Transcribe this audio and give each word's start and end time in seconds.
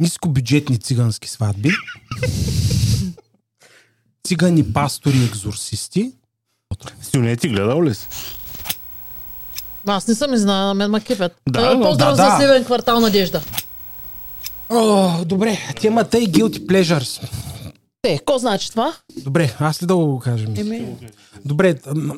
нискобюджетни 0.00 0.78
цигански 0.78 1.28
сватби, 1.28 1.70
цигани 4.24 4.72
пастори 4.72 5.24
екзорсисти, 5.24 6.12
Сюнети 7.02 7.48
гледал 7.48 7.82
ли 7.82 7.94
си? 7.94 8.06
Аз 9.86 10.08
не 10.08 10.14
съм 10.14 10.34
и 10.34 10.38
знала, 10.38 10.66
на 10.66 10.74
мен 10.74 10.90
ма 10.90 11.00
кипят. 11.00 11.40
Да, 11.48 11.60
Е, 11.62 11.74
но- 11.74 11.82
Поздрав 11.82 12.08
да, 12.08 12.16
за 12.16 12.22
да. 12.24 12.36
Сливен 12.38 12.64
квартал 12.64 13.00
Надежда. 13.00 13.42
О, 14.68 15.24
добре, 15.24 15.58
темата 15.80 16.18
е 16.18 16.22
guilty 16.22 16.66
pleasures. 16.66 17.28
Те, 18.02 18.18
ко 18.18 18.38
значи 18.38 18.70
това? 18.70 18.92
Добре, 19.16 19.54
аз 19.58 19.82
ли 19.82 19.86
да 19.86 19.96
го 19.96 20.18
кажем? 20.18 20.54
Еми, 20.56 20.86
Добре, 21.44 21.74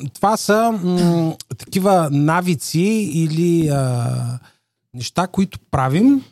това 0.09 0.37
са 0.37 0.71
м- 0.73 1.35
такива 1.57 2.09
навици 2.11 2.79
или 3.13 3.67
а, 3.67 4.39
неща, 4.93 5.27
които 5.27 5.59
правим 5.71 6.23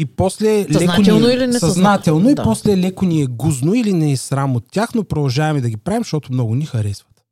и 0.00 0.06
после 0.06 0.66
леко 0.70 1.00
ни, 1.00 1.08
или 1.08 1.46
несъзнателно? 1.46 1.52
съзнателно 1.52 2.30
и 2.30 2.34
Да. 2.34 2.42
после 2.42 2.76
леко 2.76 3.04
ни 3.04 3.22
е 3.22 3.26
гузно 3.26 3.74
или 3.74 3.92
не 3.92 4.12
е 4.12 4.16
срам 4.16 4.56
от 4.56 4.64
тях, 4.72 4.94
но 4.94 5.04
продължаваме 5.04 5.60
да 5.60 5.70
ги 5.70 5.76
правим, 5.76 6.00
защото 6.00 6.32
много 6.32 6.54
ни 6.54 6.66
харесват. 6.66 7.24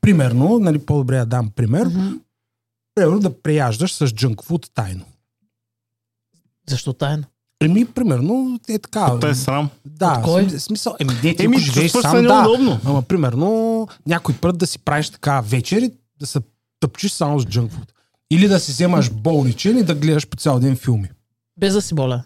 Примерно, 0.00 0.58
нали, 0.58 0.78
по-добре 0.78 1.18
да 1.18 1.26
дам 1.26 1.50
пример, 1.50 1.86
мгм. 1.86 2.08
примерно 2.94 3.20
да 3.20 3.42
преяждаш 3.42 3.94
с 3.94 4.06
джънкфуд 4.06 4.70
тайно. 4.74 5.04
защо 6.68 6.92
тайно? 6.92 7.24
Еми, 7.60 7.84
примерно, 7.84 8.60
е 8.68 8.78
така. 8.78 9.18
Те 9.20 9.28
е 9.28 9.34
срам. 9.34 9.70
Да, 9.86 10.14
От 10.18 10.24
кой? 10.24 10.42
см- 10.42 10.58
смисъл. 10.58 10.96
Еми, 11.00 11.12
не, 11.24 11.34
ти 11.36 11.44
Еми, 11.44 11.58
живееш 11.58 11.90
сам, 11.90 12.00
се 12.02 12.22
да. 12.22 12.42
неудобно. 12.42 12.80
Ама, 12.84 13.02
примерно, 13.02 13.48
някой 14.06 14.34
път 14.34 14.58
да 14.58 14.66
си 14.66 14.78
правиш 14.78 15.10
така 15.10 15.40
вечер 15.40 15.82
и 15.82 15.90
да 16.20 16.26
се 16.26 16.40
тъпчиш 16.80 17.12
само 17.12 17.40
с 17.40 17.46
джънкфуд. 17.46 17.92
Или 18.30 18.48
да 18.48 18.60
си 18.60 18.72
вземаш 18.72 19.10
болничен 19.12 19.78
и 19.78 19.82
да 19.82 19.94
гледаш 19.94 20.26
по 20.28 20.36
цял 20.36 20.60
ден 20.60 20.76
филми. 20.76 21.08
Без 21.58 21.74
да 21.74 21.82
си 21.82 21.94
боля. 21.94 22.24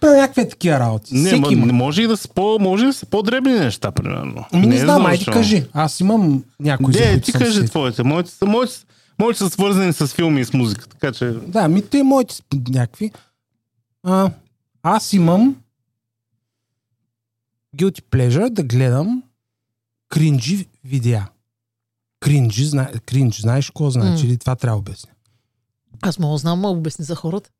При 0.00 0.08
някакви 0.08 0.48
такива 0.48 0.78
работи. 0.80 1.14
Не, 1.14 1.26
Всеки 1.26 1.40
ма, 1.40 1.52
има. 1.52 1.66
не 1.66 1.72
може 1.72 2.02
и 2.02 2.06
да 2.06 2.16
са 2.16 2.28
по, 2.28 2.58
може 2.60 2.86
да 2.86 2.92
са 2.92 3.06
по-дребни 3.06 3.52
неща, 3.52 3.90
примерно. 3.92 4.44
Ами 4.52 4.66
не, 4.66 4.76
е 4.76 4.78
знам, 4.78 5.06
айди 5.06 5.24
задължително. 5.24 5.38
кажи. 5.40 5.66
Аз 5.72 6.00
имам 6.00 6.44
някои, 6.60 6.94
Не, 6.94 7.20
ти 7.20 7.32
кажи 7.32 7.66
твоите. 7.66 8.02
Моите, 8.02 8.30
са- 8.30 8.46
моите, 8.46 8.74
моите 9.18 9.38
са 9.38 9.50
свързани 9.50 9.92
с 9.92 10.06
филми 10.06 10.40
и 10.40 10.44
с 10.44 10.52
музика, 10.52 10.88
така 10.88 11.12
че... 11.12 11.30
Да, 11.30 11.68
ми 11.68 11.88
те 11.88 12.02
моите 12.02 12.34
са 12.34 12.42
някакви. 12.68 13.10
А, 14.02 14.30
аз 14.82 15.12
имам 15.12 15.56
guilty 17.76 18.02
pleasure 18.02 18.50
да 18.50 18.62
гледам 18.62 19.22
кринджи 20.08 20.66
видеа. 20.84 21.28
Кринджи, 22.20 22.64
зна... 22.64 22.90
кринж, 23.06 23.40
знаеш 23.40 23.66
какво 23.66 23.90
значи? 23.90 24.26
Или 24.26 24.38
това 24.38 24.56
трябва 24.56 24.76
да 24.76 24.80
обясня? 24.80 25.10
Аз 26.02 26.18
мога 26.18 26.32
да 26.32 26.38
знам, 26.38 26.64
обясни 26.64 27.04
за 27.04 27.14
хората. 27.14 27.50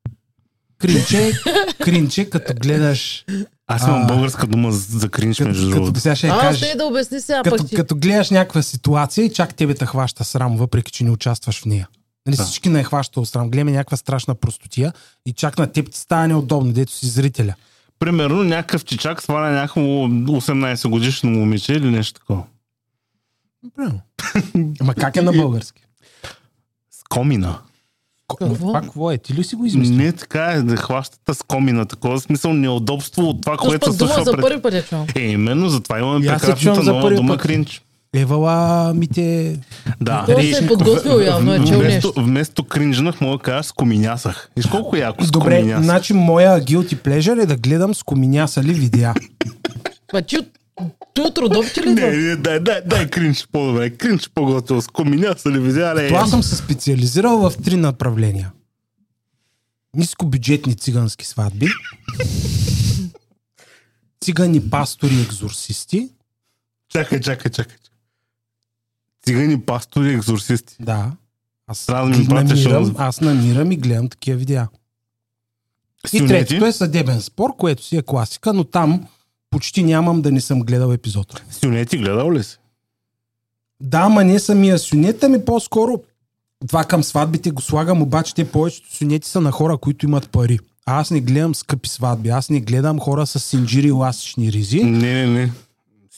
Кринче, 0.81 1.31
кринче, 1.79 2.25
като 2.25 2.53
гледаш, 2.55 3.25
Аз 3.67 3.83
имам 3.83 4.01
А. 4.01 4.05
българска 4.05 4.47
дума 4.47 4.71
за 4.71 5.09
между 5.09 5.09
като, 5.09 5.43
като 5.45 5.69
другото. 5.69 5.99
сега 5.99 6.15
ще 6.15 6.27
А, 6.27 6.39
кажеш, 6.39 6.61
ще 6.61 6.77
да 6.77 6.85
обясни 6.85 7.21
сега 7.21 7.41
като, 7.43 7.57
пък 7.57 7.67
ти. 7.67 7.75
като 7.75 7.95
гледаш 7.95 8.29
някаква 8.29 8.61
ситуация 8.61 9.25
и 9.25 9.33
чак 9.33 9.55
тебе 9.55 9.73
те 9.73 9.85
хваща 9.85 10.23
срам, 10.23 10.57
въпреки 10.57 10.91
че 10.91 11.03
не 11.03 11.11
участваш 11.11 11.61
в 11.61 11.65
нея. 11.65 11.87
Нали, 12.25 12.35
Да. 12.35 12.43
Всички 12.43 12.69
не 12.69 12.79
е 12.79 12.83
хваща 12.83 13.25
срам. 13.25 13.49
Гледаме 13.49 13.71
някаква 13.71 13.97
страшна 13.97 14.35
простотия 14.35 14.93
и 15.25 15.33
чак 15.33 15.57
на 15.57 15.67
теб 15.67 15.91
ти 15.91 15.99
става 15.99 16.27
неудобно, 16.27 16.73
дето 16.73 16.91
си 16.91 17.07
зрителя. 17.07 17.53
Примерно 17.99 18.43
някакъв 18.43 18.85
чичак 18.85 19.21
сваля 19.21 19.51
някакво 19.51 19.81
18 19.81 20.89
годишно 20.89 21.29
момиче 21.31 21.73
или 21.73 21.89
нещо 21.89 22.19
такова. 22.19 22.43
Правилно. 23.75 24.01
Ама 24.81 24.93
как 24.95 25.15
е 25.15 25.21
на 25.21 25.31
български? 25.33 25.81
С 26.91 27.03
комина. 27.09 27.59
Какво? 28.35 28.67
Това 28.67 28.81
какво 28.81 29.11
е? 29.11 29.17
Ти 29.17 29.33
ли 29.33 29.43
си 29.43 29.55
го 29.55 29.65
измислил? 29.65 29.97
Не 29.97 30.11
така 30.11 30.43
е, 30.45 30.61
да 30.61 30.75
хващате 30.77 31.33
с 31.33 31.43
комина. 31.43 31.85
Такова 31.85 32.19
смисъл 32.19 32.53
неудобство 32.53 33.29
от 33.29 33.41
това, 33.41 33.57
Точно 33.57 33.69
което 33.69 33.91
се 33.91 33.97
дума 33.97 34.09
случва 34.09 34.23
за 34.23 34.31
пред... 34.31 34.41
първи 34.41 34.61
път 34.61 34.73
я 34.73 34.83
чувам. 34.83 35.07
Е, 35.15 35.21
именно 35.21 35.69
затова 35.69 35.99
имаме 35.99 36.27
прекрасната 36.27 36.83
нова 36.83 37.15
дума 37.15 37.33
път. 37.33 37.41
кринч. 37.41 37.81
Евала 38.15 38.93
ми 38.93 39.07
те... 39.07 39.59
Да. 40.01 40.23
Той 40.25 40.43
се 40.43 40.63
е 40.63 40.67
подготвил 40.67 41.19
явно, 41.19 41.53
е 41.53 41.65
чел 41.65 41.79
вместо, 41.79 42.07
нещо. 42.07 42.13
вместо 42.17 42.63
кринжнах, 42.63 43.21
мога 43.21 43.37
да 43.37 43.43
кажа 43.43 43.63
скоминясах. 43.63 44.49
Виж 44.57 44.65
колко 44.65 44.95
яко 44.95 45.25
Добре, 45.31 45.55
скоминясах. 45.55 45.83
значи 45.83 46.13
моя 46.13 46.61
guilty 46.61 46.95
pleasure 46.95 47.43
е 47.43 47.45
да 47.45 47.55
гледам 47.55 47.93
с 47.95 48.03
коминясали 48.03 48.73
видеа. 48.73 49.13
Ма 50.13 50.21
ти 50.21 50.37
от 50.37 50.45
ти 51.13 51.21
от 51.21 51.37
родовче 51.37 51.81
ли? 51.81 51.89
Не, 51.89 52.11
не, 52.11 52.35
дай, 52.35 52.59
дай, 52.59 52.81
дай 52.85 53.09
кринч 53.09 53.47
по-добре. 53.51 53.89
Кринч 53.89 54.29
по-готово. 54.29 54.81
Скоминяса 54.81 55.51
ли 55.51 55.59
видя? 55.59 55.93
Не. 55.93 56.07
Това 56.07 56.27
съм 56.27 56.43
се 56.43 56.55
специализирал 56.55 57.37
в 57.39 57.57
три 57.63 57.75
направления. 57.75 58.51
Нискобюджетни 59.95 60.75
цигански 60.75 61.25
сватби, 61.25 61.67
цигани 64.21 64.69
пастори 64.69 65.21
екзорсисти, 65.21 66.09
Чакай, 66.89 67.19
чакай, 67.19 67.51
чакай. 67.51 67.77
Цигани, 69.25 69.61
пастори, 69.61 70.13
екзорсисти. 70.13 70.75
да. 70.79 71.11
Аз, 71.67 71.85
Трябва 71.85 72.09
да 72.09 72.17
ми 72.17 72.23
намирам, 72.25 72.95
аз 72.97 73.21
намирам 73.21 73.71
и 73.71 73.77
гледам 73.77 74.09
такива 74.09 74.37
видеа. 74.37 74.67
И 76.13 76.27
третото 76.27 76.65
е 76.65 76.71
съдебен 76.71 77.21
спор, 77.21 77.55
което 77.57 77.83
си 77.83 77.97
е 77.97 78.01
класика, 78.01 78.53
но 78.53 78.63
там 78.63 79.07
почти 79.51 79.83
нямам 79.83 80.21
да 80.21 80.31
не 80.31 80.41
съм 80.41 80.61
гледал 80.61 80.93
епизод. 80.93 81.41
Сюнети 81.51 81.97
гледал 81.97 82.31
ли 82.31 82.43
си? 82.43 82.57
Да, 83.81 84.09
ма 84.09 84.23
не 84.23 84.39
самия 84.39 84.79
сюнет, 84.79 85.23
ами 85.23 85.45
по-скоро 85.45 86.01
това 86.67 86.83
към 86.83 87.03
сватбите 87.03 87.51
го 87.51 87.61
слагам, 87.61 88.01
обаче 88.01 88.35
те 88.35 88.51
повечето 88.51 88.95
сюнети 88.95 89.29
са 89.29 89.41
на 89.41 89.51
хора, 89.51 89.77
които 89.77 90.05
имат 90.05 90.29
пари. 90.29 90.59
А 90.85 90.99
аз 90.99 91.11
не 91.11 91.21
гледам 91.21 91.55
скъпи 91.55 91.89
сватби, 91.89 92.29
аз 92.29 92.49
не 92.49 92.59
гледам 92.59 92.99
хора 92.99 93.27
с 93.27 93.39
синджири 93.39 93.87
и 93.87 93.91
ластични 93.91 94.51
ризи. 94.51 94.83
Не, 94.83 95.13
не, 95.13 95.27
не. 95.27 95.51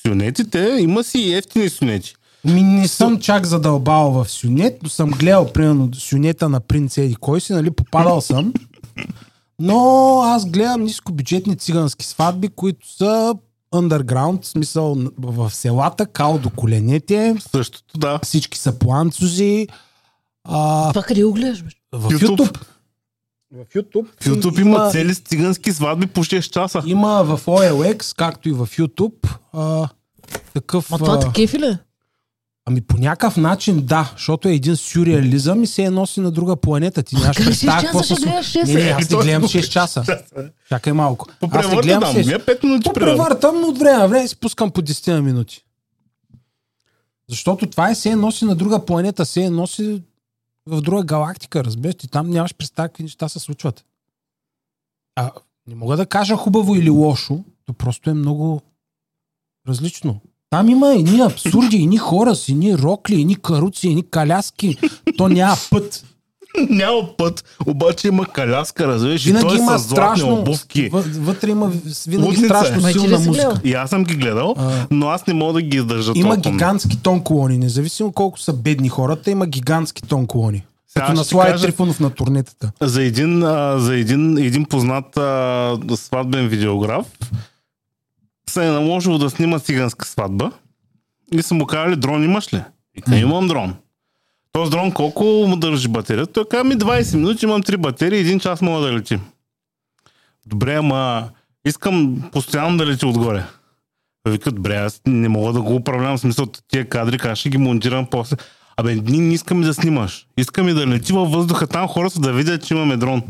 Сюнетите, 0.07 0.77
има 0.79 1.03
си 1.03 1.19
и 1.19 1.35
ефтини 1.35 1.69
сюнети. 1.69 2.15
Ми 2.45 2.63
не 2.63 2.87
съм 2.87 3.19
чак 3.19 3.45
задълбал 3.45 4.11
в 4.11 4.29
сюнет, 4.29 4.83
но 4.83 4.89
съм 4.89 5.09
гледал 5.09 5.53
примерно 5.53 5.89
сюнета 5.93 6.49
на 6.49 6.59
принц 6.59 6.97
Еди 6.97 7.15
кой 7.15 7.41
си, 7.41 7.53
нали, 7.53 7.71
попадал 7.71 8.21
съм. 8.21 8.53
Но 9.59 10.19
аз 10.23 10.45
гледам 10.45 10.83
нискобюджетни 10.83 11.55
цигански 11.55 12.05
сватби, 12.05 12.49
които 12.49 12.95
са 12.95 13.35
underground, 13.73 14.41
в 14.41 14.47
смисъл 14.47 14.97
в 15.17 15.51
селата, 15.51 16.05
кал 16.05 16.37
до 16.37 16.49
коленете, 16.49 17.35
Същото, 17.51 17.97
да. 17.97 18.19
всички 18.23 18.57
са 18.57 18.79
планцузи. 18.79 19.67
А, 20.43 20.89
Това 20.89 21.03
къде 21.03 21.23
го 21.23 21.33
гледаш? 21.33 21.63
бе? 21.63 21.69
в 21.93 22.09
YouTube. 22.09 22.37
YouTube. 22.37 22.59
В 23.53 23.73
YouTube. 23.75 24.07
В 24.21 24.25
YouTube 24.25 24.61
има 24.61 24.89
цели 24.91 25.15
цигански 25.15 25.73
сватби 25.73 26.07
по 26.07 26.23
6 26.23 26.49
часа. 26.49 26.83
Има 26.85 27.23
в 27.23 27.45
OLX, 27.45 28.17
както 28.17 28.49
и 28.49 28.51
в 28.51 28.67
YouTube, 28.67 29.37
а, 29.53 29.89
такъв... 30.53 30.89
Ма 30.89 30.97
това 30.97 31.19
а, 31.25 31.31
кефи 31.31 31.59
ли? 31.59 31.77
Ами 32.65 32.81
по 32.81 32.97
някакъв 32.97 33.37
начин 33.37 33.85
да, 33.85 34.11
защото 34.13 34.47
е 34.47 34.53
един 34.53 34.75
сюрреализъм 34.75 35.63
и 35.63 35.67
се 35.67 35.83
е 35.83 35.89
носи 35.89 36.19
на 36.19 36.31
друга 36.31 36.55
планета. 36.55 37.03
Ти 37.03 37.15
нямаш 37.15 37.37
представа 37.37 37.81
какво 37.81 38.03
се 38.03 38.15
шест? 38.43 38.73
Не, 38.73 38.83
не, 38.83 38.89
аз 38.89 39.07
Точно. 39.07 39.19
гледам 39.19 39.43
6 39.43 39.69
часа. 39.69 40.03
Чакай 40.69 40.93
малко. 40.93 41.27
По 41.39 41.45
Аз 41.45 41.51
превърта 41.51 41.81
гледам 41.81 42.01
там. 42.01 42.15
6. 42.15 42.25
Не 42.25 42.39
5 42.39 42.63
минути 42.63 42.89
но 43.43 43.67
от 43.67 43.77
време 43.77 43.97
на 43.97 44.07
време 44.07 44.27
си 44.27 44.39
пускам 44.39 44.71
по 44.71 44.81
10 44.81 45.13
на 45.13 45.21
минути. 45.21 45.65
Защото 47.29 47.69
това 47.69 47.89
е 47.89 47.95
се 47.95 48.09
е 48.09 48.15
носи 48.15 48.45
на 48.45 48.55
друга 48.55 48.85
планета, 48.85 49.25
се 49.25 49.43
е 49.43 49.49
носи 49.49 50.01
в 50.67 50.81
друга 50.81 51.03
галактика, 51.03 51.63
разбираш? 51.63 51.95
Ти 51.95 52.07
там 52.07 52.29
нямаш 52.29 52.55
представа 52.55 52.89
какви 52.89 53.03
неща 53.03 53.29
се 53.29 53.39
случват. 53.39 53.85
А 55.15 55.31
не 55.67 55.75
мога 55.75 55.97
да 55.97 56.05
кажа 56.05 56.35
хубаво 56.35 56.75
или 56.75 56.89
лошо, 56.89 57.43
то 57.65 57.73
просто 57.73 58.09
е 58.09 58.13
много 58.13 58.61
различно. 59.67 60.21
Там 60.53 60.69
има 60.69 60.93
едни 60.93 61.21
абсурди, 61.21 61.75
едни 61.77 61.97
хора 61.97 62.35
с 62.35 62.49
едни 62.49 62.77
рокли, 62.77 63.21
едни 63.21 63.35
каруци, 63.35 63.87
едни 63.87 64.03
каляски. 64.03 64.77
То 65.17 65.27
няма 65.27 65.55
път. 65.71 66.05
Няма 66.69 67.01
път, 67.17 67.43
обаче 67.65 68.07
има 68.07 68.25
каляска, 68.25 68.87
разбираш, 68.87 69.25
и 69.25 69.33
той 69.33 69.55
е 69.55 69.57
има 69.57 69.79
с 69.79 69.81
златни 69.81 69.87
страшно... 69.87 70.33
обувки. 70.33 70.89
Въ- 70.89 71.03
Вътре 71.15 71.49
има 71.49 71.71
винаги 72.07 72.25
Лудница 72.25 72.45
е. 72.45 72.47
страшно 72.47 72.81
силна 72.83 73.19
си 73.19 73.27
музика. 73.27 73.61
И 73.63 73.73
аз 73.73 73.89
съм 73.89 74.03
ги 74.03 74.15
гледал, 74.15 74.55
А. 74.57 74.71
но 74.91 75.07
аз 75.07 75.27
не 75.27 75.33
мога 75.33 75.53
да 75.53 75.61
ги 75.61 75.77
издържа 75.77 76.11
Има 76.15 76.29
толкова. 76.29 76.51
гигантски 76.51 76.97
тон 76.97 77.21
колони, 77.21 77.57
независимо 77.57 78.11
колко 78.11 78.39
са 78.39 78.53
бедни 78.53 78.89
хората, 78.89 79.31
има 79.31 79.47
гигантски 79.47 80.01
тон 80.01 80.27
колони. 80.27 80.63
Сега 80.87 81.05
Като 81.05 81.17
на 81.17 81.23
Слави 81.23 81.51
кажа- 81.51 81.65
Трифонов 81.65 81.99
на 81.99 82.09
турнетата. 82.09 82.71
За 82.81 83.03
един, 83.03 83.43
а, 83.43 83.79
за 83.79 83.95
един, 83.95 84.37
един 84.37 84.65
познат 84.65 85.17
а, 85.17 85.77
сватбен 85.95 86.47
видеограф 86.47 87.05
се 88.53 88.67
е 88.67 88.71
наложило 88.71 89.17
да 89.17 89.29
снима 89.29 89.59
циганска 89.59 90.05
сватба 90.05 90.51
и 91.33 91.41
са 91.41 91.53
му 91.53 91.65
казали, 91.65 91.95
дрон 91.95 92.23
имаш 92.23 92.53
ли? 92.53 92.63
И 92.95 93.01
къде 93.01 93.17
имам 93.17 93.47
дрон? 93.47 93.75
Този 94.51 94.71
дрон 94.71 94.91
колко 94.91 95.23
му 95.23 95.55
държи 95.55 95.87
батерия? 95.87 96.27
Той 96.27 96.45
каза 96.49 96.63
ми 96.63 96.75
20 96.75 97.15
минути, 97.15 97.45
имам 97.45 97.63
3 97.63 97.77
батерии, 97.77 98.19
един 98.19 98.39
час 98.39 98.61
мога 98.61 98.81
да 98.81 98.93
летим. 98.93 99.21
Добре, 100.45 100.75
ама 100.75 101.29
искам 101.65 102.23
постоянно 102.31 102.77
да 102.77 102.85
лети 102.85 103.05
отгоре. 103.05 103.45
Викат, 104.27 104.55
добре, 104.55 104.75
аз 104.75 105.01
не 105.07 105.29
мога 105.29 105.53
да 105.53 105.61
го 105.61 105.75
управлявам, 105.75 106.17
в 106.17 106.21
смисъл 106.21 106.45
тия 106.45 106.89
кадри, 106.89 107.17
как 107.17 107.35
ще 107.35 107.49
ги 107.49 107.57
монтирам 107.57 108.05
после. 108.05 108.35
Абе, 108.77 108.95
ние 108.95 109.21
не 109.21 109.33
искаме 109.33 109.65
да 109.65 109.73
снимаш. 109.73 110.27
Искаме 110.37 110.73
да 110.73 110.87
лети 110.87 111.13
във 111.13 111.31
въздуха 111.31 111.67
там, 111.67 111.87
хората 111.87 112.19
да 112.19 112.33
видят, 112.33 112.65
че 112.65 112.73
имаме 112.73 112.97
дрон. 112.97 113.23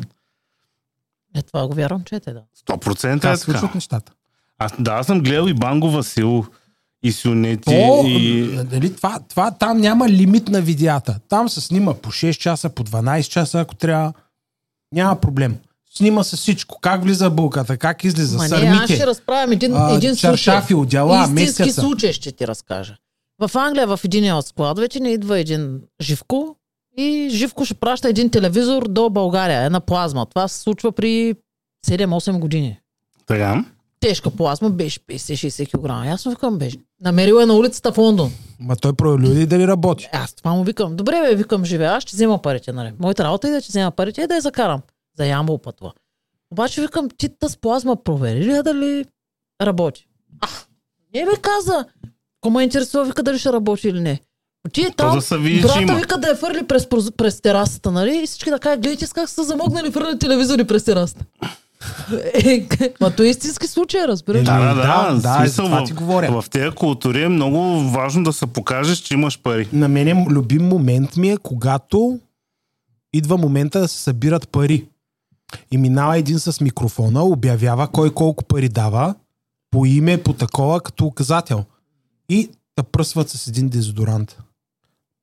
Е, 1.35 1.41
това 1.41 1.67
го 1.67 1.73
вярвам, 1.73 2.03
че 2.03 2.15
е 2.15 2.19
те, 2.19 2.33
да. 2.33 2.43
100% 2.67 3.01
Така 3.01 3.13
е 3.13 3.19
така. 3.19 3.35
случват 3.35 3.75
нещата. 3.75 4.11
Аз, 4.63 4.73
да, 4.79 4.91
аз 4.91 5.05
съм 5.05 5.21
гледал 5.21 5.47
и 5.47 5.53
Банго 5.53 5.91
Васил, 5.91 6.45
и 7.03 7.11
Сюнети, 7.11 7.63
То, 7.63 8.03
и... 8.07 8.59
нали, 8.71 8.95
това, 8.95 9.19
това, 9.29 9.51
там 9.51 9.77
няма 9.77 10.09
лимит 10.09 10.47
на 10.47 10.61
видеята. 10.61 11.19
Там 11.29 11.49
се 11.49 11.61
снима 11.61 11.93
по 11.93 12.11
6 12.11 12.33
часа, 12.33 12.69
по 12.69 12.83
12 12.83 13.29
часа, 13.29 13.59
ако 13.59 13.75
трябва. 13.75 14.13
Няма 14.93 15.15
проблем. 15.15 15.57
Снима 15.93 16.23
се 16.23 16.35
всичко. 16.35 16.79
Как 16.81 17.03
влиза 17.03 17.29
булката, 17.29 17.77
как 17.77 18.03
излиза, 18.03 18.37
Ма 18.37 18.43
не, 18.43 18.55
аз 18.55 18.61
сърмите. 18.61 18.95
ще 18.95 19.07
разправям 19.07 19.51
един, 19.51 19.75
а, 19.75 19.93
един 19.93 20.15
случай. 20.15 20.29
чаршафи, 20.31 20.73
одяла, 20.73 21.21
Истински 21.21 21.61
месеца. 21.61 21.81
случай 21.81 22.13
ще 22.13 22.31
ти 22.31 22.47
разкажа. 22.47 22.95
В 23.39 23.55
Англия, 23.55 23.87
в 23.87 23.99
един 24.03 24.33
от 24.33 24.47
складовете, 24.47 24.99
не 24.99 25.09
идва 25.09 25.39
един 25.39 25.81
Живко 26.01 26.55
и 26.97 27.29
Живко 27.31 27.65
ще 27.65 27.73
праща 27.73 28.09
един 28.09 28.29
телевизор 28.29 28.83
до 28.89 29.09
България, 29.09 29.61
една 29.63 29.79
плазма. 29.79 30.25
Това 30.25 30.47
се 30.47 30.59
случва 30.59 30.91
при 30.91 31.35
7-8 31.87 32.39
години. 32.39 32.79
Така. 33.27 33.65
Тежка 34.03 34.31
плазма, 34.31 34.69
беше 34.69 34.99
50-60 34.99 35.67
кг. 35.67 36.13
Аз 36.13 36.25
му 36.25 36.31
викам, 36.31 36.57
беше. 36.57 36.77
Намерил 37.01 37.35
е 37.35 37.45
на 37.45 37.53
улицата 37.53 37.91
в 37.91 37.97
Лондон. 37.97 38.31
Ма 38.59 38.75
той 38.75 38.93
проявили 38.93 39.45
дали 39.45 39.67
работи. 39.67 40.09
Аз 40.13 40.33
това 40.33 40.53
му 40.53 40.63
викам, 40.63 40.95
добре 40.95 41.21
бе, 41.21 41.35
викам, 41.35 41.65
живе, 41.65 41.85
аз 41.85 42.03
ще 42.03 42.15
взема 42.15 42.41
парите, 42.41 42.71
нали. 42.71 42.93
Моята 42.99 43.23
работа 43.23 43.47
е 43.47 43.51
да 43.51 43.61
ще 43.61 43.69
взема 43.69 43.91
парите 43.91 44.21
и 44.21 44.27
да 44.27 44.35
я 44.35 44.41
закарам. 44.41 44.81
За 45.17 45.25
Ямбол 45.25 45.57
пътва. 45.57 45.93
Обаче 46.51 46.81
викам, 46.81 47.09
ти 47.17 47.29
тази 47.39 47.57
плазма 47.57 47.95
провери 48.03 48.45
ли 48.45 48.63
дали 48.63 49.05
работи? 49.61 50.07
А, 50.41 50.47
не 51.15 51.25
ми 51.25 51.37
каза. 51.41 51.85
Кома 52.41 52.63
интересува, 52.63 53.05
вика 53.05 53.23
дали 53.23 53.39
ще 53.39 53.53
работи 53.53 53.87
или 53.87 53.99
не. 53.99 54.19
Отиде 54.67 54.91
там, 54.97 55.19
да 55.19 55.37
брата 55.61 55.95
вика 55.95 56.17
да 56.17 56.27
я 56.27 56.35
фърли 56.35 56.67
през, 56.67 56.87
през 57.17 57.41
терасата, 57.41 57.91
нали? 57.91 58.21
И 58.23 58.27
всички 58.27 58.49
да 58.49 58.59
кажат, 58.59 58.81
гледайте 58.81 59.07
с 59.07 59.13
как 59.13 59.29
са 59.29 59.43
замогнали 59.43 59.91
фърли 59.91 60.19
телевизори 60.19 60.63
през 60.63 60.83
терасата. 60.83 61.25
Е, 62.33 62.67
Ма 63.01 63.11
то 63.11 63.23
е 63.23 63.27
истински 63.27 63.67
случай, 63.67 64.01
разбираш. 64.01 64.43
Да, 64.43 64.59
да, 64.59 64.75
да, 64.75 65.13
да. 65.13 65.21
да, 65.21 65.37
смисъл, 65.37 65.65
това 65.65 65.81
в- 65.81 65.85
ти 65.85 65.93
говоря. 65.93 66.41
В 66.41 66.49
тези 66.49 66.69
култури 66.69 67.23
е 67.23 67.29
много 67.29 67.59
важно 67.81 68.23
да 68.23 68.33
се 68.33 68.45
покажеш, 68.47 68.97
че 68.97 69.13
имаш 69.13 69.39
пари. 69.39 69.69
На 69.73 69.87
мене 69.87 70.25
любим 70.29 70.63
момент 70.63 71.17
ми 71.17 71.29
е, 71.29 71.37
когато 71.37 72.19
идва 73.13 73.37
момента 73.37 73.79
да 73.79 73.87
се 73.87 73.97
събират 73.97 74.49
пари. 74.49 74.85
И 75.71 75.77
минава 75.77 76.17
един 76.17 76.39
с 76.39 76.61
микрофона, 76.61 77.23
обявява 77.23 77.87
кой 77.87 78.13
колко 78.13 78.43
пари 78.43 78.69
дава, 78.69 79.15
по 79.71 79.85
име, 79.85 80.23
по 80.23 80.33
такова, 80.33 80.81
като 80.81 81.05
указател. 81.05 81.65
И 82.29 82.49
да 82.77 82.83
пръсват 82.83 83.29
с 83.29 83.47
един 83.47 83.69
дезодорант. 83.69 84.37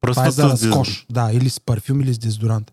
Това 0.02 0.26
е 0.26 0.30
за 0.30 0.44
разкош. 0.44 1.06
Да, 1.10 1.30
или 1.32 1.50
с 1.50 1.60
парфюм, 1.60 2.00
или 2.00 2.14
с 2.14 2.18
дезодорант. 2.18 2.72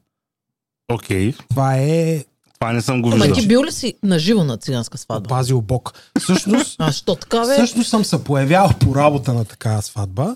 Окей. 0.91 1.33
Това 1.49 1.75
е 1.77 2.25
Това 2.59 2.73
не 2.73 2.81
съм 2.81 3.01
го 3.01 3.07
Ама 3.07 3.17
виждал. 3.17 3.35
ти 3.35 3.47
бил 3.47 3.63
ли 3.63 3.71
си 3.71 3.93
наживо 4.03 4.43
на 4.43 4.57
циганска 4.57 4.97
сватба? 4.97 5.27
пазил 5.29 5.61
Бог. 5.61 5.93
Всъщност, 6.19 6.75
А, 6.79 6.91
що 6.91 7.15
така, 7.15 7.39
бе? 7.39 7.53
всъщност 7.53 7.89
съм 7.89 8.05
се 8.05 8.23
появял 8.23 8.69
по 8.79 8.95
работа 8.95 9.33
на 9.33 9.45
такава 9.45 9.81
сватба. 9.81 10.35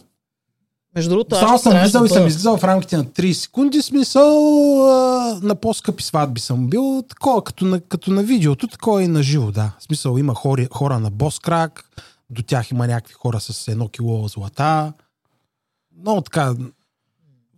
Между 0.96 1.10
другото, 1.10 1.36
Само 1.36 1.58
съм 1.60 1.80
влизал 1.80 2.06
и 2.06 2.10
съм 2.10 2.28
излизал 2.28 2.58
в 2.58 2.64
рамките 2.64 2.98
на 2.98 3.06
30 3.06 3.32
секунди. 3.34 3.82
Смисъл 3.82 4.32
а, 4.88 5.40
на 5.44 5.56
по-скъпи 5.56 6.04
сватби 6.04 6.42
съм 6.42 6.68
бил. 6.68 7.04
Такова, 7.10 7.44
като 7.44 7.66
на, 7.66 7.82
като 7.82 8.12
на 8.12 8.24
видеото, 8.24 8.68
такова 8.68 9.04
и 9.04 9.08
на 9.08 9.24
живо, 9.24 9.52
да. 9.52 9.72
В 9.80 9.84
смисъл 9.84 10.18
има 10.18 10.36
хори, 10.36 10.68
хора 10.74 11.00
на 11.00 11.10
бос 11.10 11.40
крак, 11.40 11.84
до 12.30 12.44
тях 12.44 12.72
има 12.72 12.88
някакви 12.88 13.14
хора 13.14 13.40
с 13.40 13.68
едно 13.68 13.88
кило 13.88 14.28
злата. 14.28 14.94
Много 16.00 16.22
така. 16.22 16.54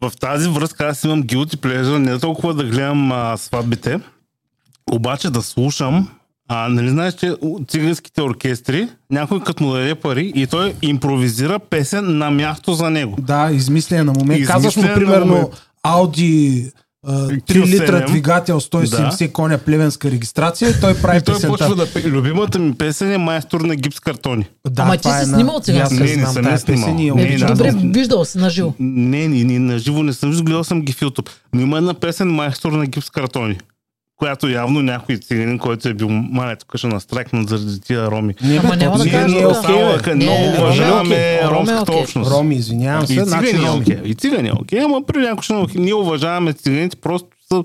В 0.01 0.12
тази 0.19 0.50
връзка 0.50 0.88
аз 0.88 1.04
имам 1.04 1.24
guilty 1.24 1.56
pleasure, 1.56 1.98
не 1.98 2.19
толкова 2.19 2.54
да 2.54 2.63
гледам 2.63 3.12
а, 3.12 3.38
сватбите, 3.38 4.00
обаче 4.91 5.30
да 5.30 5.41
слушам. 5.41 6.07
А, 6.47 6.69
нали 6.69 6.89
знаеш, 6.89 7.13
че 7.13 7.35
циганските 7.68 8.21
оркестри, 8.21 8.88
някой 9.12 9.39
като 9.39 9.63
му 9.63 9.71
даде 9.71 9.95
пари 9.95 10.31
и 10.35 10.47
той 10.47 10.74
импровизира 10.81 11.59
песен 11.59 12.18
на 12.18 12.31
място 12.31 12.74
за 12.74 12.89
него. 12.89 13.15
Да, 13.19 13.50
измисляне 13.51 14.03
на 14.03 14.13
момент. 14.13 14.45
Казваш 14.47 14.75
му, 14.75 14.83
примерно, 14.95 15.25
момент. 15.25 15.50
Ауди 15.83 16.71
3 17.07 17.41
Q7. 17.41 17.65
литра 17.65 18.06
двигател, 18.06 18.59
170 18.59 19.31
коня 19.31 19.57
плевенска 19.57 20.12
регистрация 20.12 20.69
и 20.69 20.74
той 20.81 20.94
прави 21.01 21.18
И 21.18 21.21
той 21.21 21.36
песента. 21.36 21.57
почва 21.57 21.75
да 21.75 21.94
пее. 21.94 22.03
Любимата 22.03 22.59
ми 22.59 22.74
песен 22.74 23.12
е 23.12 23.18
майстор 23.18 23.62
на 23.62 23.75
гипс 23.75 24.00
картони. 24.00 24.45
Да, 24.69 24.81
Ама 24.81 24.97
ти 24.97 25.09
е 25.09 25.12
си 25.12 25.25
снимал 25.25 25.59
циганска? 25.59 25.95
я 25.95 26.15
Не, 26.15 26.15
не 26.15 26.25
съм 26.25 26.45
я 26.45 26.57
снимал. 26.57 26.95
Не, 26.95 27.13
Не, 27.13 27.38
не, 27.38 27.45
аз 27.45 27.57
добре, 27.57 27.71
виждал 27.83 28.25
си 28.25 28.38
наживо. 28.38 28.74
Не, 28.79 29.27
не, 29.27 29.44
не, 29.44 29.59
на 29.59 29.79
живо 29.79 30.03
не 30.03 30.13
съм 30.13 30.31
гледал 30.31 30.63
съм 30.63 30.81
ги 30.81 30.94
в 30.94 31.00
YouTube. 31.00 31.29
Но 31.53 31.62
има 31.62 31.77
една 31.77 31.94
песен 31.94 32.27
майстор 32.31 32.71
на 32.71 32.86
гипс 32.86 33.09
картони, 33.09 33.57
която 34.23 34.49
явно 34.49 34.81
някой 34.81 35.17
циганин, 35.17 35.59
който 35.59 35.89
е 35.89 35.93
бил 35.93 36.09
мале, 36.09 36.55
тук 36.55 36.77
ще 36.77 36.87
настракнат 36.87 37.49
заради 37.49 37.81
тия 37.81 38.11
роми. 38.11 38.35
Не, 38.43 38.57
Ама 38.57 38.75
няма 38.75 38.97
да 38.97 39.05
не 39.05 39.11
е 39.11 39.21
Не, 39.21 39.27
много 39.27 39.49
е 40.33 40.55
уважаваме 40.59 41.15
е 41.15 41.43
ромската 41.43 41.91
общност. 41.93 42.31
Роми, 42.31 42.55
извинявам 42.55 43.03
И 43.03 43.07
се. 43.07 43.25
Значи 43.25 43.47
цигани 43.47 43.67
е 43.67 43.71
окей. 43.71 43.97
И 44.03 44.15
цигани 44.15 44.49
е 44.49 44.53
окей, 44.53 44.81
ама 44.81 45.01
при 45.07 45.17
някой 45.17 45.43
ще 45.43 45.53
е. 45.53 45.65
Ние 45.75 45.93
уважаваме 45.93 46.53
циганите, 46.53 46.95
просто 46.95 47.27
са, 47.47 47.61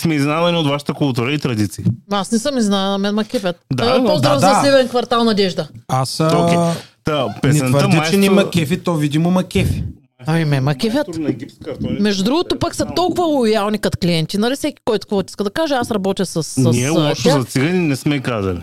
сме 0.00 0.14
изненадани 0.14 0.58
от 0.58 0.66
вашата 0.66 0.94
култура 0.94 1.32
и 1.32 1.38
традиции. 1.38 1.84
Аз 2.12 2.32
не 2.32 2.38
съм 2.38 2.58
изненада, 2.58 2.98
мен 2.98 3.14
ма 3.14 3.24
кефят. 3.24 3.56
Да, 3.72 3.96
Е, 3.96 3.98
но- 3.98 4.04
Поздрав 4.06 4.32
да, 4.32 4.38
за 4.38 4.46
да. 4.46 4.60
Сливен 4.62 4.88
квартал 4.88 5.24
Надежда. 5.24 5.68
Аз 5.88 6.20
а, 6.20 6.74
Та, 7.04 7.26
не 7.26 7.34
песента 7.42 7.78
твърдя, 7.78 8.04
че 8.10 8.16
не 8.16 8.28
ма 8.28 8.34
майстор... 8.34 8.52
кефи, 8.52 8.78
то 8.78 8.94
видимо 8.94 9.30
ма 9.30 9.44
кефи. 9.44 9.84
Ами 10.26 10.44
ме 10.44 10.60
ма 10.60 10.74
кефят. 10.74 11.06
майстор 11.08 11.22
на 11.22 11.32
гипс 11.32 11.54
картони. 11.64 11.98
Между 12.00 12.24
другото, 12.24 12.58
пък 12.58 12.74
са 12.74 12.86
толкова 12.86 13.24
лоялни 13.24 13.78
като 13.78 13.98
клиенти. 13.98 14.38
Нали 14.38 14.56
всеки, 14.56 14.76
който 14.84 15.06
какво 15.06 15.20
иска 15.20 15.44
да 15.44 15.50
каже, 15.50 15.74
аз 15.74 15.90
работя 15.90 16.26
с, 16.26 16.42
с 16.42 16.56
Ние 16.72 16.88
лошо 16.88 17.30
за 17.30 17.44
цигани 17.44 17.78
не 17.78 17.96
сме 17.96 18.20
казали. 18.20 18.60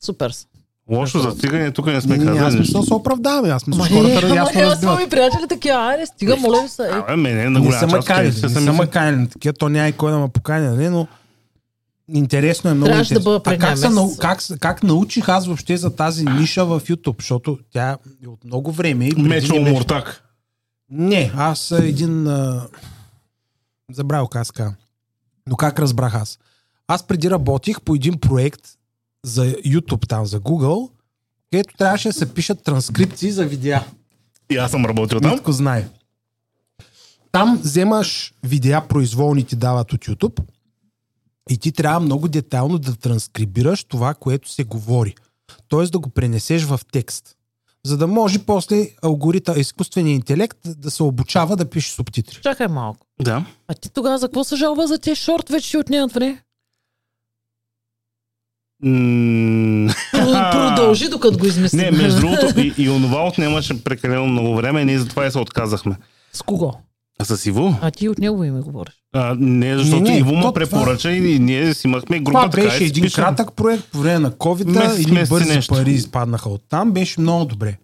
Супер. 0.00 0.30
са. 0.30 0.46
Лошо 0.90 1.18
за 1.20 1.32
цигани 1.32 1.72
тук 1.72 1.86
не 1.86 2.00
сме 2.00 2.16
не, 2.16 2.30
аз 2.30 2.38
казали. 2.38 2.60
мисля 2.60 2.80
да 2.80 2.86
се 2.86 2.94
оправдаваме. 2.94 3.48
Аз 3.48 3.66
мисля, 3.66 3.84
хората 3.84 4.20
ама 4.22 4.36
ясно 4.36 4.60
е, 4.60 4.62
аз 4.62 4.70
разбиват. 4.70 4.94
мои 4.94 5.08
приятели 5.08 5.48
такива, 5.48 5.76
айде, 5.76 6.06
стига, 6.06 6.36
моля 6.36 6.62
ви 6.62 6.68
се. 6.68 6.82
Е, 6.82 6.90
Абе, 6.90 7.16
мене 7.16 7.44
на 7.44 7.50
Не 7.50 7.60
голяма 7.60 7.80
са 7.80 7.86
ма 7.86 8.02
част 8.02 8.22
не 8.22 8.32
са 8.32 8.48
са 8.50 8.60
ми 8.60 8.66
ма 8.68 8.84
се- 8.84 8.90
канили. 8.90 9.28
Такива, 9.28 9.52
то 9.52 9.68
няма 9.68 9.88
и 9.88 9.92
кой 9.92 10.12
да 10.12 10.18
ме 10.18 10.28
поканя, 10.28 10.70
нали, 10.70 10.88
но 10.88 11.06
интересно 12.14 12.70
е 12.70 12.74
много 12.74 12.86
Трябваше 12.86 13.14
да 13.14 13.20
бъда 13.20 13.40
а 13.44 13.58
как, 13.58 13.78
нау- 13.78 14.18
как, 14.18 14.38
как 14.60 14.82
научих 14.82 15.28
аз 15.28 15.46
въобще 15.46 15.76
за 15.76 15.90
тази 15.90 16.24
ниша 16.24 16.64
в 16.64 16.80
YouTube? 16.80 17.20
Защото 17.20 17.58
тя 17.72 17.96
е 18.22 18.26
от 18.26 18.44
много 18.44 18.72
време. 18.72 19.10
Мечо 19.16 19.54
Муртак. 19.56 20.22
Не, 20.90 21.32
аз 21.36 21.70
един... 21.70 22.26
А... 22.26 22.68
Се 23.92 24.02
казва. 24.54 24.74
Но 25.46 25.56
как 25.56 25.78
разбрах 25.78 26.14
аз? 26.14 26.38
Аз 26.86 27.06
преди 27.06 27.30
работих 27.30 27.80
по 27.80 27.94
един 27.94 28.20
проект 28.20 28.62
за 29.24 29.46
YouTube 29.46 30.08
там, 30.08 30.26
за 30.26 30.40
Google, 30.40 30.90
където 31.50 31.76
трябваше 31.76 32.08
да 32.08 32.12
се 32.14 32.34
пишат 32.34 32.62
транскрипции 32.62 33.30
за 33.30 33.46
видеа. 33.46 33.84
И 34.50 34.56
аз 34.56 34.70
съм 34.70 34.86
работил 34.86 35.20
там. 35.20 35.30
Митко 35.30 35.52
знае. 35.52 35.88
Там 37.32 37.60
вземаш 37.62 38.34
видеа, 38.44 38.88
произволни 38.88 39.44
ти 39.44 39.56
дават 39.56 39.92
от 39.92 40.06
YouTube 40.06 40.42
и 41.50 41.58
ти 41.58 41.72
трябва 41.72 42.00
много 42.00 42.28
детайлно 42.28 42.78
да 42.78 42.96
транскрибираш 42.96 43.84
това, 43.84 44.14
което 44.14 44.50
се 44.50 44.64
говори. 44.64 45.14
Тоест 45.68 45.92
да 45.92 45.98
го 45.98 46.08
пренесеш 46.08 46.64
в 46.64 46.80
текст. 46.92 47.36
За 47.88 47.96
да 47.96 48.06
може 48.06 48.38
после 48.38 48.88
алгоритъм, 49.02 49.58
изкуственият 49.58 50.16
интелект 50.16 50.58
да 50.64 50.90
се 50.90 51.02
обучава 51.02 51.56
да 51.56 51.70
пише 51.70 51.92
субтитри. 51.92 52.38
Чакай 52.42 52.68
малко. 52.68 53.06
Да. 53.22 53.44
А 53.68 53.74
ти 53.74 53.90
тогава 53.92 54.18
за 54.18 54.28
какво 54.28 54.44
се 54.44 54.56
жалва 54.56 54.86
за 54.86 54.98
тези 54.98 55.16
шорт, 55.16 55.48
вече 55.48 55.68
ще 55.68 55.78
отнемат 55.78 56.12
време? 56.12 56.42
Продължи, 60.52 61.08
докато 61.08 61.38
го 61.38 61.46
измислим. 61.46 61.80
Не, 61.80 61.90
между 61.90 62.20
другото, 62.20 62.60
и, 62.60 62.74
и 62.78 62.90
онова 62.90 63.26
отнемаше 63.26 63.84
прекалено 63.84 64.26
много 64.26 64.54
време, 64.54 64.84
ние 64.84 64.98
затова 64.98 65.26
и 65.26 65.30
се 65.30 65.38
отказахме. 65.38 65.96
С 66.32 66.42
кого? 66.42 66.72
А 67.18 67.24
с 67.26 67.46
Иво? 67.46 67.74
А 67.82 67.90
ти 67.90 68.08
от 68.08 68.18
него 68.18 68.44
име 68.44 68.60
говориш. 68.60 68.94
А, 69.12 69.36
не, 69.38 69.78
защото 69.78 70.02
Не, 70.02 70.10
не, 70.10 70.18
Иво 70.18 70.30
това- 70.30 70.52
препоръча 70.52 71.12
и 71.12 71.38
ние 71.38 71.74
си 71.74 71.86
имахме 71.86 72.18
група 72.18 72.38
Това 72.38 72.50
така. 72.50 72.62
беше 72.62 72.84
един 72.84 73.02
пишем. 73.02 73.24
кратък 73.24 73.52
проект 73.52 73.84
по 73.84 73.98
време 73.98 74.18
на 74.18 74.30
COVID 74.30 74.64
Месец, 74.66 74.98
или 74.98 75.12
месец 75.12 75.28
и 75.28 75.30
бързи 75.30 75.50
нещо. 75.50 75.74
пари 75.74 75.90
изпаднаха 75.90 76.48
от 76.48 76.62
там. 76.68 76.92
Беше 76.92 77.20
много 77.20 77.44
добре. 77.44 77.78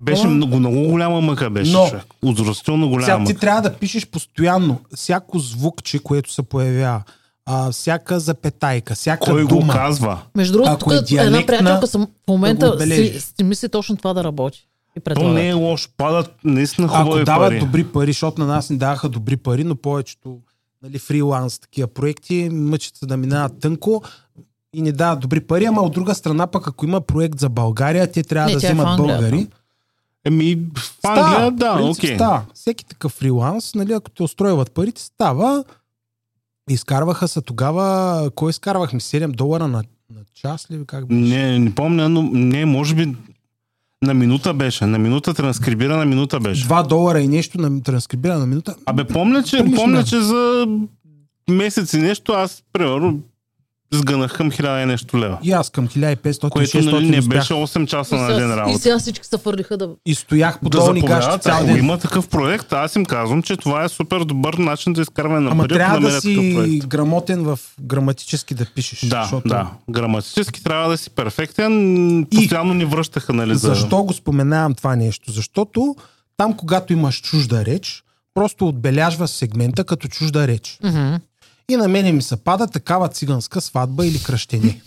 Беше 0.00 0.22
Това- 0.22 0.30
много, 0.30 0.58
много 0.58 0.76
голяма 0.80 1.20
мъка 1.20 1.50
беше, 1.50 1.72
Но- 1.72 1.88
човек. 1.88 2.04
Озрастително 2.22 2.88
голяма 2.88 3.04
Сега 3.04 3.16
ти 3.16 3.22
мъка. 3.22 3.40
трябва 3.40 3.62
да 3.62 3.72
пишеш 3.72 4.06
постоянно 4.06 4.80
всяко 4.94 5.38
звукче, 5.38 5.98
което 5.98 6.32
се 6.32 6.42
появява, 6.42 7.02
а, 7.46 7.72
всяка 7.72 8.20
запетайка, 8.20 8.94
всяка 8.94 9.20
Кой 9.20 9.42
го 9.42 9.48
дума. 9.48 9.72
казва? 9.72 10.18
Между 10.34 10.52
другото, 10.52 10.92
е 10.92 10.96
една 11.14 11.46
приятелка 11.46 11.86
съм, 11.86 12.02
в 12.02 12.06
да 12.06 12.32
момента 12.32 12.66
го 12.66 12.72
отбележиш. 12.72 13.12
си, 13.12 13.32
си 13.36 13.44
мисли 13.44 13.68
точно 13.68 13.96
това 13.96 14.14
да 14.14 14.24
работи. 14.24 14.66
И 14.96 15.00
То 15.00 15.04
предлага. 15.04 15.28
не 15.30 15.48
е 15.48 15.52
лошо. 15.52 15.88
Падат 15.96 16.34
наистина 16.44 16.86
Ако 16.86 17.02
хубави 17.02 17.24
дават 17.24 17.48
пари. 17.48 17.60
добри 17.60 17.84
пари, 17.84 18.06
защото 18.06 18.40
на 18.40 18.46
нас 18.46 18.70
не 18.70 18.76
даваха 18.76 19.08
добри 19.08 19.36
пари, 19.36 19.64
но 19.64 19.74
повечето 19.76 20.38
нали, 20.82 20.98
фриланс 20.98 21.58
такива 21.58 21.88
проекти 21.88 22.48
мъчат 22.52 22.96
се 22.96 23.06
да 23.06 23.16
минават 23.16 23.60
тънко 23.60 24.02
и 24.72 24.82
не 24.82 24.92
дават 24.92 25.20
добри 25.20 25.40
пари, 25.40 25.64
ама 25.64 25.82
от 25.82 25.92
друга 25.92 26.14
страна 26.14 26.46
пък 26.46 26.68
ако 26.68 26.86
има 26.86 27.00
проект 27.00 27.38
за 27.38 27.48
България, 27.48 28.12
те 28.12 28.22
трябва 28.22 28.46
Не, 28.46 28.52
да 28.52 28.56
е 28.56 28.68
вземат 28.68 28.86
Англия, 28.88 29.18
българи. 29.18 29.46
Еми, 30.24 30.58
в 30.76 30.98
Англия, 31.04 31.50
да, 31.50 31.78
окей. 31.82 32.14
става. 32.14 32.44
Всеки 32.54 32.84
такъв 32.86 33.12
фриланс, 33.12 33.74
нали, 33.74 33.92
ако 33.92 34.10
те 34.10 34.22
устройват 34.22 34.72
парите, 34.72 35.02
става. 35.02 35.64
Изкарваха 36.70 37.28
се 37.28 37.40
тогава, 37.40 38.30
кой 38.30 38.50
изкарвахме? 38.50 39.00
7 39.00 39.26
долара 39.28 39.68
на, 39.68 39.82
на 40.10 40.20
час 40.34 40.70
ли? 40.70 40.84
Как 40.86 41.06
беше? 41.06 41.20
Не, 41.20 41.58
не 41.58 41.74
помня, 41.74 42.08
но 42.08 42.22
не, 42.22 42.64
може 42.64 42.94
би 42.94 43.16
на 44.04 44.14
минута 44.14 44.54
беше. 44.54 44.86
На 44.86 44.98
минута 44.98 45.34
транскрибира, 45.34 45.96
на 45.96 46.04
минута 46.04 46.40
беше. 46.40 46.68
2 46.68 46.88
долара 46.88 47.20
и 47.20 47.28
нещо 47.28 47.60
на 47.60 47.82
транскрибира 47.82 48.38
на 48.38 48.46
минута. 48.46 48.74
Абе, 48.86 49.04
помня, 49.04 49.42
че, 49.42 49.64
помня, 49.76 50.04
че 50.04 50.20
за 50.20 50.66
месец 51.50 51.92
и 51.92 51.98
нещо 51.98 52.32
аз, 52.32 52.62
примерно, 52.72 53.18
сгънах 53.94 54.36
към 54.36 54.50
1000 54.50 54.82
и 54.82 54.86
нещо 54.86 55.18
лева. 55.18 55.38
И 55.42 55.52
аз 55.52 55.70
към 55.70 55.88
1500 55.88 56.48
Което 56.50 56.78
600 56.78 56.92
нали, 56.92 57.10
не 57.10 57.20
беше 57.20 57.52
8 57.52 57.86
часа 57.86 58.16
И 58.16 58.18
на 58.18 58.26
ден 58.26 58.36
сега, 58.36 58.54
и 58.54 58.56
работа. 58.56 58.78
сега 58.78 58.98
всички 58.98 59.26
се 59.26 59.38
фърлиха 59.38 59.76
да... 59.76 59.88
И 60.06 60.14
стоях 60.14 60.60
по 60.60 60.68
Да 60.68 60.78
долни 60.78 61.00
гащи 61.00 61.40
цял 61.40 61.56
ако 61.56 61.66
ден. 61.66 61.76
има 61.76 61.98
такъв 61.98 62.28
проект, 62.28 62.72
аз 62.72 62.96
им 62.96 63.04
казвам, 63.04 63.42
че 63.42 63.56
това 63.56 63.84
е 63.84 63.88
супер 63.88 64.20
добър 64.20 64.54
начин 64.54 64.92
да 64.92 65.02
изкарваме 65.02 65.40
на 65.40 65.50
Ама 65.50 65.62
пари, 65.62 65.74
трябва 65.74 66.00
да 66.00 66.20
си 66.20 66.82
грамотен 66.86 67.42
в 67.42 67.58
граматически 67.80 68.54
да 68.54 68.66
пишеш. 68.74 69.00
Да, 69.00 69.22
защото... 69.22 69.48
да. 69.48 69.70
Граматически 69.90 70.64
трябва 70.64 70.90
да 70.90 70.96
си 70.96 71.10
перфектен. 71.10 72.26
Постоянно 72.34 72.74
ни 72.74 72.84
връщаха, 72.84 73.32
нали, 73.32 73.54
за... 73.54 73.68
Защо 73.68 74.02
го 74.02 74.12
споменавам 74.12 74.74
това 74.74 74.96
нещо? 74.96 75.32
Защото 75.32 75.96
там, 76.36 76.52
когато 76.56 76.92
имаш 76.92 77.20
чужда 77.20 77.64
реч, 77.64 78.04
просто 78.34 78.68
отбеляжва 78.68 79.28
сегмента 79.28 79.84
като 79.84 80.08
чужда 80.08 80.48
реч. 80.48 80.78
Мгм. 80.84 81.14
И 81.68 81.76
на 81.76 81.88
мене 81.88 82.12
ми 82.12 82.22
се 82.22 82.36
пада 82.36 82.66
такава 82.66 83.08
циганска 83.08 83.60
сватба 83.60 84.06
или 84.06 84.22
кръщене. 84.22 84.80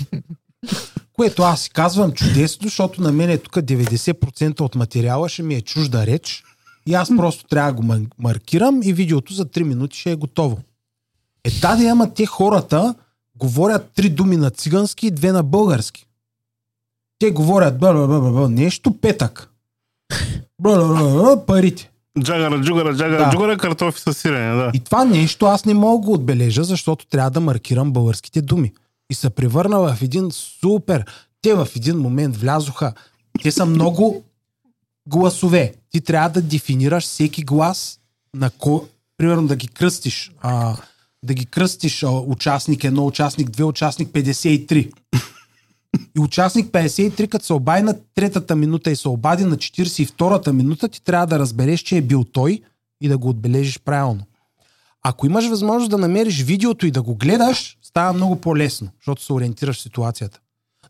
Което 1.13 1.43
аз 1.43 1.61
си 1.61 1.69
казвам 1.69 2.11
чудесно, 2.11 2.67
защото 2.67 3.01
на 3.01 3.11
мен 3.11 3.29
е 3.29 3.37
тук 3.37 3.53
90% 3.53 4.61
от 4.61 4.75
материала 4.75 5.29
ще 5.29 5.43
ми 5.43 5.55
е 5.55 5.61
чужда 5.61 6.05
реч. 6.05 6.43
И 6.87 6.93
аз 6.93 7.09
просто 7.17 7.43
трябва 7.43 7.71
да 7.71 7.77
го 7.77 7.83
мар- 7.83 8.11
маркирам 8.19 8.81
и 8.83 8.93
видеото 8.93 9.33
за 9.33 9.45
3 9.45 9.63
минути 9.63 9.97
ще 9.97 10.11
е 10.11 10.15
готово. 10.15 10.57
Е, 11.43 11.51
да, 11.51 11.75
да, 11.75 11.87
ама 11.87 12.13
те 12.13 12.25
хората 12.25 12.95
говорят 13.35 13.91
три 13.95 14.09
думи 14.09 14.37
на 14.37 14.49
цигански 14.49 15.07
и 15.07 15.11
две 15.11 15.31
на 15.31 15.43
български. 15.43 16.07
Те 17.19 17.31
говорят 17.31 17.79
бла, 17.79 17.93
бла, 17.93 18.31
бла, 18.31 18.49
нещо 18.49 18.97
петък. 19.01 19.49
Бла, 20.61 20.87
бла, 20.87 21.09
бла, 21.09 21.45
парите. 21.45 21.91
Джагара, 22.23 22.61
джугара, 22.61 22.95
джагара, 22.95 23.25
Да. 23.25 23.31
джугара, 23.31 23.57
картофи 23.57 24.01
с 24.01 24.13
сирене, 24.13 24.55
да. 24.55 24.71
И 24.73 24.79
това 24.79 25.05
нещо 25.05 25.45
аз 25.45 25.65
не 25.65 25.73
мога 25.73 26.01
да 26.01 26.05
го 26.05 26.13
отбележа, 26.13 26.63
защото 26.63 27.05
трябва 27.05 27.29
да 27.31 27.39
маркирам 27.39 27.91
българските 27.91 28.41
думи. 28.41 28.73
И 29.09 29.13
се 29.13 29.29
превърна 29.29 29.79
в 29.79 30.01
един 30.01 30.31
супер. 30.31 31.05
Те 31.41 31.53
в 31.53 31.67
един 31.75 31.97
момент 31.97 32.37
влязоха. 32.37 32.93
Те 33.43 33.51
са 33.51 33.65
много 33.65 34.23
гласове. 35.09 35.73
Ти 35.91 36.01
трябва 36.01 36.29
да 36.29 36.41
дефинираш 36.41 37.03
всеки 37.03 37.43
глас 37.43 37.99
на 38.35 38.49
ко... 38.49 38.87
Примерно 39.17 39.47
да 39.47 39.55
ги 39.55 39.67
кръстиш. 39.67 40.31
А, 40.41 40.75
да 41.23 41.33
ги 41.33 41.45
кръстиш 41.45 42.03
а, 42.03 42.09
участник 42.09 42.83
едно, 42.83 43.05
участник 43.05 43.49
две, 43.49 43.63
участник 43.63 44.09
53. 44.09 44.91
И 46.17 46.19
участник 46.19 46.71
53, 46.71 47.27
като 47.27 47.45
се 47.45 47.53
обади 47.53 47.81
на 47.81 47.95
третата 48.15 48.55
минута 48.55 48.91
и 48.91 48.95
се 48.95 49.09
обади 49.09 49.43
на 49.43 49.57
42-та 49.57 50.53
минута, 50.53 50.87
ти 50.87 51.03
трябва 51.03 51.27
да 51.27 51.39
разбереш, 51.39 51.79
че 51.79 51.97
е 51.97 52.01
бил 52.01 52.23
той 52.23 52.61
и 53.01 53.07
да 53.07 53.17
го 53.17 53.29
отбележиш 53.29 53.79
правилно. 53.79 54.23
Ако 55.03 55.25
имаш 55.25 55.47
възможност 55.47 55.91
да 55.91 55.97
намериш 55.97 56.43
видеото 56.43 56.85
и 56.85 56.91
да 56.91 57.01
го 57.01 57.15
гледаш, 57.15 57.77
става 57.81 58.13
много 58.13 58.35
по-лесно, 58.35 58.89
защото 58.99 59.23
се 59.23 59.33
ориентираш 59.33 59.77
в 59.77 59.81
ситуацията. 59.81 60.39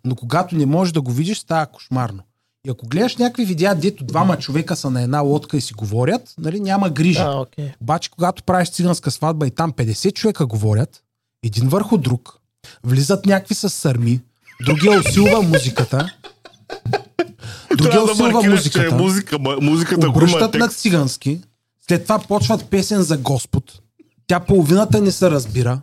Но 0.05 0.15
когато 0.15 0.55
не 0.55 0.65
можеш 0.65 0.91
да 0.91 1.01
го 1.01 1.11
видиш, 1.11 1.39
става 1.39 1.65
кошмарно. 1.65 2.23
И 2.67 2.69
ако 2.69 2.87
гледаш 2.87 3.17
някакви 3.17 3.45
видеа, 3.45 3.75
дето 3.75 4.03
двама 4.03 4.37
човека 4.37 4.75
са 4.75 4.89
на 4.89 5.01
една 5.01 5.19
лодка 5.19 5.57
и 5.57 5.61
си 5.61 5.73
говорят, 5.73 6.33
нали, 6.37 6.59
няма 6.59 6.89
грижа. 6.89 7.23
А, 7.23 7.39
окей. 7.39 7.71
Обаче, 7.81 8.11
когато 8.11 8.43
правиш 8.43 8.69
циганска 8.69 9.11
сватба 9.11 9.47
и 9.47 9.51
там 9.51 9.73
50 9.73 10.13
човека 10.13 10.45
говорят, 10.45 11.03
един 11.43 11.69
върху 11.69 11.97
друг, 11.97 12.39
влизат 12.83 13.25
някакви 13.25 13.55
с 13.55 13.69
сърми, 13.69 14.21
другия 14.65 14.99
усилва 14.99 15.41
музиката, 15.41 16.09
другия 17.69 17.91
Трябва 17.91 18.05
да 18.05 18.11
усилва 18.11 18.31
маркираш, 18.31 18.65
е 18.75 18.79
музиката, 18.79 18.95
музика, 18.95 19.39
ма- 19.39 19.61
музиката 19.61 20.09
обръщат 20.09 20.53
на 20.53 20.67
цигански, 20.67 21.41
след 21.87 22.03
това 22.03 22.19
почват 22.19 22.65
песен 22.65 23.01
за 23.01 23.17
Господ, 23.17 23.81
тя 24.27 24.39
половината 24.39 25.01
не 25.01 25.11
се 25.11 25.31
разбира. 25.31 25.81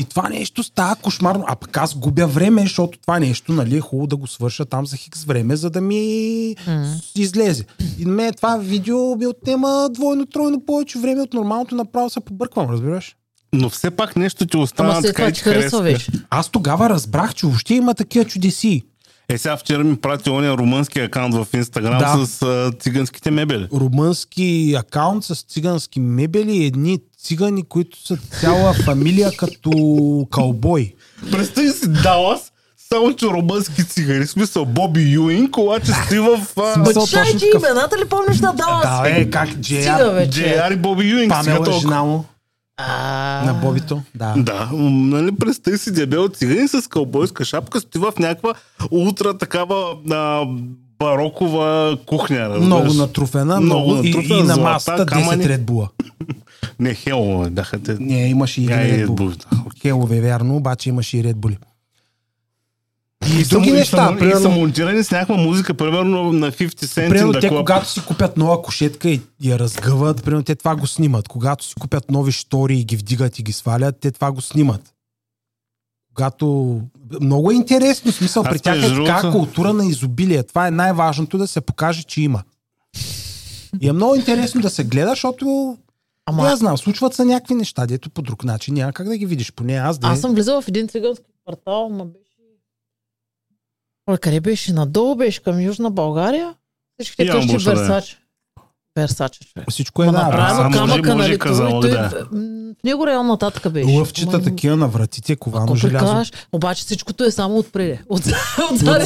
И 0.00 0.04
това 0.04 0.28
нещо 0.28 0.62
става 0.62 0.96
кошмарно. 0.96 1.44
А 1.48 1.56
пък 1.56 1.76
аз 1.76 1.94
губя 1.94 2.26
време, 2.26 2.62
защото 2.62 2.98
това 2.98 3.18
нещо 3.18 3.52
нали, 3.52 3.76
е 3.76 3.80
хубаво 3.80 4.06
да 4.06 4.16
го 4.16 4.26
свърша 4.26 4.64
там 4.64 4.86
за 4.86 4.96
хикс 4.96 5.24
време, 5.24 5.56
за 5.56 5.70
да 5.70 5.80
ми 5.80 6.54
М. 6.66 6.94
излезе. 7.16 7.64
И 7.98 8.04
на 8.04 8.12
мен 8.12 8.34
това 8.34 8.56
видео 8.56 9.16
ми 9.16 9.26
отнема 9.26 9.88
двойно, 9.90 10.26
тройно 10.26 10.60
повече 10.66 10.98
време 10.98 11.22
от 11.22 11.34
нормалното, 11.34 11.74
направо 11.74 12.10
се 12.10 12.20
побърквам, 12.20 12.70
разбираш? 12.70 13.16
Но 13.54 13.70
все 13.70 13.90
пак 13.90 14.16
нещо 14.16 14.46
ти 14.46 14.56
остана 14.56 14.90
Ама 14.90 15.00
след 15.00 15.08
така 15.08 15.16
това 15.18 15.28
и 15.28 15.32
ти 15.32 15.38
ти 15.38 15.44
харесва, 15.44 15.60
харесва. 15.78 15.82
виж. 15.82 16.08
Аз 16.30 16.48
тогава 16.48 16.88
разбрах, 16.90 17.34
че 17.34 17.46
въобще 17.46 17.74
има 17.74 17.94
такива 17.94 18.24
чудеси. 18.24 18.82
Е, 19.28 19.38
сега 19.38 19.56
вчера 19.56 19.84
ми 19.84 19.96
прати 19.96 20.30
ония 20.30 20.52
румънски 20.52 21.00
акаунт 21.00 21.34
в 21.34 21.46
Инстаграм 21.54 21.98
Да. 21.98 22.26
с 22.26 22.42
а, 22.42 22.72
циганските 22.72 23.30
мебели. 23.30 23.68
Румънски 23.72 24.74
акаунт 24.78 25.24
с 25.24 25.42
цигански 25.42 26.00
мебели 26.00 26.64
едни 26.64 26.98
цигани, 27.18 27.62
които 27.62 28.06
са 28.06 28.16
цяла 28.40 28.72
фамилия 28.74 29.30
като 29.32 29.70
кълбой. 30.30 30.94
Представи 31.32 31.70
си 31.70 31.88
Далас, 31.88 32.52
само 32.88 33.12
че 33.12 33.26
румънски 33.26 33.84
цигани, 33.84 34.26
в 34.26 34.30
смисъл 34.30 34.64
Боби 34.64 35.02
Юинг, 35.04 35.58
обаче 35.58 35.92
стои 35.96 36.18
в 36.18 36.40
а, 36.56 36.74
Смисъл, 36.74 37.06
Чай, 37.06 37.22
точно 37.24 37.38
че 37.40 37.46
имената 37.56 37.98
ли 37.98 38.04
помниш 38.04 38.40
на 38.40 38.52
Далас? 38.52 38.82
Да, 38.82 39.02
бе, 39.04 39.30
как 39.30 39.48
Стига 39.48 39.60
Джея, 39.60 40.10
вече. 40.10 40.40
JR 40.40 40.72
и 40.72 40.76
Боби 40.76 41.04
Юинг. 41.04 41.22
сега 41.24 41.38
Памела 41.38 41.54
е 41.54 41.64
толкова. 41.64 41.80
жена 41.80 42.02
му 42.02 42.24
А, 42.76 43.42
на 43.46 43.54
Бобито. 43.54 44.02
Да. 44.14 44.34
Да, 44.36 44.68
нали, 44.72 45.32
представи 45.32 45.78
си 45.78 45.92
дебел 45.92 46.28
цигани 46.28 46.68
с 46.68 46.88
кълбойска 46.88 47.44
шапка, 47.44 47.80
стои 47.80 48.00
в 48.00 48.12
някаква 48.18 48.54
ултра 48.90 49.38
такава 49.38 49.96
а, 50.10 50.44
барокова 50.98 51.96
кухня. 52.06 52.40
разбираш. 52.40 52.66
Много 52.66 52.94
натруфена, 52.94 53.60
Много 53.60 53.88
много, 53.88 54.04
и, 54.04 54.08
натруфена, 54.08 54.38
и 54.38 54.42
на 54.42 54.54
злата, 54.54 54.60
масата 54.62 55.06
10 55.06 55.08
камъни. 55.08 55.48
редбула. 55.48 55.88
Не, 56.80 56.94
хело, 56.94 57.50
бяха 57.50 57.82
те. 57.82 57.96
Не, 58.00 58.28
имаше 58.28 58.60
и 58.60 58.64
и 58.64 58.68
Bull. 59.06 59.44
Хелове, 59.82 60.20
вярно, 60.20 60.56
обаче 60.56 60.88
имаше 60.88 61.18
и 61.18 61.24
Red 61.24 61.34
Bull. 61.34 61.56
И, 63.28 63.40
И, 63.40 63.44
други 63.44 63.68
са, 63.68 63.74
неща. 63.74 63.76
и, 63.76 63.80
са, 63.84 64.02
и 64.02 64.12
са 64.12 64.18
примерно, 64.18 64.50
монтирани 64.50 65.04
с 65.04 65.10
някаква 65.10 65.36
музика, 65.36 65.74
примерно 65.74 66.32
на 66.32 66.52
50 66.52 66.68
Cent 66.68 67.08
примерно 67.08 67.32
те, 67.32 67.50
Club. 67.50 67.58
когато 67.58 67.90
си 67.90 68.00
купят 68.06 68.36
нова 68.36 68.62
кошетка 68.62 69.08
и 69.08 69.20
я 69.42 69.58
разгъват, 69.58 70.24
примерно 70.24 70.44
те 70.44 70.54
това 70.54 70.76
го 70.76 70.86
снимат. 70.86 71.28
Когато 71.28 71.64
си 71.64 71.74
купят 71.80 72.10
нови 72.10 72.32
штори 72.32 72.78
и 72.78 72.84
ги 72.84 72.96
вдигат 72.96 73.38
и 73.38 73.42
ги 73.42 73.52
свалят, 73.52 73.96
те 74.00 74.10
това 74.10 74.32
го 74.32 74.40
снимат. 74.40 74.80
Когато... 76.14 76.80
Много 77.20 77.50
е 77.50 77.54
интересно, 77.54 78.12
смисъл, 78.12 78.42
Аз 78.46 78.52
при 78.52 78.58
тях 78.58 78.76
е 78.76 78.80
между 78.80 79.04
така 79.04 79.30
култура 79.30 79.72
на 79.72 79.86
изобилие. 79.86 80.42
Това 80.42 80.66
е 80.66 80.70
най-важното 80.70 81.38
да 81.38 81.46
се 81.46 81.60
покаже, 81.60 82.02
че 82.02 82.22
има. 82.22 82.42
И 83.80 83.88
е 83.88 83.92
много 83.92 84.14
интересно 84.14 84.60
да 84.60 84.70
се 84.70 84.84
гледа, 84.84 85.10
защото 85.10 85.76
ама. 86.26 86.48
Я 86.48 86.56
знам, 86.56 86.78
случват 86.78 87.14
се 87.14 87.24
някакви 87.24 87.54
неща, 87.54 87.86
дето 87.86 88.10
по 88.10 88.22
друг 88.22 88.44
начин 88.44 88.74
няма 88.74 88.92
как 88.92 89.08
да 89.08 89.16
ги 89.16 89.26
видиш. 89.26 89.52
Поне 89.52 89.74
аз 89.74 89.98
да. 89.98 90.06
аз 90.08 90.20
съм 90.20 90.34
влизала 90.34 90.62
в 90.62 90.68
един 90.68 90.88
цигански 90.88 91.24
квартал, 91.42 91.88
ма 91.88 92.04
беше... 92.04 92.23
Ой, 94.06 94.18
къде 94.18 94.40
беше? 94.40 94.72
Надолу 94.72 95.14
беше 95.14 95.42
към 95.42 95.60
Южна 95.60 95.90
България. 95.90 96.54
Всичките 96.98 97.26
къщи 97.28 97.56
да 97.56 97.96
е. 97.96 98.02
Версаче, 98.96 99.40
човек. 99.42 99.70
Всичко 99.70 100.02
е 100.02 100.06
да. 100.06 100.12
Направено 100.12 100.62
може- 100.62 100.78
камъка, 100.78 101.14
може 101.14 101.28
нали? 101.28 101.38
казала, 101.38 101.80
той- 101.80 101.90
да. 101.90 102.26
В 102.32 102.84
него 102.84 103.06
реално 103.06 103.28
нататък 103.28 103.72
беше. 103.72 103.88
Лъвчета 103.88 104.30
Ама- 104.30 104.42
такива 104.44 104.76
на 104.76 104.88
вратите, 104.88 105.36
ковано 105.36 105.64
Ако 105.64 105.76
желязо. 105.76 106.06
прикажеш, 106.06 106.32
обаче 106.52 106.84
всичкото 106.84 107.24
е 107.24 107.30
само 107.30 107.58
отпреде. 107.58 108.02
Отзад 108.08 108.36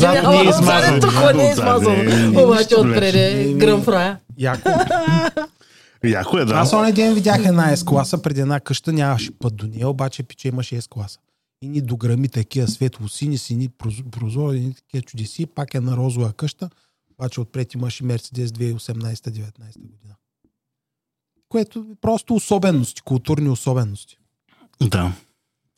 няма, 0.01 0.29
не 0.31 0.37
е 0.37 0.41
отзади 0.41 0.49
измазано. 0.51 1.01
тук 1.01 1.13
не 1.15 1.21
е 1.21 1.25
Отзади 1.25 1.51
измазано. 1.51 2.41
е- 2.41 2.45
Обаче 2.45 2.77
отпреде 2.77 3.55
гръм 3.55 3.83
в 3.83 3.89
рая. 3.89 4.19
Яко. 4.39 4.71
Яко 6.05 6.39
е, 6.39 6.45
да. 6.45 6.55
Аз 6.55 6.73
онен 6.73 6.95
ден 6.95 7.15
видях 7.15 7.39
една 7.39 7.77
S-класа 7.77 8.19
преди 8.19 8.41
една 8.41 8.61
къща, 8.61 8.93
нямаше 8.93 9.31
път 9.39 9.57
до 9.57 9.67
нея, 9.67 9.89
обаче 9.89 10.23
пиче 10.23 10.49
имаше 10.49 10.75
S-класа. 10.77 11.17
И 11.63 11.69
ни 11.69 11.81
дограми 11.81 12.29
такива 12.29 12.69
светло-сини, 12.69 13.39
сини 13.39 13.69
проз- 13.69 14.11
прозори, 14.11 14.61
ни 14.61 14.75
такива 14.75 15.03
чудеси, 15.03 15.47
пак 15.47 15.75
е 15.75 15.81
на 15.81 15.97
розова 15.97 16.33
къща, 16.33 16.71
обаче 17.11 17.41
отпред 17.41 17.75
имаше 17.75 18.05
Мерцедес 18.05 18.51
2018-19 18.51 19.53
година. 19.79 20.15
Което 21.49 21.87
е 21.93 21.97
просто 22.01 22.35
особености, 22.35 23.03
културни 23.03 23.49
особености. 23.49 24.19
Да. 24.81 25.13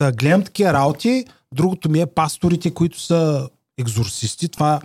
Да, 0.01 0.11
гледам 0.11 0.43
такива 0.43 0.73
работи. 0.73 1.25
Другото 1.55 1.89
ми 1.89 2.01
е 2.01 2.05
пасторите, 2.05 2.73
които 2.73 2.99
са 2.99 3.49
екзорсисти. 3.77 4.49
Това 4.49 4.81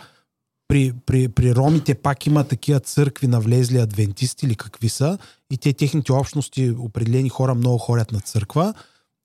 при, 0.68 0.92
при, 1.06 1.28
при 1.28 1.54
ромите 1.54 1.94
пак 1.94 2.26
има 2.26 2.44
такива 2.44 2.80
църкви 2.80 3.26
на 3.26 3.40
влезли 3.40 3.78
адвентисти 3.78 4.46
или 4.46 4.54
какви 4.54 4.88
са. 4.88 5.18
И 5.50 5.58
те 5.58 5.72
техните 5.72 6.12
общности, 6.12 6.70
определени 6.70 7.28
хора 7.28 7.54
много 7.54 7.78
ходят 7.78 8.12
на 8.12 8.20
църква. 8.20 8.74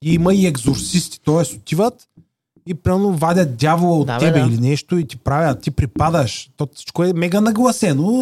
И 0.04 0.14
има 0.14 0.34
и 0.34 0.48
екзорсисти, 0.48 1.22
т.е. 1.26 1.56
отиват 1.56 2.08
и 2.68 2.74
прямо 2.74 3.12
вадят 3.12 3.58
дявола 3.58 3.98
от 3.98 4.08
Да, 4.08 4.20
бе, 4.20 4.26
тебе 4.26 4.40
да. 4.40 4.48
или 4.48 4.58
нещо 4.58 4.98
и 4.98 5.08
ти 5.08 5.18
правят, 5.18 5.62
ти 5.62 5.72
припадаш. 5.72 6.50
То 6.58 6.68
всичко 6.76 7.04
е 7.04 7.14
мега 7.14 7.42
нагласено. 7.42 8.22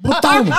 Брутално. 0.00 0.52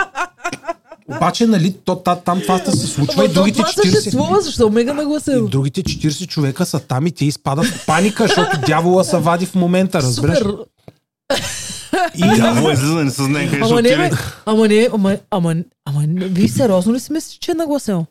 Обаче, 1.08 1.48
нали, 1.48 1.74
то, 1.86 1.96
та, 1.96 2.16
там 2.16 2.42
това 2.42 2.60
се 2.60 2.88
случва 2.88 3.14
Ама 3.18 3.26
и 3.26 3.34
другите 3.34 3.58
това 3.58 3.70
40... 3.70 3.92
съществува, 3.92 4.42
защо 4.42 4.70
мега 4.70 4.92
И 4.92 4.96
нагласено? 4.96 5.48
другите 5.48 5.84
40 5.84 6.28
човека 6.28 6.66
са 6.66 6.80
там 6.80 7.08
и 7.08 7.12
те 7.12 7.26
изпадат 7.26 7.66
в 7.66 7.86
паника, 7.86 8.28
защото 8.28 8.60
дявола 8.66 9.04
се 9.04 9.18
вади 9.18 9.46
в 9.46 9.56
момента, 9.56 10.02
разбираш? 10.02 10.38
Супер. 10.38 10.56
И 12.16 12.36
Дявол 12.36 12.70
е 12.70 12.74
излиза, 12.74 13.04
не 13.04 13.12
ще 13.12 13.60
Ама 13.62 13.82
не, 13.82 14.12
ама 14.46 14.68
не, 14.68 14.90
ама, 14.94 15.18
ама, 15.32 15.56
ама 15.86 16.08
не, 16.08 16.26
вие 16.26 16.48
сериозно 16.48 16.94
ли 16.94 17.00
си 17.00 17.14
мислите, 17.14 17.40
че 17.40 17.52
е 17.52 17.56
нагласено? 17.56 18.06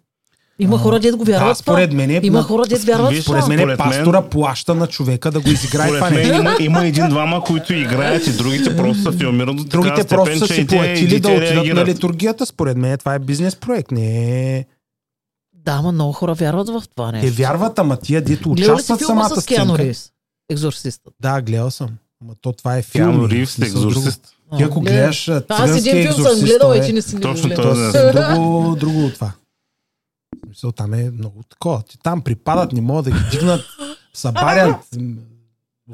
Има 0.60 0.78
хора, 0.78 1.00
дет 1.00 1.16
го 1.16 1.24
вярват 1.24 1.48
да, 1.50 1.54
според 1.54 1.92
мен 1.92 2.10
е- 2.10 2.20
Има 2.22 2.42
хора, 2.42 2.66
дет 2.66 2.84
вярват 2.84 3.10
Виж, 3.10 3.24
това. 3.24 3.42
според 3.42 3.66
мен 3.66 3.76
пастора 3.76 4.22
плаща 4.22 4.74
на 4.74 4.86
човека 4.86 5.30
да 5.30 5.40
го 5.40 5.48
изиграе 5.48 5.88
Според 5.88 6.10
мен 6.10 6.40
има, 6.40 6.56
има 6.60 6.86
един-двама, 6.86 7.44
които 7.44 7.74
играят 7.74 8.26
и 8.26 8.32
другите 8.32 8.76
просто 8.76 9.02
са 9.02 9.12
филмират 9.12 9.56
до 9.56 9.64
Другите 9.64 10.02
степен, 10.02 10.16
просто 10.16 10.38
са 10.38 10.54
си 10.54 10.66
платили 10.66 11.20
да 11.20 11.28
отидат 11.28 11.76
на 11.76 11.84
литургията. 11.84 12.46
Според 12.46 12.76
мен 12.76 12.98
това 12.98 13.14
е 13.14 13.18
бизнес 13.18 13.56
проект. 13.56 13.90
Не 13.90 14.56
е... 14.56 14.64
Да, 15.54 15.72
ама 15.72 15.92
много 15.92 16.12
хора 16.12 16.34
вярват 16.34 16.68
в 16.68 16.82
това 16.94 17.12
нещо. 17.12 17.26
Те 17.26 17.42
вярват, 17.42 17.78
ама 17.78 17.96
тия, 17.96 18.22
дето 18.22 18.50
участват 18.50 19.00
самата 19.00 19.28
с 19.28 19.40
сценка. 19.40 19.78
Ривз? 19.78 20.10
Екзорсистът. 20.50 21.14
Да, 21.20 21.40
гледал 21.40 21.70
съм. 21.70 21.88
Ама 22.24 22.34
то 22.40 22.52
това 22.52 22.76
е 22.76 22.82
филм. 22.82 23.10
Киано 23.10 23.28
Ривз, 23.28 23.56
друго. 23.58 23.66
екзорцист. 23.66 24.20
Ти 24.56 24.62
ако 24.62 24.80
гледаш 24.80 25.28
Аз 25.48 25.86
един 25.86 26.02
филм 26.02 26.26
съм 26.26 26.40
гледал 26.40 26.74
и 26.74 26.78
е- 26.78 26.86
че 26.86 26.92
не 26.92 27.02
си 27.02 27.20
Точно 27.20 27.50
това, 27.50 27.92
е 27.94 28.12
друго, 28.12 28.76
друго 28.76 29.04
от 29.04 29.14
това. 29.14 29.32
В 30.50 30.52
Смисъл, 30.52 30.72
там 30.72 30.94
е 30.94 31.10
много 31.10 31.42
такова. 31.42 31.82
Ти 31.82 31.98
там 31.98 32.20
припадат, 32.22 32.72
не 32.72 32.80
могат 32.80 33.04
да 33.04 33.10
ги 33.10 33.24
дигнат, 33.30 33.60
събарят, 34.14 34.76
м, 34.96 35.14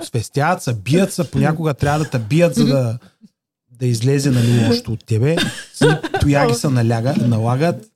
освестяват 0.01 0.63
се, 0.63 0.75
бият 0.75 1.13
се, 1.13 1.31
понякога 1.31 1.75
трябва 1.75 1.99
да 1.99 2.11
те 2.11 2.19
бият, 2.19 2.55
за 2.55 2.67
да, 2.67 2.99
да 3.71 3.87
излезе 3.87 4.31
нали, 4.31 4.67
лошото 4.67 4.93
от 4.93 5.05
тебе. 5.05 5.37
Тояги 6.21 6.55
се 6.55 6.69
наляга, 6.69 7.15
налагат. 7.19 7.87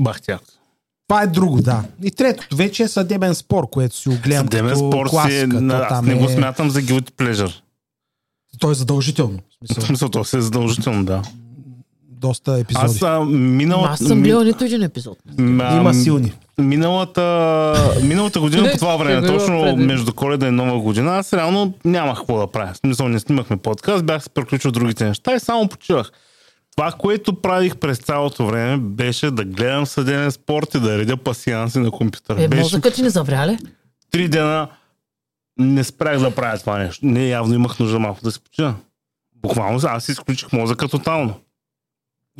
Бах 0.00 0.22
тях. 0.22 0.40
Това 1.08 1.22
е 1.22 1.26
друго, 1.26 1.62
да. 1.62 1.84
И 2.02 2.10
третото 2.10 2.56
вече 2.56 2.82
е 2.82 2.88
съдебен 2.88 3.34
спор, 3.34 3.70
което 3.70 3.96
си 3.96 4.08
огледам 4.08 4.46
Съдебен 4.46 4.68
като 4.68 4.88
спор 4.88 5.06
си, 5.06 5.10
класика. 5.10 5.56
е- 5.56 5.68
То 5.68 5.74
аз 5.90 6.04
не 6.04 6.14
го 6.14 6.24
е- 6.24 6.28
смятам 6.28 6.70
за 6.70 6.82
guilty 6.82 7.10
pleasure. 7.10 7.54
То 8.58 8.70
е 8.70 8.74
задължително. 8.74 9.38
В 9.38 9.42
В 9.62 9.66
смисъл, 9.66 9.84
смисъл, 9.84 10.08
то 10.08 10.24
се 10.24 10.38
е 10.38 10.40
задължително, 10.40 11.04
да. 11.04 11.22
Доста 12.20 12.58
епизоди. 12.58 12.86
Аз 12.86 13.02
а, 13.02 13.20
минала, 13.24 13.88
Аз 13.88 13.98
съм 13.98 14.22
гледал 14.22 14.42
нито 14.42 14.64
един 14.64 14.82
епизод. 14.82 15.18
м- 15.38 15.76
Има 15.76 15.94
силни. 15.94 16.32
Миналата, 16.58 18.00
миналата 18.02 18.40
година 18.40 18.70
по 18.72 18.78
това 18.78 18.96
време, 18.96 19.26
точно 19.26 19.76
между 19.76 20.12
коледа 20.12 20.48
и 20.48 20.50
нова 20.50 20.80
година, 20.80 21.16
аз 21.16 21.32
реално 21.32 21.74
нямах 21.84 22.18
какво 22.18 22.38
да 22.38 22.46
правя. 22.46 22.72
В 22.72 22.76
смисъл, 22.76 23.08
не 23.08 23.18
снимахме 23.20 23.56
подкаст, 23.56 24.06
бях 24.06 24.22
се 24.22 24.30
приключил 24.30 24.70
другите 24.70 25.04
неща 25.04 25.34
и 25.34 25.40
само 25.40 25.68
почивах. 25.68 26.10
Това, 26.76 26.92
което 26.92 27.40
правих 27.40 27.76
през 27.76 27.98
цялото 27.98 28.46
време, 28.46 28.76
беше 28.76 29.30
да 29.30 29.44
гледам 29.44 29.86
съдебен 29.86 30.32
спорт 30.32 30.74
и 30.74 30.80
да 30.80 30.98
редя 30.98 31.16
пасианси 31.16 31.78
на 31.78 31.90
компютъра. 31.90 32.42
Е, 32.42 32.48
беше 32.48 32.62
мозъкът 32.62 32.94
ти 32.94 33.02
не 33.02 33.10
завря 33.10 33.46
ли? 33.46 33.58
три 34.10 34.28
дена 34.28 34.68
не 35.58 35.84
спрях 35.84 36.20
да 36.20 36.30
правя 36.30 36.58
това 36.58 36.78
нещо. 36.78 37.06
Не, 37.06 37.28
явно 37.28 37.54
имах 37.54 37.78
нужда 37.78 37.98
малко 37.98 38.20
да 38.24 38.32
се 38.32 38.40
почина. 38.40 38.74
Буквално 39.36 39.80
аз 39.84 40.08
изключих 40.08 40.52
мозъка 40.52 40.88
тотално. 40.88 41.34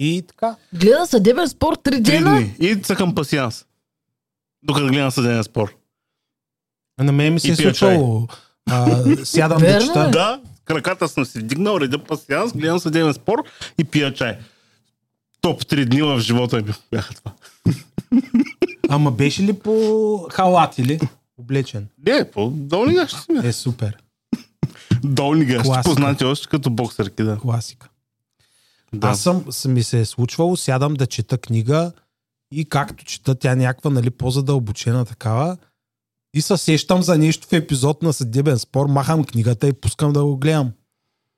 И 0.00 0.22
така. 0.22 0.56
Гледа 0.72 1.06
съдебен 1.06 1.48
спорт 1.48 1.80
три 1.82 1.92
Три 1.92 2.00
дена. 2.12 2.30
дни. 2.36 2.54
И 2.60 2.76
цъкам 2.76 3.14
пасианс. 3.14 3.64
Докато 4.62 4.86
гледам 4.86 5.10
съдебен 5.10 5.44
спор. 5.44 5.74
А 7.00 7.04
На 7.04 7.12
мен 7.12 7.34
ми 7.34 7.40
се 7.40 7.48
И 7.48 7.52
е 7.52 7.56
пия 7.56 7.74
случвало. 7.74 8.28
А, 8.70 9.02
сядам 9.24 9.58
да 9.58 9.80
чета. 9.80 10.10
Да, 10.10 10.40
краката 10.64 11.08
съм 11.08 11.24
си 11.24 11.38
вдигнал, 11.38 11.78
редя 11.80 11.98
пасианс, 11.98 12.52
гледам 12.52 12.78
съдебен 12.78 13.14
спор 13.14 13.38
и 13.78 13.84
пия 13.84 14.14
чай. 14.14 14.38
Топ 15.40 15.66
три 15.66 15.84
дни 15.86 16.02
в 16.02 16.20
живота 16.20 16.56
ми 16.56 16.72
бяха 16.90 17.14
това. 17.14 17.32
Ама 18.88 19.10
беше 19.10 19.42
ли 19.42 19.52
по 19.52 19.72
халат 20.32 20.78
или 20.78 21.00
облечен? 21.38 21.86
Не, 22.06 22.30
по 22.30 22.50
долни 22.50 22.94
гащи 22.94 23.18
си 23.18 23.32
ми. 23.32 23.48
Е, 23.48 23.52
супер. 23.52 23.96
Долни 25.04 25.44
гащи, 25.44 25.64
Класика. 25.64 25.82
познати 25.84 26.24
още 26.24 26.48
като 26.48 26.70
боксерки, 26.70 27.22
да. 27.22 27.36
Класика. 27.38 27.88
Да. 28.94 29.08
Аз 29.08 29.20
съм, 29.20 29.44
ми 29.66 29.82
се 29.82 30.00
е 30.00 30.04
случвало, 30.04 30.56
сядам 30.56 30.94
да 30.94 31.06
чета 31.06 31.38
книга 31.38 31.92
и 32.52 32.64
както 32.64 33.04
чета 33.04 33.34
тя 33.34 33.54
някаква 33.54 33.90
нали, 33.90 34.10
по-задълбочена 34.10 35.04
такава 35.04 35.56
и 36.34 36.42
се 36.42 36.56
сещам 36.56 37.02
за 37.02 37.18
нещо 37.18 37.46
в 37.48 37.52
епизод 37.52 38.02
на 38.02 38.12
съдебен 38.12 38.58
спор, 38.58 38.86
махам 38.86 39.24
книгата 39.24 39.68
и 39.68 39.72
пускам 39.72 40.12
да 40.12 40.24
го 40.24 40.36
гледам. 40.36 40.72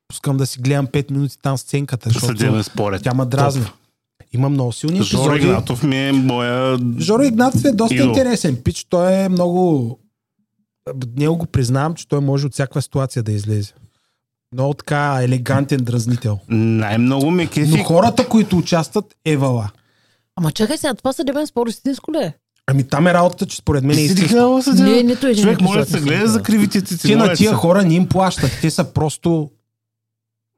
Пускам 0.08 0.36
да 0.36 0.46
си 0.46 0.60
гледам 0.60 0.86
5 0.86 1.10
минути 1.10 1.38
там 1.42 1.58
сценката, 1.58 2.10
защото 2.10 2.38
Съдебен 2.38 2.64
спор 2.64 2.92
е 2.92 2.98
тя 2.98 3.14
ме 3.14 3.24
дразни. 3.24 3.66
Има 4.32 4.48
много 4.48 4.72
силни 4.72 5.02
Жоро 5.02 5.22
епизоди. 5.22 5.46
Игнатов 5.46 5.82
ми 5.82 6.08
е 6.08 6.12
моя... 6.12 6.78
Жоро 6.98 7.22
Игнатов 7.22 7.64
е 7.64 7.72
доста 7.72 7.94
Идол. 7.94 8.08
интересен 8.08 8.62
пич. 8.62 8.84
Той 8.84 9.12
е 9.12 9.28
много... 9.28 9.98
Него 11.16 11.36
го 11.36 11.46
признавам, 11.46 11.94
че 11.94 12.08
той 12.08 12.20
може 12.20 12.46
от 12.46 12.52
всяка 12.52 12.82
ситуация 12.82 13.22
да 13.22 13.32
излезе. 13.32 13.72
Много 14.52 14.74
така 14.74 15.18
елегантен 15.22 15.84
дразнител. 15.84 16.38
Най-много 16.48 17.30
ме 17.30 17.44
Но 17.44 17.50
кефи. 17.50 17.82
хората, 17.84 18.28
които 18.28 18.58
участват, 18.58 19.14
е 19.24 19.36
вала. 19.36 19.70
Ама 20.36 20.52
чакай 20.52 20.78
сега, 20.78 20.94
това 20.94 21.12
съдебен 21.12 21.46
спор 21.46 21.66
истинско 21.66 22.12
ли 22.12 22.18
е? 22.18 22.34
Ами 22.66 22.84
там 22.84 23.06
е 23.06 23.14
работата, 23.14 23.46
че 23.46 23.56
според 23.56 23.84
мен 23.84 23.98
е 23.98 24.08
съдебен? 24.08 24.92
Не, 24.92 25.02
нито 25.02 25.26
един 25.26 25.42
Човек 25.42 25.60
може 25.60 25.78
да 25.78 25.86
се 25.86 26.00
гледа 26.00 26.26
за 26.26 26.42
кривите 26.42 26.82
цици. 26.82 27.08
Те 27.08 27.16
на 27.16 27.34
тия 27.34 27.54
хора 27.54 27.82
не 27.82 27.94
им 27.94 28.08
плащат. 28.08 28.58
Те 28.60 28.70
са 28.70 28.84
просто... 28.84 29.50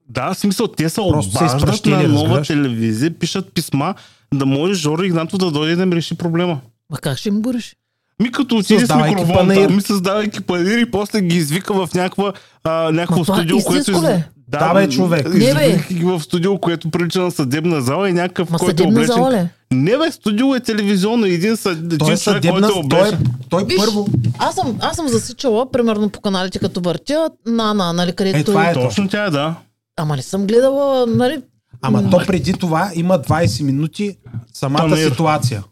Да, 0.08 0.34
в 0.34 0.38
смисъл, 0.38 0.68
те 0.68 0.88
са 0.88 1.02
обаждат 1.02 1.86
на 1.86 2.08
нова 2.08 2.28
разбираш? 2.28 2.48
телевизия, 2.48 3.18
пишат 3.18 3.54
писма, 3.54 3.94
да 4.34 4.46
може 4.46 4.74
Жоро 4.74 5.02
Игнатов 5.02 5.38
да 5.38 5.50
дойде 5.50 5.76
да 5.76 5.86
ми 5.86 5.96
реши 5.96 6.14
проблема. 6.14 6.60
Ма 6.90 6.98
как 6.98 7.18
ще 7.18 7.28
им 7.28 7.42
го 7.42 7.54
реши? 7.54 7.76
Ми 8.22 8.32
като 8.32 8.56
отиде 8.56 8.78
с 8.78 8.80
Създавайки 8.80 9.14
микрофон 9.14 9.36
панаир. 9.36 9.66
там, 9.66 9.76
ми 9.76 9.82
създавайки 9.82 10.40
панир 10.40 10.78
и 10.78 10.90
после 10.90 11.20
ги 11.20 11.36
извика 11.36 11.74
в 11.74 11.94
някаква, 11.94 12.32
а, 12.64 12.90
някакво 12.92 13.24
това 13.24 13.36
студио, 13.36 13.58
което... 13.60 13.92
ли 13.92 14.06
е? 14.06 14.24
Да, 14.48 14.74
бе, 14.74 14.88
човек. 14.88 15.34
Не, 15.34 15.54
бе. 15.54 15.84
Ги 15.92 16.04
в 16.04 16.20
студио, 16.20 16.58
което 16.58 16.90
прилича 16.90 17.20
на 17.20 17.30
съдебна 17.30 17.80
зала 17.80 18.08
и 18.08 18.12
някакъв, 18.12 18.50
Ма 18.50 18.58
който 18.58 18.72
е 18.72 18.76
съдебна 18.76 19.00
облечен... 19.00 19.14
зала 19.14 19.32
ли? 19.32 19.36
е? 19.36 19.50
Не 19.72 19.98
бе, 19.98 20.12
студио 20.12 20.54
е 20.54 20.60
телевизионно. 20.60 21.26
Един, 21.26 21.56
съд... 21.56 21.98
Той 21.98 22.12
е 22.12 22.16
съдебна... 22.16 22.60
който 22.60 22.66
е 22.66 22.70
Той, 22.70 22.80
облечен. 23.00 23.26
той 23.48 23.64
Виж, 23.64 23.76
първо... 23.78 24.06
аз 24.38 24.54
съм, 24.54 24.78
аз 24.80 24.96
съм 24.96 25.08
засичала, 25.08 25.70
примерно 25.70 26.08
по 26.08 26.20
каналите, 26.20 26.58
като 26.58 26.80
въртя, 26.80 27.30
на, 27.46 27.74
на, 27.74 27.92
нали, 27.92 28.12
където... 28.12 28.38
Е, 28.38 28.44
това 28.44 28.70
е 28.70 28.74
Точно 28.74 29.08
тя 29.08 29.24
е, 29.24 29.30
да. 29.30 29.54
Ама 29.96 30.16
не 30.16 30.22
съм 30.22 30.46
гледала, 30.46 31.06
нали, 31.06 31.42
Ама 31.82 32.10
то 32.10 32.20
преди 32.26 32.52
това 32.52 32.90
има 32.94 33.18
20 33.18 33.62
минути 33.62 34.16
самата 34.52 34.96
ситуация. 34.96 35.62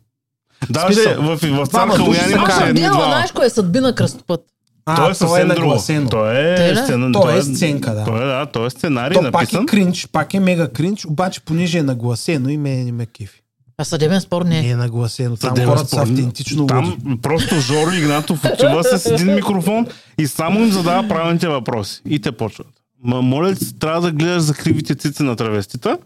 Даже 0.70 1.14
в, 1.14 1.36
в, 1.36 1.64
в 1.64 1.66
цар 1.66 1.88
Калуян 1.88 2.30
имаше 2.30 2.62
едни 2.62 2.80
два. 2.82 2.92
знаеш 2.94 3.32
кое 3.32 3.46
е 3.46 3.50
съдбина 3.50 3.94
кръстопът. 3.94 4.40
А, 4.86 4.96
Той 4.96 5.04
е 5.04 5.06
то 5.06 5.10
е 5.10 5.14
съвсем 5.16 5.48
друго. 5.48 5.60
нагласено. 5.60 6.08
Той 6.10 6.34
Те 6.34 6.66
е, 6.66 6.72
ли? 6.72 6.76
сцена, 6.76 7.12
То 7.12 7.30
е 7.30 7.42
сценка, 7.42 7.90
да. 7.90 8.04
Той 8.04 8.22
е, 8.22 8.26
да, 8.26 8.46
той 8.46 8.66
е 8.66 8.70
сценарий 8.70 9.14
То 9.14 9.22
пак 9.22 9.32
написан. 9.32 9.62
е 9.62 9.66
кринч, 9.66 10.08
пак 10.08 10.34
е 10.34 10.40
мега 10.40 10.68
кринч, 10.68 11.04
обаче 11.04 11.40
понеже 11.40 11.78
е 11.78 11.82
нагласено 11.82 12.48
и 12.48 12.56
ме, 12.56 12.70
не 12.70 12.92
ме 12.92 13.06
кефи. 13.06 13.38
А 13.78 13.84
съдебен 13.84 14.20
спор 14.20 14.42
не 14.42 14.48
Не 14.52 14.60
е. 14.60 14.70
е 14.70 14.76
нагласено. 14.76 15.36
Там 15.36 15.48
Съдебен 15.48 15.68
хората 15.68 15.84
са 15.84 15.96
спор. 15.96 16.02
автентично 16.02 16.60
луди. 16.60 16.68
Там 16.68 17.18
просто 17.22 17.54
Жоро 17.56 17.90
Игнатов 17.92 18.40
отива 18.46 18.84
с 18.84 19.06
един 19.06 19.34
микрофон 19.34 19.86
и 20.18 20.26
само 20.26 20.60
им 20.60 20.70
задава 20.70 21.08
правилните 21.08 21.48
въпроси. 21.48 22.02
И 22.06 22.20
те 22.20 22.32
почват. 22.32 22.66
Ма, 23.04 23.22
моля 23.22 23.54
трябва 23.80 24.00
да 24.00 24.12
гледаш 24.12 24.42
за 24.42 24.54
кривите 24.54 24.94
цици 24.94 25.22
на 25.22 25.36
травестита. 25.36 25.98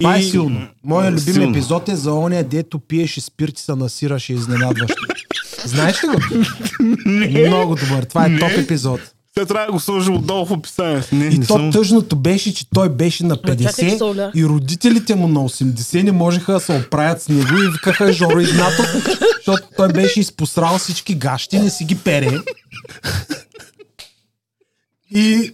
Това 0.00 0.16
е 0.16 0.22
силно. 0.22 0.66
Моя 0.84 1.10
любим 1.10 1.34
Силно. 1.34 1.50
епизод 1.50 1.88
е 1.88 1.96
за 1.96 2.12
оня, 2.12 2.42
дето 2.42 2.78
пиеш 2.78 3.16
и 3.16 3.20
спирт 3.20 3.58
и 3.58 3.62
се 3.62 3.74
насираш 3.74 4.28
и 4.28 4.32
е 4.32 4.36
изненадващо. 4.36 5.02
Знаеш 5.64 6.04
ли 6.04 6.08
го? 6.08 6.16
Много 7.46 7.74
добър. 7.76 8.02
Това 8.02 8.26
е 8.26 8.28
Не. 8.28 8.38
топ 8.38 8.50
епизод. 8.50 9.00
Те 9.34 9.46
трябва 9.46 9.66
да 9.66 9.72
го 9.72 9.80
сложим 9.80 10.14
отдолу 10.14 10.46
в 10.46 10.50
описанието. 10.50 11.14
Не, 11.14 11.24
И 11.24 11.38
не 11.38 11.46
то 11.46 11.52
съм... 11.52 11.72
тъжното 11.72 12.16
беше, 12.16 12.54
че 12.54 12.70
той 12.70 12.88
беше 12.88 13.24
на 13.24 13.38
Ама 13.44 13.56
чакай, 13.56 13.66
че 13.66 13.72
се 13.72 13.82
50 13.88 14.00
оля. 14.02 14.32
и 14.34 14.44
родителите 14.44 15.14
му 15.14 15.28
на 15.28 15.40
80 15.40 16.02
не 16.02 16.12
можеха 16.12 16.52
да 16.52 16.60
се 16.60 16.72
оправят 16.78 17.22
с 17.22 17.28
него 17.28 17.56
и 17.58 17.68
викаха 17.68 18.12
Жоро 18.12 18.40
Игнатов, 18.40 18.86
защото 19.36 19.68
той 19.76 19.88
беше 19.88 20.20
изпосрал 20.20 20.78
всички 20.78 21.14
гащи, 21.14 21.58
не 21.58 21.70
си 21.70 21.84
ги 21.84 21.94
пере. 21.96 22.38
И, 25.10 25.52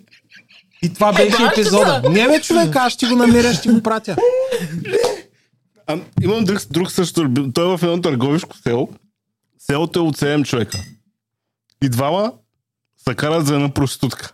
и 0.87 0.95
това 0.95 1.13
беше 1.13 1.31
баща 1.31 1.51
епизода. 1.53 2.03
Не 2.11 2.29
бе 2.29 2.41
човек, 2.41 2.77
аз 2.77 2.93
ще 2.93 3.07
го 3.07 3.17
намеря, 3.17 3.55
ще 3.55 3.69
го 3.69 3.83
пратя. 3.83 4.17
А, 5.87 5.99
имам 6.23 6.45
друг, 6.45 6.59
друг 6.71 6.91
също. 6.91 7.31
Той 7.55 7.75
е 7.75 7.77
в 7.77 7.83
едно 7.83 8.01
търговишко 8.01 8.57
село. 8.57 8.89
Селото 9.59 9.99
е 9.99 10.03
от 10.03 10.17
7 10.17 10.45
човека. 10.45 10.79
И 11.85 11.89
двама 11.89 12.33
се 13.09 13.15
карат 13.15 13.47
за 13.47 13.55
една 13.55 13.69
проститутка. 13.69 14.33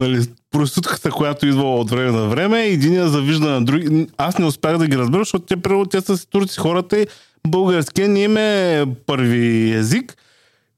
Нали, 0.00 0.26
проститутката, 0.50 1.10
която 1.10 1.46
идва 1.46 1.74
от 1.74 1.90
време 1.90 2.10
на 2.10 2.28
време, 2.28 2.64
единия 2.64 3.08
завижда 3.08 3.50
на 3.50 3.64
други. 3.64 4.06
Аз 4.16 4.38
не 4.38 4.46
успях 4.46 4.78
да 4.78 4.86
ги 4.86 4.98
разбера, 4.98 5.20
защото 5.20 5.46
те, 5.46 5.56
примерно, 5.56 5.86
те 5.86 6.00
са 6.00 6.18
си 6.18 6.30
турци 6.30 6.58
хората 6.58 7.00
и 7.00 7.06
българския 7.46 8.08
не 8.08 8.22
им 8.22 8.36
е 8.36 8.84
първи 9.06 9.72
език. 9.74 10.16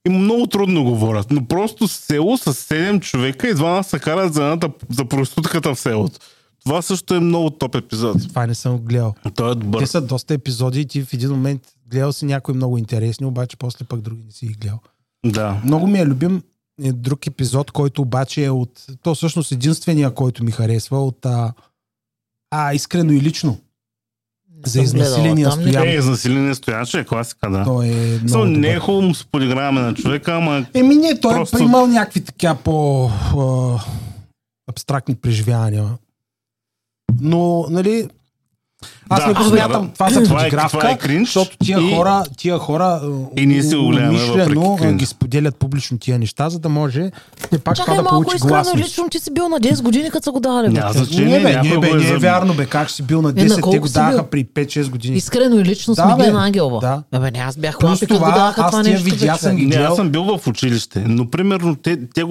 И 0.06 0.08
много 0.08 0.46
трудно 0.46 0.84
говорят. 0.84 1.30
Но 1.30 1.44
просто 1.44 1.88
село 1.88 2.36
с 2.36 2.54
7 2.54 3.00
човека 3.00 3.48
и 3.48 3.54
двама 3.54 3.84
се 3.84 3.98
карат 3.98 4.34
за, 4.34 4.42
едната, 4.42 4.70
за 4.90 5.04
проститутката 5.04 5.74
в 5.74 5.80
селото. 5.80 6.18
Това 6.64 6.82
също 6.82 7.14
е 7.14 7.20
много 7.20 7.50
топ 7.50 7.74
епизод. 7.74 8.28
Това 8.28 8.46
не 8.46 8.54
съм 8.54 8.78
гледал. 8.78 9.14
Той 9.34 9.52
е 9.52 9.54
добър. 9.54 9.80
Те 9.80 9.86
са 9.86 10.00
доста 10.00 10.34
епизоди 10.34 10.80
и 10.80 10.86
ти 10.86 11.02
в 11.02 11.12
един 11.12 11.30
момент 11.30 11.62
гледал 11.90 12.12
си 12.12 12.24
някои 12.24 12.54
много 12.54 12.78
интересни, 12.78 13.26
обаче 13.26 13.56
после 13.56 13.84
пък 13.84 14.00
други 14.00 14.22
не 14.26 14.32
си 14.32 14.46
ги 14.46 14.54
гледал. 14.54 14.78
Да. 15.26 15.60
Много 15.64 15.86
ми 15.86 15.98
е 15.98 16.06
любим 16.06 16.42
е 16.82 16.92
друг 16.92 17.26
епизод, 17.26 17.70
който 17.70 18.02
обаче 18.02 18.44
е 18.44 18.50
от... 18.50 18.86
То 19.02 19.14
всъщност 19.14 19.52
единствения, 19.52 20.14
който 20.14 20.44
ми 20.44 20.50
харесва 20.50 21.04
от... 21.04 21.26
А, 21.26 21.52
а 22.50 22.74
искрено 22.74 23.12
и 23.12 23.20
лично. 23.20 23.58
За 24.66 24.82
изнасиления 24.82 25.52
стоян. 25.52 25.88
Е, 25.88 25.94
изнасиление 25.94 26.54
стоянче 26.54 26.98
е 27.00 27.04
класика, 27.04 27.50
да. 27.50 27.64
Той 27.64 27.86
е 27.86 28.20
So, 28.20 28.44
не 28.58 28.68
е 28.68 28.78
хубаво 28.78 29.02
му 29.02 29.14
се 29.14 29.26
подиграваме 29.26 29.80
на 29.80 29.94
човека, 29.94 30.32
ама 30.32 30.66
Еми 30.74 30.94
не, 30.96 31.20
той 31.20 31.34
Просто- 31.34 31.58
е 31.58 31.62
имал 31.62 31.86
някакви 31.86 32.20
така 32.20 32.54
по 32.54 33.06
а, 33.38 33.78
абстрактни 34.70 35.14
преживявания. 35.14 35.88
Но, 37.20 37.66
нали, 37.70 38.08
аз 39.08 39.20
Да, 39.20 39.26
не 39.28 39.34
го 39.34 39.42
смятам, 39.42 39.82
да. 39.82 39.92
това 39.92 40.10
за 40.10 40.22
Това 40.24 40.36
е- 40.36 40.38
подигравка, 40.40 40.78
това 40.78 40.90
е 40.90 40.98
кринж 40.98 41.28
защото 41.28 41.56
тия 41.58 41.80
и- 41.80 41.94
хора, 41.94 42.24
тия 42.36 42.58
хора 42.58 42.84
а, 42.84 43.00
И 43.36 43.46
ние 43.46 43.60
гледаме 43.60 44.08
умишлено, 44.08 44.76
кринж. 44.76 44.96
ги 44.96 45.06
споделят 45.06 45.56
публично 45.56 45.98
тия 45.98 46.18
неща, 46.18 46.48
за 46.50 46.58
да 46.58 46.68
може 46.68 47.10
не 47.52 47.58
пак 47.58 47.76
Чакай 47.76 47.84
това 47.86 47.96
да 47.96 48.02
малко, 48.02 48.14
получи 48.14 48.36
искрено 48.36 48.50
и 48.50 48.54
гласност. 48.54 48.84
лично 48.84 49.08
ти 49.08 49.18
си 49.18 49.30
бил 49.32 49.48
на 49.48 49.60
10 49.60 49.82
години, 49.82 50.10
като 50.10 50.24
са 50.24 50.30
го 50.32 50.40
давали. 50.40 50.66
бе. 50.66 50.72
няма 50.72 50.86
Не, 50.88 50.92
значение. 50.94 51.40
бе, 51.40 51.52
някой 51.52 51.70
не, 51.70 51.78
бе, 51.78 51.90
е 51.90 51.94
не 51.94 52.08
е 52.08 52.16
вярно, 52.16 52.54
бе, 52.54 52.66
как 52.66 52.90
си 52.90 53.02
бил 53.02 53.22
на 53.22 53.28
на 53.28 53.34
10, 53.34 53.70
те 53.70 53.78
го 53.78 53.88
даха 53.88 54.22
при 54.24 54.44
5-6 54.46 54.88
години. 54.88 55.16
Искрено 55.16 55.56
и 55.56 55.64
лично 55.64 55.94
Да, 55.94 56.02
сме 56.02 56.14
бе. 56.14 56.22
били 56.22 56.32
на 56.32 56.44
Ангелова. 56.46 56.80
Да. 56.80 57.02
Абе, 57.12 57.30
не, 57.30 57.38
аз 57.38 57.56
бях 57.56 57.82
лапи, 57.82 58.00
като 58.00 58.18
го 58.18 58.24
аз 58.24 58.54
това 58.66 58.82
нещо. 58.82 59.04
бе, 59.04 59.10
съм 59.38 59.56
ги 59.56 59.62
Не, 59.62 59.68
гледал. 59.68 59.86
аз 59.86 59.96
съм 59.96 60.08
бил 60.10 60.24
в 60.24 60.46
училище, 60.46 61.04
но 61.08 61.30
примерно 61.30 61.76
те, 61.76 61.98
те, 62.06 62.22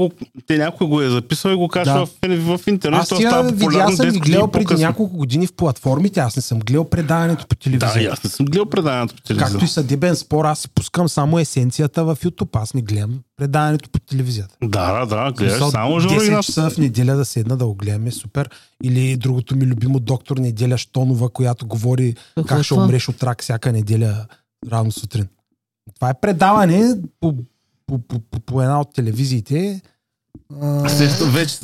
те 0.48 0.58
някой 0.58 0.88
го 0.88 1.02
е 1.02 1.10
записал 1.10 1.50
и 1.50 1.56
го 1.56 1.68
качва 1.68 1.94
Да. 1.94 2.06
в, 2.38 2.68
интернет. 2.68 3.02
Аз 3.02 3.08
тия 3.10 3.44
видеа 3.44 3.88
съм 3.88 3.96
10 3.98 4.04
ги 4.04 4.20
години 4.20 4.20
гледал 4.22 4.48
преди 4.48 4.76
няколко 4.76 5.18
години 5.18 5.48
в 5.48 5.54
платформите, 5.54 6.20
аз 6.20 6.36
не 6.36 6.42
съм 6.42 6.60
гледал 6.66 6.86
предаването 6.86 7.48
по 7.48 7.56
Да, 7.56 7.60
телевизия. 7.62 8.02
и 8.02 8.06
аз 8.06 8.24
не 8.24 8.30
съм 8.30 8.46
гледал 8.46 8.66
предаването 8.66 9.16
по 9.16 9.22
телевизора. 9.22 9.52
Както 9.52 9.66
и 9.66 9.68
съдебен 9.68 10.16
спор, 10.16 10.46
аз 10.46 10.60
си 10.60 10.70
пускам 10.70 11.10
само 11.10 11.40
есенцията 11.40 12.06
в 12.06 12.16
YouTube, 12.16 12.50
аз 12.54 12.74
не 12.74 12.82
гледам 12.82 13.20
предаването 13.38 13.90
по 13.90 14.00
телевизията. 14.00 14.56
Да, 14.64 14.94
да, 14.96 15.06
да, 15.06 15.32
гледаш 15.32 15.54
Смисъл, 15.54 15.72
само 15.72 16.00
Жоро 16.00 16.12
10 16.12 16.24
Игнатов. 16.24 16.46
часа 16.46 16.70
в 16.70 16.78
неделя 16.78 17.16
да 17.16 17.26
седна 17.26 17.58
да 17.58 17.66
го 17.66 17.76
гледаме, 17.76 18.12
супер. 18.12 18.50
Или 18.84 19.18
другото 19.18 19.56
ми 19.56 19.66
любимо 19.66 20.00
доктор 20.00 20.38
Неделя 20.38 20.78
Штонова, 20.78 21.30
която 21.30 21.68
говори 21.68 22.16
Какво 22.36 22.48
как 22.48 22.64
ще 22.64 22.74
умреш 22.74 23.10
от 23.10 23.24
рак 23.24 23.42
всяка 23.42 23.72
неделя 23.72 24.26
рано 24.72 24.92
сутрин. 24.92 25.28
Това 25.96 26.10
е 26.10 26.20
предаване 26.22 26.96
по, 27.20 27.36
по, 27.88 28.00
по, 28.00 28.20
по, 28.22 28.40
по 28.40 28.62
една 28.62 28.82
от 28.82 28.94
телевизиите. 28.94 29.82
А, 30.54 30.90
Сещам, 30.90 31.30
Вече, 31.30 31.58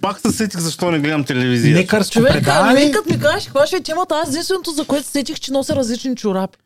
пак 0.00 0.20
се 0.20 0.32
сетих 0.32 0.60
защо 0.60 0.90
не 0.90 0.98
гледам 0.98 1.24
телевизия. 1.24 1.76
лекарско 1.76 2.12
Човек, 2.12 2.32
предаване. 2.32 2.72
мен 2.74 2.92
като 2.92 3.10
ми 3.10 3.20
кажеш 3.20 3.44
каква 3.44 3.66
ще 3.66 3.76
е 3.76 3.82
темата, 3.82 4.14
аз 4.16 4.28
единственото, 4.28 4.70
за 4.70 4.84
което 4.84 5.06
се 5.06 5.12
сетих, 5.12 5.40
че 5.40 5.52
нося 5.52 5.76
различни 5.76 6.16
чорапи. 6.16 6.58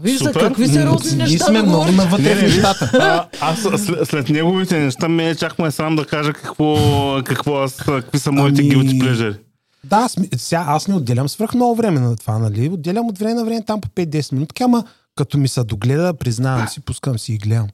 Виж 0.00 0.12
за 0.14 0.24
Супер. 0.24 0.40
какви 0.40 0.68
сериозни 0.68 1.16
Ние 1.16 1.26
неща 1.26 1.44
сме 1.44 1.58
да 1.58 1.62
много 1.62 1.92
навътре 1.92 2.22
Не, 2.24 2.34
в 2.34 2.42
не, 2.42 2.48
нещата. 2.48 2.90
а, 2.94 3.26
аз 3.42 3.60
след, 3.76 4.08
след 4.08 4.28
неговите 4.28 4.78
неща 4.78 5.08
ме 5.08 5.34
чак 5.34 5.58
ме 5.58 5.66
е 5.66 5.70
срам 5.70 5.96
да 5.96 6.04
кажа 6.04 6.32
какво, 6.32 6.76
какво 7.24 7.56
аз, 7.56 7.76
какви 7.76 8.18
са 8.18 8.32
моите 8.32 8.60
Ами- 8.62 8.70
guilty 8.70 9.02
pleasure. 9.02 9.38
Да, 9.84 10.08
сега 10.36 10.64
аз 10.66 10.88
не 10.88 10.94
отделям 10.94 11.28
свръх 11.28 11.54
много 11.54 11.74
време 11.74 12.00
на 12.00 12.16
това, 12.16 12.38
нали? 12.38 12.68
Отделям 12.68 13.06
от 13.06 13.18
време 13.18 13.34
на 13.34 13.44
време 13.44 13.62
там 13.62 13.80
по 13.80 13.88
5-10 13.88 14.32
минутки, 14.32 14.62
ама 14.62 14.84
като 15.16 15.38
ми 15.38 15.48
се 15.48 15.64
догледа, 15.64 16.14
признавам 16.14 16.68
си, 16.68 16.80
пускам 16.80 17.18
си 17.18 17.32
и 17.32 17.38
гледам. 17.38 17.68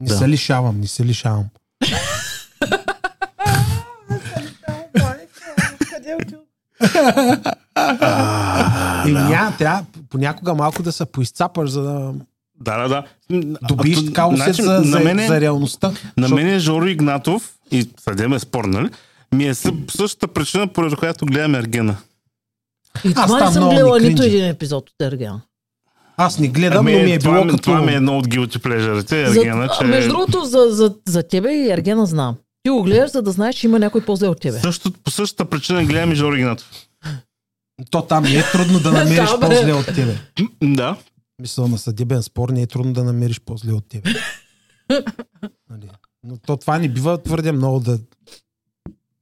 Не 0.00 0.08
Да. 0.08 0.16
се 0.16 0.28
лишавам, 0.28 0.80
не 0.80 0.86
се 0.86 1.04
лишавам. 1.04 1.44
И 9.06 9.12
няма, 9.12 9.56
трябва 9.58 9.84
понякога 10.10 10.54
малко 10.54 10.82
да 10.82 10.92
се 10.92 11.06
поизцапаш, 11.06 11.70
за 11.70 11.82
да 11.82 12.12
Да, 12.60 12.78
да, 12.78 12.88
да. 12.88 13.04
то- 13.68 13.76
така 14.06 14.26
усет 14.26 14.36
значи, 14.38 14.62
за, 14.62 14.80
за, 14.80 14.90
на 14.90 15.04
мене, 15.04 15.26
за 15.26 15.40
реалността. 15.40 15.92
на 16.16 16.28
мен 16.28 16.48
е 16.48 16.58
Жоро 16.58 16.86
Игнатов 16.86 17.54
и 17.70 17.88
съдем 18.00 18.32
е 18.32 18.38
спор, 18.38 18.64
нали? 18.64 18.90
Ми 19.32 19.44
е 19.44 19.54
съ- 19.54 19.90
същата 19.90 20.28
причина, 20.28 20.66
поради 20.66 20.96
която 20.96 21.26
гледам 21.26 21.54
Ергена. 21.54 21.96
И 23.04 23.14
това 23.14 23.40
не 23.40 23.52
съм 23.52 23.68
гледала 23.68 24.00
нито 24.00 24.22
един 24.22 24.44
епизод 24.44 24.90
от 24.90 25.02
Ергена. 25.02 25.40
Аз 26.16 26.38
не 26.38 26.48
гледам, 26.48 26.86
Ами, 26.86 26.92
но 26.92 27.04
ми 27.04 27.12
е 27.12 27.18
това, 27.18 27.32
било 27.32 27.44
ми- 27.44 27.50
като... 27.50 27.62
това 27.62 27.82
ми 27.82 27.92
е 27.92 27.96
едно 27.96 28.18
от 28.18 28.28
guilty 28.28 28.58
pleasure 28.58 29.08
За, 29.08 29.38
Ергена, 29.38 29.68
че... 29.68 29.84
а, 29.84 29.86
Между 29.86 30.08
другото, 30.10 30.44
за, 30.44 30.66
за, 30.70 30.94
за 31.06 31.22
тебе 31.22 31.52
и 31.52 31.70
Ергена 31.70 32.06
знам. 32.06 32.36
Ти 32.62 32.70
го 32.70 32.82
гледаш, 32.82 33.10
за 33.10 33.22
да 33.22 33.32
знаеш, 33.32 33.56
че 33.56 33.66
има 33.66 33.78
някой 33.78 34.04
по-зле 34.04 34.28
от 34.28 34.40
тебе. 34.40 34.58
Също, 34.58 34.92
по 34.92 35.10
същата 35.10 35.44
причина 35.44 35.84
гледам 35.84 36.12
и 36.12 36.38
Игнатов. 36.38 36.70
То 37.90 38.02
там 38.02 38.24
не 38.24 38.38
е 38.38 38.42
трудно 38.52 38.80
да 38.80 38.92
намериш 38.92 39.30
Да, 39.30 39.38
бе. 39.38 39.46
по-зле 39.48 39.72
от 39.72 39.86
тебе. 39.86 40.14
Да. 40.62 40.96
Мисля, 41.42 41.68
на 41.68 41.78
съдебен 41.78 42.22
спор 42.22 42.48
не 42.48 42.62
е 42.62 42.66
трудно 42.66 42.92
да 42.92 43.04
намериш 43.04 43.40
по-зле 43.40 43.72
от 43.72 43.88
тебе. 43.88 44.10
нали? 45.70 45.90
Но 46.24 46.36
то 46.36 46.56
това 46.56 46.78
не 46.78 46.88
бива 46.88 47.22
твърде 47.22 47.52
много 47.52 47.80
да, 47.80 47.98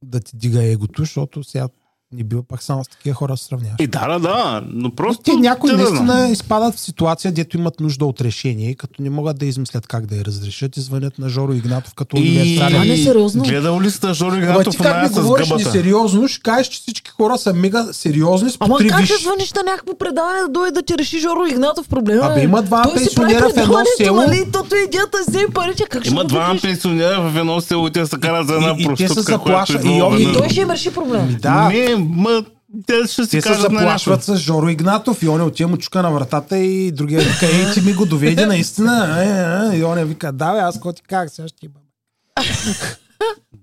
да 0.03 0.19
ти 0.19 0.37
дига 0.37 0.63
егото, 0.63 1.01
защото 1.01 1.43
сега 1.43 1.67
не 2.13 2.23
бива 2.23 2.43
пак 2.43 2.63
само 2.63 2.83
с 2.83 2.87
такива 2.87 3.15
хора 3.15 3.33
да 3.33 3.37
сравняваш. 3.37 3.75
И 3.79 3.87
да, 3.87 4.07
да, 4.07 4.19
да, 4.19 4.63
но 4.67 4.91
просто... 4.91 5.23
Те 5.23 5.33
някои 5.33 5.69
те 5.69 5.77
да 5.77 5.85
знам. 5.85 6.05
наистина 6.05 6.29
изпадат 6.29 6.75
в 6.75 6.79
ситуация, 6.79 7.31
дето 7.31 7.57
имат 7.57 7.79
нужда 7.79 8.05
от 8.05 8.21
решение, 8.21 8.69
и 8.69 8.75
като 8.75 9.01
не 9.01 9.09
могат 9.09 9.39
да 9.39 9.45
измислят 9.45 9.87
как 9.87 10.05
да 10.05 10.15
я 10.15 10.25
разрешат 10.25 10.77
и 10.77 10.81
звънят 10.81 11.19
на 11.19 11.29
Жоро 11.29 11.53
Игнатов 11.53 11.93
като 11.93 12.17
И... 12.17 12.19
универсален. 12.19 12.71
Това 12.71 12.85
не 12.85 12.93
е 12.93 12.97
сериозно. 12.97 13.43
Гледал 13.43 13.81
ли 13.81 13.91
сте 13.91 14.13
Жоро 14.13 14.27
Ама 14.29 14.37
Игнатов 14.37 14.71
ти 14.71 14.83
как 14.83 15.03
ми 15.03 15.09
говориш 15.09 15.49
несериозно, 15.49 16.27
ще 16.27 16.41
кажеш, 16.41 16.67
че 16.67 16.79
всички 16.79 17.11
хора 17.11 17.37
са 17.37 17.53
мега 17.53 17.87
сериозни 17.91 18.49
с 18.49 18.57
по 18.57 18.65
Ама 18.65 18.77
как 18.79 18.99
висши. 19.01 19.23
звъниш 19.23 19.53
на 19.53 19.63
някакво 19.63 19.97
предаване 19.97 20.39
да 20.39 20.47
дойде 20.47 20.71
да 20.71 20.81
ти 20.81 20.97
реши 20.97 21.19
Жоро 21.19 21.45
Игнатов 21.45 21.89
проблема? 21.89 22.25
Абе, 22.25 22.41
е? 22.41 22.43
има 22.43 22.61
два 22.61 22.83
Той 22.83 22.99
си 22.99 23.15
прави 23.15 23.33
пенсионера 23.33 23.53
в 23.53 23.57
едно 23.57 23.79
село. 23.97 24.15
Нали? 24.17 24.45
Тото 24.53 24.75
идеята 24.87 25.17
си 25.17 25.29
вземе 25.29 25.47
парите, 25.49 25.83
как 25.89 26.05
Има 26.05 26.21
покриеш? 26.21 26.61
пенсионера 26.61 27.21
в 27.21 27.37
едно 27.37 27.61
село 27.61 27.87
и 27.87 27.91
те 27.91 28.05
се 28.05 28.17
карат 28.19 28.47
за 28.47 28.53
една 28.53 28.75
проститутка, 28.85 29.37
която 29.39 29.71
заплаша- 29.73 29.95
идва 30.15 30.21
и 30.21 30.33
той 30.33 30.49
ще 30.49 30.61
им 30.61 30.71
реши 30.71 30.93
проблема. 30.93 31.27
Да, 31.41 31.71
Не, 31.97 32.05
ма, 32.09 32.45
те 32.87 32.93
ще 33.07 33.25
си 33.25 33.29
Те 33.31 33.41
се 33.41 33.49
кажат 33.49 33.71
на 33.71 33.79
заплашват 33.79 34.19
някой. 34.19 34.37
с 34.37 34.39
Жоро 34.39 34.69
Игнатов 34.69 35.23
и 35.23 35.27
он 35.27 35.41
отива 35.41 35.69
му 35.69 35.77
чука 35.77 36.01
на 36.01 36.11
вратата 36.11 36.57
и 36.57 36.91
другия 36.91 37.21
вика, 37.21 37.45
ей, 37.45 37.73
ти 37.73 37.81
ми 37.81 37.93
го 37.93 38.05
доведе 38.05 38.45
наистина. 38.45 39.23
Е, 39.23 39.75
е, 39.75 39.79
и 39.79 39.83
он 39.83 40.03
вика, 40.03 40.31
да 40.31 40.53
бе, 40.53 40.59
аз 40.59 40.75
какво 40.75 40.93
ти 40.93 41.01
как 41.01 41.29
сега 41.29 41.47
ще 41.47 41.59
ти 41.59 41.67
бъда. 41.67 41.85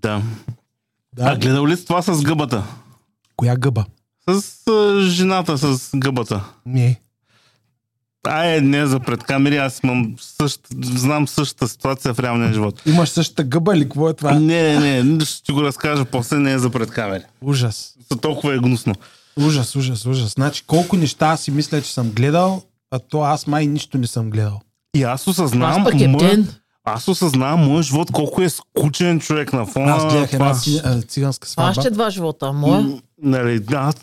Да. 0.02 0.22
Да. 1.12 1.24
А 1.24 1.36
гледал 1.36 1.66
ли 1.66 1.84
това 1.84 2.02
с 2.02 2.22
гъбата? 2.22 2.62
Коя 3.36 3.56
гъба? 3.56 3.84
С 4.28 4.66
а, 4.68 5.00
жената 5.00 5.58
с 5.58 5.90
гъбата. 5.96 6.44
Не. 6.66 7.00
А 8.24 8.46
е, 8.46 8.60
не 8.60 8.86
за 8.86 9.00
пред 9.00 9.24
камери, 9.24 9.56
аз 9.56 9.80
имам 9.84 10.14
същ, 10.18 10.60
знам 10.82 11.28
същата 11.28 11.68
ситуация 11.68 12.14
в 12.14 12.18
реалния 12.18 12.52
живот. 12.52 12.82
Имаш 12.86 13.08
същата 13.08 13.44
гъба 13.44 13.76
или 13.76 13.82
какво 13.82 14.08
е 14.08 14.14
това? 14.14 14.32
Не, 14.32 14.78
не, 14.80 15.02
не, 15.02 15.24
ще 15.24 15.42
ти 15.42 15.52
го 15.52 15.62
разкажа 15.62 16.04
после, 16.04 16.38
не 16.38 16.52
е 16.52 16.58
за 16.58 16.70
пред 16.70 16.90
камери. 16.90 17.22
Ужас. 17.40 17.94
За 18.12 18.18
толкова 18.18 18.54
е 18.54 18.58
гнусно. 18.58 18.94
Ужас, 19.38 19.76
ужас, 19.76 20.06
ужас. 20.06 20.30
Значи 20.30 20.62
колко 20.66 20.96
неща 20.96 21.26
аз 21.26 21.40
си 21.40 21.50
мисля, 21.50 21.82
че 21.82 21.92
съм 21.92 22.10
гледал, 22.10 22.62
а 22.90 22.98
то 22.98 23.22
аз 23.22 23.46
май 23.46 23.66
нищо 23.66 23.98
не 23.98 24.06
съм 24.06 24.30
гледал. 24.30 24.60
И 24.94 25.02
аз 25.02 25.26
осъзнавам, 25.26 25.86
Аз 25.86 25.92
е 25.92 26.12
птен. 26.12 26.48
аз 26.84 27.08
осъзнавам 27.08 27.60
моят 27.60 27.86
живот 27.86 28.10
колко 28.12 28.42
е 28.42 28.48
скучен 28.48 29.20
човек 29.20 29.52
на 29.52 29.66
фона. 29.66 29.92
Аз 29.92 30.02
гледах 30.04 30.32
една 30.32 30.52
това- 30.54 31.00
циганска 31.02 31.48
сватба. 31.48 31.80
ще 31.80 31.90
два 31.90 32.10
живота. 32.10 32.52
Моя? 32.52 32.98
Нали, 33.22 33.60
да, 33.60 33.76
аз 33.76 33.94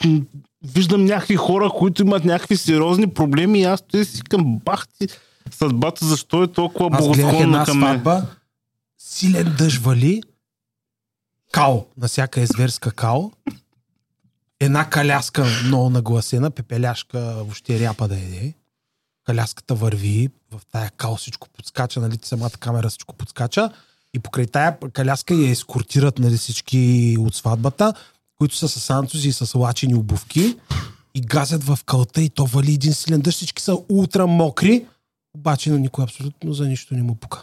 виждам 0.63 1.05
някакви 1.05 1.35
хора, 1.35 1.69
които 1.69 2.01
имат 2.01 2.25
някакви 2.25 2.57
сериозни 2.57 3.07
проблеми 3.13 3.59
и 3.59 3.63
аз 3.63 3.81
той 3.81 4.05
си 4.05 4.21
към 4.21 4.59
бах 4.65 4.87
ти 4.87 5.07
съдбата, 5.51 6.05
защо 6.05 6.43
е 6.43 6.51
толкова 6.51 6.89
благосклонна 6.89 7.65
към 7.65 7.79
мен. 7.79 8.23
силен 8.97 9.55
дъжд 9.57 9.81
вали, 9.81 10.21
кал, 11.51 11.87
насяка 11.97 12.41
е 12.41 12.45
зверска 12.45 12.91
кал, 12.91 13.31
една 14.59 14.89
каляска 14.89 15.45
много 15.65 15.89
нагласена, 15.89 16.51
пепеляшка 16.51 17.19
въобще 17.19 17.79
ряпа 17.79 18.07
да 18.07 18.15
еде. 18.15 18.53
Каляската 19.25 19.75
върви, 19.75 20.29
в 20.51 20.61
тая 20.71 20.91
кал 20.91 21.15
всичко 21.15 21.49
подскача, 21.49 21.99
нали, 21.99 22.19
самата 22.23 22.49
камера 22.59 22.89
всичко 22.89 23.15
подскача 23.15 23.71
и 24.13 24.19
покрай 24.19 24.45
тая 24.45 24.77
каляска 24.93 25.33
я 25.33 25.49
ескортират 25.49 26.19
нали, 26.19 26.37
всички 26.37 27.15
от 27.19 27.35
сватбата, 27.35 27.93
които 28.39 28.55
са 28.55 28.69
с 28.69 28.89
антузи 28.89 29.29
и 29.29 29.33
с 29.33 29.55
лачени 29.55 29.95
обувки 29.95 30.59
и 31.15 31.21
газят 31.21 31.63
в 31.63 31.79
кълта 31.85 32.21
и 32.21 32.29
то 32.29 32.45
вали 32.45 32.73
един 32.73 32.93
силен 32.93 33.21
дъжд, 33.21 33.35
всички 33.35 33.61
са 33.61 33.77
ултра 33.89 34.27
мокри, 34.27 34.85
обаче 35.37 35.71
на 35.71 35.79
никой 35.79 36.03
абсолютно 36.03 36.53
за 36.53 36.67
нищо 36.67 36.93
не 36.93 37.03
му 37.03 37.15
пука. 37.15 37.41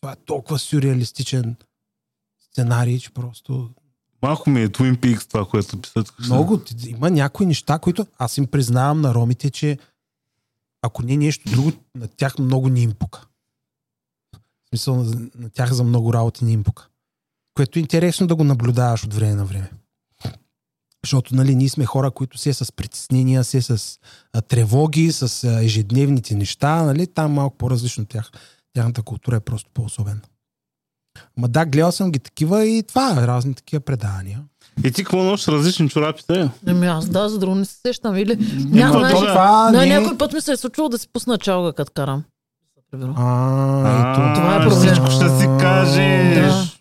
Това 0.00 0.12
е 0.12 0.16
толкова 0.16 0.58
сюрреалистичен 0.58 1.56
сценарий, 2.50 2.98
че 2.98 3.10
просто 3.10 3.70
Малко 4.22 4.50
ми 4.50 4.62
е 4.62 4.68
Twin 4.68 4.96
Peaks 4.96 5.30
това, 5.30 5.44
което 5.48 5.82
писат. 5.82 6.14
много. 6.18 6.60
Има 6.86 7.10
някои 7.10 7.46
неща, 7.46 7.78
които 7.78 8.06
аз 8.18 8.38
им 8.38 8.46
признавам 8.46 9.00
на 9.00 9.14
ромите, 9.14 9.50
че 9.50 9.78
ако 10.82 11.02
не 11.02 11.16
нещо 11.16 11.50
друго, 11.50 11.72
на 11.94 12.08
тях 12.08 12.38
много 12.38 12.68
не 12.68 12.80
им 12.80 12.92
пука. 12.98 13.26
В 14.34 14.68
смисъл, 14.68 14.96
на, 14.96 15.30
на 15.34 15.50
тях 15.50 15.72
за 15.72 15.84
много 15.84 16.14
работи 16.14 16.44
не 16.44 16.52
им 16.52 16.64
пука. 16.64 16.88
Което 17.54 17.78
е 17.78 17.82
интересно 17.82 18.26
да 18.26 18.36
го 18.36 18.44
наблюдаваш 18.44 19.04
от 19.04 19.14
време 19.14 19.34
на 19.34 19.44
време. 19.44 19.70
Защото 21.06 21.34
нали, 21.34 21.54
ние 21.54 21.68
сме 21.68 21.84
хора, 21.84 22.10
които 22.10 22.38
се 22.38 22.52
с 22.52 22.72
притеснения, 22.72 23.44
се 23.44 23.62
с 23.62 23.98
а, 24.32 24.40
тревоги, 24.40 25.12
с 25.12 25.44
а, 25.44 25.64
ежедневните 25.64 26.34
неща. 26.34 26.82
Нали? 26.82 27.06
Там 27.06 27.32
малко 27.32 27.56
по-различно 27.56 28.06
тях. 28.06 28.30
Тяхната 28.74 29.02
култура 29.02 29.36
е 29.36 29.40
просто 29.40 29.70
по-особена. 29.74 30.20
Ма 31.36 31.48
да, 31.48 31.64
гледал 31.66 31.92
съм 31.92 32.12
ги 32.12 32.18
такива 32.18 32.66
и 32.66 32.82
това, 32.82 33.26
разни 33.26 33.54
такива 33.54 33.80
предавания. 33.80 34.40
И 34.84 34.92
ти 34.92 35.04
какво 35.04 35.22
носиш 35.22 35.48
различни 35.48 35.88
чорапите? 35.88 36.50
Ами 36.66 36.86
аз 36.86 37.08
да, 37.08 37.28
за 37.28 37.38
друго 37.38 37.54
не 37.54 37.64
се 37.64 37.74
сещам. 37.86 38.16
Или... 38.16 38.36
Ня, 38.36 38.86
Ня, 38.86 38.92
знаеш, 38.92 39.12
то 39.12 39.20
това 39.20 39.70
на 39.70 39.80
не... 39.80 39.86
някой 39.86 40.18
път 40.18 40.32
ми 40.32 40.40
се 40.40 40.52
е 40.52 40.56
случвало 40.56 40.88
да 40.88 40.98
си 40.98 41.08
пусна 41.12 41.38
чалга, 41.38 41.72
като 41.72 41.92
карам. 41.94 42.24
А, 43.16 44.34
това 44.34 44.56
е 44.56 44.60
проблем. 44.60 44.78
Всичко 44.78 45.10
ще 45.10 45.40
си 45.40 45.46
кажеш. 45.60 46.71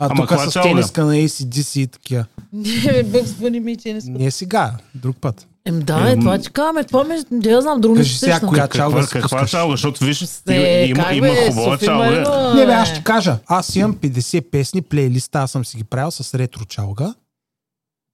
А 0.00 0.04
Ама 0.04 0.14
тук 0.16 0.28
каква 0.28 0.50
с 0.50 0.62
тениска 0.62 1.04
на 1.04 1.14
ACDC 1.14 1.80
и 1.80 1.86
такива. 1.86 2.24
Не, 2.52 3.02
бъкс 3.02 3.32
бъни 3.32 3.60
ми, 3.60 3.76
че 3.76 3.92
не. 3.92 4.00
Не 4.04 4.30
сега, 4.30 4.72
друг 4.94 5.16
път. 5.20 5.46
Ем 5.64 5.80
да, 5.80 6.10
е, 6.10 6.16
това 6.16 6.38
ти 6.38 6.50
казваме. 6.50 6.84
Това 6.84 7.04
ми, 7.04 7.14
да 7.32 7.50
я 7.50 7.60
знам, 7.62 7.80
друго 7.80 7.94
не 7.94 8.04
се 8.04 8.18
сега, 8.18 8.40
коя 8.40 8.62
Каква, 8.62 8.78
чалга 8.78 9.02
си 9.02 9.12
каква 9.12 9.46
чалга? 9.46 9.70
Защото 9.70 10.04
виж, 10.04 10.22
Е, 10.48 10.86
има, 10.86 11.12
има 11.12 11.26
бе, 11.26 11.50
хубава 11.50 11.78
чалга. 11.78 12.10
Не 12.54 12.66
бе, 12.66 12.72
е. 12.72 12.74
аз 12.74 12.88
ще 12.88 13.02
кажа. 13.04 13.38
Аз 13.46 13.76
имам 13.76 13.94
50 13.94 14.50
песни, 14.50 14.82
плейлиста, 14.82 15.38
аз 15.38 15.50
съм 15.50 15.64
си 15.64 15.76
ги 15.76 15.84
правил 15.84 16.10
с 16.10 16.34
ретро 16.34 16.64
чалга. 16.64 17.14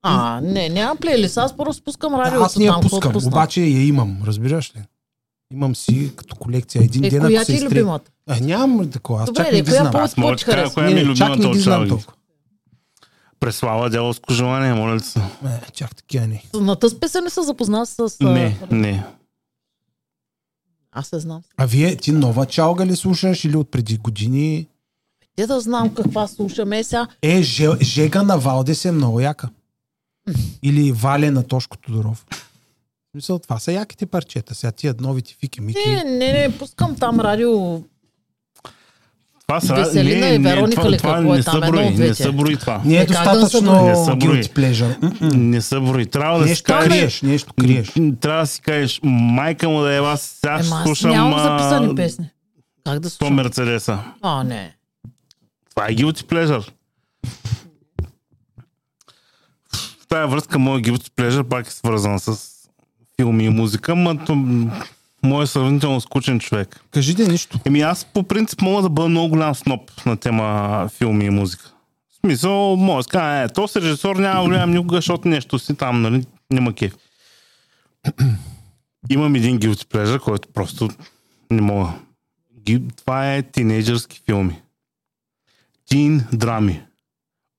А, 0.03 0.41
не, 0.41 0.69
няма 0.69 0.97
плейлист, 0.97 1.39
аз 1.39 1.57
просто 1.57 1.83
спускам 1.83 2.15
радио. 2.15 2.43
аз 2.43 2.57
не 2.57 2.65
я 2.65 2.81
пускам, 2.81 3.13
обаче 3.27 3.61
я 3.61 3.87
имам, 3.87 4.19
разбираш 4.27 4.73
ли? 4.77 4.81
Имам 5.55 5.77
си 5.77 6.13
като 6.17 6.37
колекция. 6.37 6.85
Един 6.85 7.05
Е, 7.05 7.11
ден, 7.11 7.21
коя 7.21 7.45
ти 7.45 7.53
е 7.53 7.55
изтре... 7.55 7.69
любимата? 7.69 8.11
А, 8.27 8.41
нямам 8.41 8.91
такова, 8.91 9.23
аз 9.23 9.27
Добре, 9.27 9.45
чак 9.45 9.53
не 9.53 9.63
ги 9.63 9.71
знам. 9.71 9.91
Аз 9.97 10.17
мога 10.17 10.37
да 10.37 10.45
кажа, 10.45 10.75
коя 10.75 10.91
ми 10.91 11.01
е 11.01 11.05
не, 11.05 11.15
чак 11.15 11.31
любимата 11.31 11.49
от 11.71 11.89
толкова. 11.89 12.13
Преслава 13.41 13.91
дяволско 13.91 14.33
желание, 14.33 14.75
моля 14.75 14.95
ли 14.97 15.01
се? 15.01 15.19
Не, 15.43 15.61
чак 15.73 15.97
такива 15.97 16.27
не. 16.27 16.43
На 16.55 16.77
тъс 16.77 17.01
песен 17.01 17.25
не 17.25 17.31
се 17.31 17.43
запозна 17.43 17.87
с... 17.87 18.17
Не, 18.21 18.59
не. 18.71 19.05
Аз 20.93 21.13
не 21.13 21.19
знам. 21.21 21.43
А 21.57 21.67
вие, 21.67 21.97
ти 21.97 22.13
нова 22.13 22.47
чалга 22.47 22.87
ли 22.87 22.97
слушаш 22.97 23.45
или 23.45 23.57
от 23.57 23.71
преди 23.71 23.97
години? 23.97 24.67
Те 25.37 25.47
да 25.47 25.61
знам 25.61 25.95
каква 25.95 26.29
слушаме 26.29 26.79
е, 26.79 26.85
сега. 26.85 27.07
Е, 27.23 27.43
Же, 27.43 27.69
Жега 27.83 28.23
на 28.23 28.39
Валдес 28.39 28.85
е 28.85 28.93
много 28.93 29.21
яка. 29.21 29.49
Или 30.63 30.93
Валя 30.93 31.31
на 31.31 31.43
Тошко 31.43 31.77
Тодоров. 31.77 32.27
В 33.15 33.17
Смисъл, 33.17 33.39
това 33.39 33.59
са 33.59 33.73
яките 33.73 34.07
парчета. 34.07 34.55
Сега 34.55 34.73
тия 34.73 34.95
новите 35.01 35.37
фики 35.41 35.61
мики. 35.61 35.89
Не, 35.89 36.05
не, 36.05 36.33
не, 36.33 36.59
пускам 36.59 36.97
там 36.97 37.21
радио. 37.21 37.83
Това 39.47 39.61
са... 39.61 39.75
Веселина 39.75 40.27
не, 40.27 40.35
и 40.35 40.39
не, 40.39 40.51
Вероника 40.51 40.81
това, 40.81 40.91
ли, 40.91 40.99
това 40.99 41.15
какво 41.15 41.35
е 41.35 41.37
не 41.37 41.43
там, 41.43 41.53
са 41.53 41.59
едно 41.59 41.71
брои, 41.71 41.91
не 41.91 42.15
са 42.15 42.33
брои 42.33 42.57
това. 42.57 42.83
Не 42.85 42.97
е 42.97 43.01
Е, 43.01 43.07
достатъчно? 43.07 43.87
Не 43.87 44.05
са 44.05 44.17
брои. 44.17 44.43
Не 45.23 45.61
са 45.61 45.81
брои. 45.81 46.07
Трябва 46.07 46.39
да 46.39 46.45
си 46.45 46.51
Нещо 46.51 46.65
кажеш... 46.65 46.89
криеш, 46.89 47.23
нещо 47.23 47.53
криеш. 47.61 47.93
Трябва 48.21 48.41
да 48.41 48.47
си 48.47 48.61
кажеш, 48.61 49.01
майка 49.03 49.69
му 49.69 49.81
да 49.81 49.95
е 49.95 49.99
аз 49.99 50.23
сега 50.23 50.59
ще 50.59 50.67
Ема 50.67 50.77
аз 50.77 50.85
слушам 50.85 51.11
нямам 51.11 51.43
записани 51.43 51.95
песни. 51.95 52.31
Как 52.85 53.01
да 53.01 53.11
слушам? 53.11 53.35
Мерцедеса. 53.35 53.99
А, 54.23 54.45
не. 54.45 54.77
Това 55.71 55.87
е 55.87 55.95
guilty 55.95 56.23
pleasure. 56.23 56.71
В 60.01 60.07
тая 60.09 60.29
връзка 60.29 60.59
моят 60.59 60.87
guilty 60.87 61.11
pleasure 61.11 61.49
пак 61.49 61.67
е 61.67 61.71
свързан 61.71 62.21
с 62.21 62.54
филми 63.21 63.45
и 63.45 63.49
музика, 63.49 63.95
но 63.95 64.19
мой 65.23 65.45
е 65.45 65.47
сравнително 65.47 66.01
скучен 66.01 66.41
човек. 66.41 66.85
Кажите 66.91 67.29
нищо. 67.29 67.61
Еми 67.65 67.81
аз 67.81 68.05
по 68.05 68.23
принцип 68.23 68.63
мога 68.63 68.83
да 68.83 68.89
бъда 68.89 69.09
много 69.09 69.29
голям 69.29 69.55
сноп 69.55 70.07
на 70.07 70.17
тема 70.17 70.89
филми 70.99 71.25
и 71.25 71.31
музика. 71.31 71.73
В 72.11 72.17
смисъл, 72.27 72.77
може 72.77 73.07
да 73.07 73.11
кажа, 73.11 73.43
е, 73.43 73.49
този 73.49 73.81
режисьор 73.81 74.17
няма 74.17 74.43
да 74.43 74.49
гледам 74.49 74.71
никога, 74.71 74.97
защото 74.97 75.29
нещо 75.29 75.59
си 75.59 75.75
там, 75.75 76.03
нали, 76.03 76.25
няма 76.51 76.75
кеф. 76.75 76.97
Имам 79.11 79.35
един 79.35 79.59
guilty 79.59 79.85
pleasure, 79.85 80.21
който 80.21 80.49
просто 80.49 80.89
не 81.51 81.61
мога. 81.61 81.93
Това 82.97 83.35
е 83.35 83.43
тинейджърски 83.43 84.23
филми. 84.27 84.61
Тин 85.87 86.25
драми. 86.33 86.83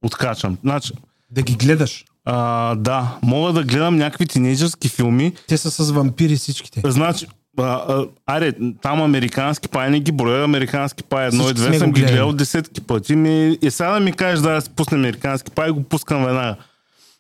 Откачам. 0.02 0.58
Значи, 0.64 0.94
Да 1.32 1.42
ги 1.42 1.56
гледаш. 1.56 2.06
А, 2.26 2.76
да, 2.76 3.18
мога 3.24 3.54
да 3.54 3.64
гледам 3.64 3.98
някакви 3.98 4.26
тинейджърски 4.26 4.90
филми, 4.90 5.34
Те 5.48 5.58
са 5.58 5.72
с 5.72 5.92
вампири 5.92 6.36
всичките. 6.36 6.82
Значи, 6.86 7.28
а, 7.60 7.64
а, 7.64 8.08
аре, 8.26 8.54
там 8.82 9.02
американски 9.02 9.68
пай 9.68 9.90
не 9.90 10.00
ги 10.00 10.12
броя, 10.12 10.44
американски 10.44 11.04
пай 11.04 11.28
едно 11.28 11.50
и 11.50 11.54
две 11.54 11.80
съм 11.80 11.92
ги 11.92 12.02
гледал 12.02 12.34
десетки 12.34 12.82
пъти. 12.82 13.16
Ми, 13.16 13.58
и 13.62 13.72
сега 13.72 13.92
да 13.92 14.00
ми 14.00 14.14
кажеш 14.14 14.40
да 14.40 14.62
си 14.62 14.70
пусна 14.70 14.98
американски 14.98 15.52
пай, 15.52 15.72
го 15.72 15.84
пускам 15.84 16.26
веднага. 16.26 16.56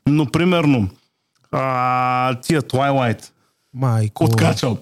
Но, 0.08 0.26
примерно, 0.26 0.90
а, 1.52 2.36
тия 2.36 2.62
Twilight, 2.62 3.30
Майко. 3.74 4.24
откачам. 4.24 4.78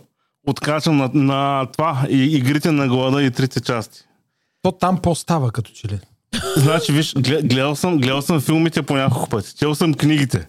Откачам 0.47 0.97
на, 0.97 1.09
на 1.13 1.65
това, 1.65 2.05
и, 2.09 2.37
игрите 2.37 2.71
на 2.71 2.87
глада 2.87 3.23
и 3.23 3.31
трите 3.31 3.61
части. 3.61 3.99
То 4.61 4.71
там 4.71 4.97
по-става 4.97 5.51
като 5.51 5.71
че 5.71 5.87
ли. 5.87 5.99
Значи, 6.57 6.91
виж, 6.91 7.13
глед- 7.13 7.45
гледал 7.45 7.75
съм, 7.75 7.97
гледал 7.97 8.21
съм 8.21 8.41
филмите 8.41 8.81
по 8.81 8.95
няколко 8.95 9.29
пъти. 9.29 9.55
Чел 9.55 9.75
съм 9.75 9.93
книгите. 9.93 10.47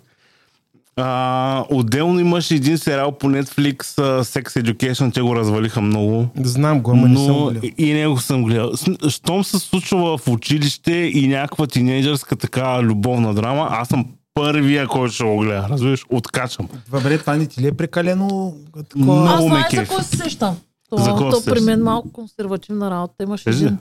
А, 0.96 1.64
отделно 1.70 2.20
имаше 2.20 2.54
един 2.54 2.78
сериал 2.78 3.12
по 3.12 3.26
Netflix, 3.26 3.82
Sex 4.22 4.62
Education, 4.62 5.14
те 5.14 5.20
го 5.20 5.36
развалиха 5.36 5.80
много. 5.80 6.26
Знам 6.36 6.80
го, 6.80 6.90
ама 6.90 7.08
не 7.08 7.16
съм 7.16 7.26
Но 7.28 7.44
гледал. 7.44 7.70
и 7.78 7.92
него 7.92 8.18
съм 8.18 8.44
гледал. 8.44 8.72
Щом 9.08 9.44
се 9.44 9.58
случва 9.58 10.18
в 10.18 10.28
училище 10.28 10.92
и 10.92 11.28
някаква 11.28 11.66
тинейджърска 11.66 12.36
така 12.36 12.82
любовна 12.82 13.34
драма, 13.34 13.68
аз 13.70 13.88
съм 13.88 14.04
първия, 14.34 14.88
който 14.88 15.14
ще 15.14 15.24
го 15.24 15.36
гледа. 15.36 15.66
Разбираш? 15.70 16.04
Откачам. 16.10 16.68
Добре, 16.90 17.18
това 17.18 17.36
не 17.36 17.46
ти 17.46 17.60
ли 17.60 17.66
е 17.66 17.72
прекалено 17.72 18.54
такова? 18.88 19.04
Много 19.14 19.28
Аз 19.28 19.44
знае 19.44 19.68
за 19.74 19.86
кой 19.86 20.02
се 20.02 20.16
сещам. 20.16 20.56
То, 20.90 20.96
За 20.96 21.10
то 21.10 21.42
при 21.44 21.60
мен 21.60 21.82
малко 21.82 22.12
консервативна 22.12 22.90
работа. 22.90 23.22
Имаше 23.22 23.44
Кажи. 23.44 23.64
един 23.64 23.78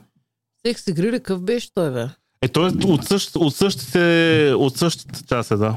секс 0.65 0.87
игри 0.87 1.11
ли 1.11 1.19
къв 1.19 1.41
беше 1.41 1.73
той, 1.73 1.91
бе? 1.91 2.07
Е, 2.41 2.47
той 2.47 2.69
е 2.69 2.85
от, 2.85 3.05
същ, 3.05 3.35
от, 3.35 3.55
същите, 3.55 3.99
от 4.57 4.77
същата 4.77 5.19
част 5.23 5.51
е, 5.51 5.55
да. 5.55 5.75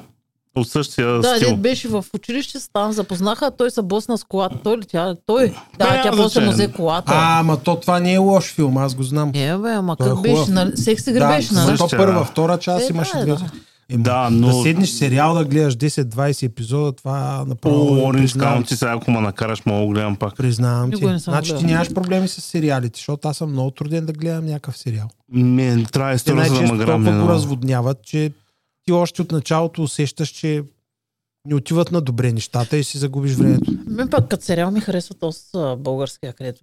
От 0.57 0.68
същия 0.68 1.07
Да, 1.09 1.37
стил. 1.37 1.49
дед 1.51 1.61
беше 1.61 1.88
в 1.88 2.05
училище, 2.14 2.59
там 2.72 2.92
запознаха, 2.92 3.51
той 3.51 3.70
се 3.70 3.83
блъсна 3.83 4.18
с 4.18 4.25
колата. 4.25 4.57
Той 4.64 4.79
ли 4.79 4.85
тя? 4.87 5.16
Той. 5.27 5.55
Да, 5.79 5.90
няма 5.90 6.03
тя 6.03 6.11
после 6.11 6.40
му 6.40 6.51
взе 6.53 6.72
колата. 6.72 7.12
А, 7.14 7.40
ама 7.40 7.57
то 7.62 7.77
това 7.77 8.01
не 8.01 8.14
е 8.14 8.18
лош 8.18 8.55
филм, 8.55 8.77
аз 8.79 8.94
го 8.94 9.03
знам. 9.03 9.31
Е, 9.35 9.57
бе, 9.57 9.70
ама 9.70 9.96
Той 9.96 10.07
е 10.07 10.11
как 10.11 10.16
хубав. 10.16 10.33
беше? 10.40 10.51
Нали? 10.51 10.77
Секс 10.77 11.07
игри 11.07 11.18
да, 11.18 11.29
беше, 11.29 11.55
нали? 11.55 11.77
Същия, 11.77 11.99
първа, 11.99 12.18
да. 12.18 12.25
втора 12.25 12.59
част 12.59 12.90
Е, 12.90 12.92
имаше 12.92 13.16
да, 13.16 13.25
две. 13.25 13.33
да. 13.35 13.51
Ема, 13.88 14.03
Да, 14.03 14.31
но... 14.31 14.46
Да 14.49 14.62
седнеш 14.62 14.88
сериал 14.90 15.35
да 15.35 15.44
гледаш 15.44 15.77
10-20 15.77 16.42
епизода, 16.42 16.92
това 16.92 17.44
направо 17.44 17.77
О, 17.77 17.96
Orange 18.03 18.12
признавам, 18.14 18.64
County, 18.64 18.75
сега 18.75 18.92
ако 18.92 19.11
ме 19.11 19.20
накараш, 19.20 19.66
мога 19.66 19.81
да 19.81 19.92
гледам 19.92 20.16
пак. 20.16 20.37
признавам 20.37 20.90
ти. 20.90 20.94
Никога 20.94 21.12
не 21.12 21.18
Значи 21.18 21.49
ти 21.49 21.55
гледал. 21.55 21.70
нямаш 21.70 21.94
проблеми 21.94 22.29
с 22.29 22.40
сериалите, 22.40 22.96
защото 22.96 23.29
аз 23.29 23.37
съм 23.37 23.51
много 23.51 23.70
труден 23.70 24.07
да 24.07 24.12
гледам 24.12 24.46
някакъв 24.46 24.79
сериал. 24.79 25.09
Ми, 25.29 25.62
трябва 25.85 26.09
да 26.09 26.12
Те 26.12 26.16
изтърва, 26.16 26.44
за 26.44 26.49
да 26.49 26.55
най-често 26.55 26.75
ме 26.99 27.11
го 27.11 27.16
но- 27.16 27.29
разводняват, 27.29 28.03
че 28.03 28.31
ти 28.85 28.92
още 28.92 29.22
от 29.22 29.33
началото 29.33 29.83
усещаш, 29.83 30.29
че 30.29 30.62
не 31.44 31.55
отиват 31.55 31.92
на 31.92 32.01
добре 32.01 32.33
нещата 32.33 32.77
и 32.77 32.85
си 32.85 32.99
загубиш 32.99 33.33
времето. 33.33 33.72
Мен 33.87 34.09
пък 34.09 34.29
като 34.29 34.44
сериал 34.44 34.70
ми 34.70 34.81
харесва 34.81 35.14
този 35.14 35.38
българския, 35.79 36.33
където 36.33 36.61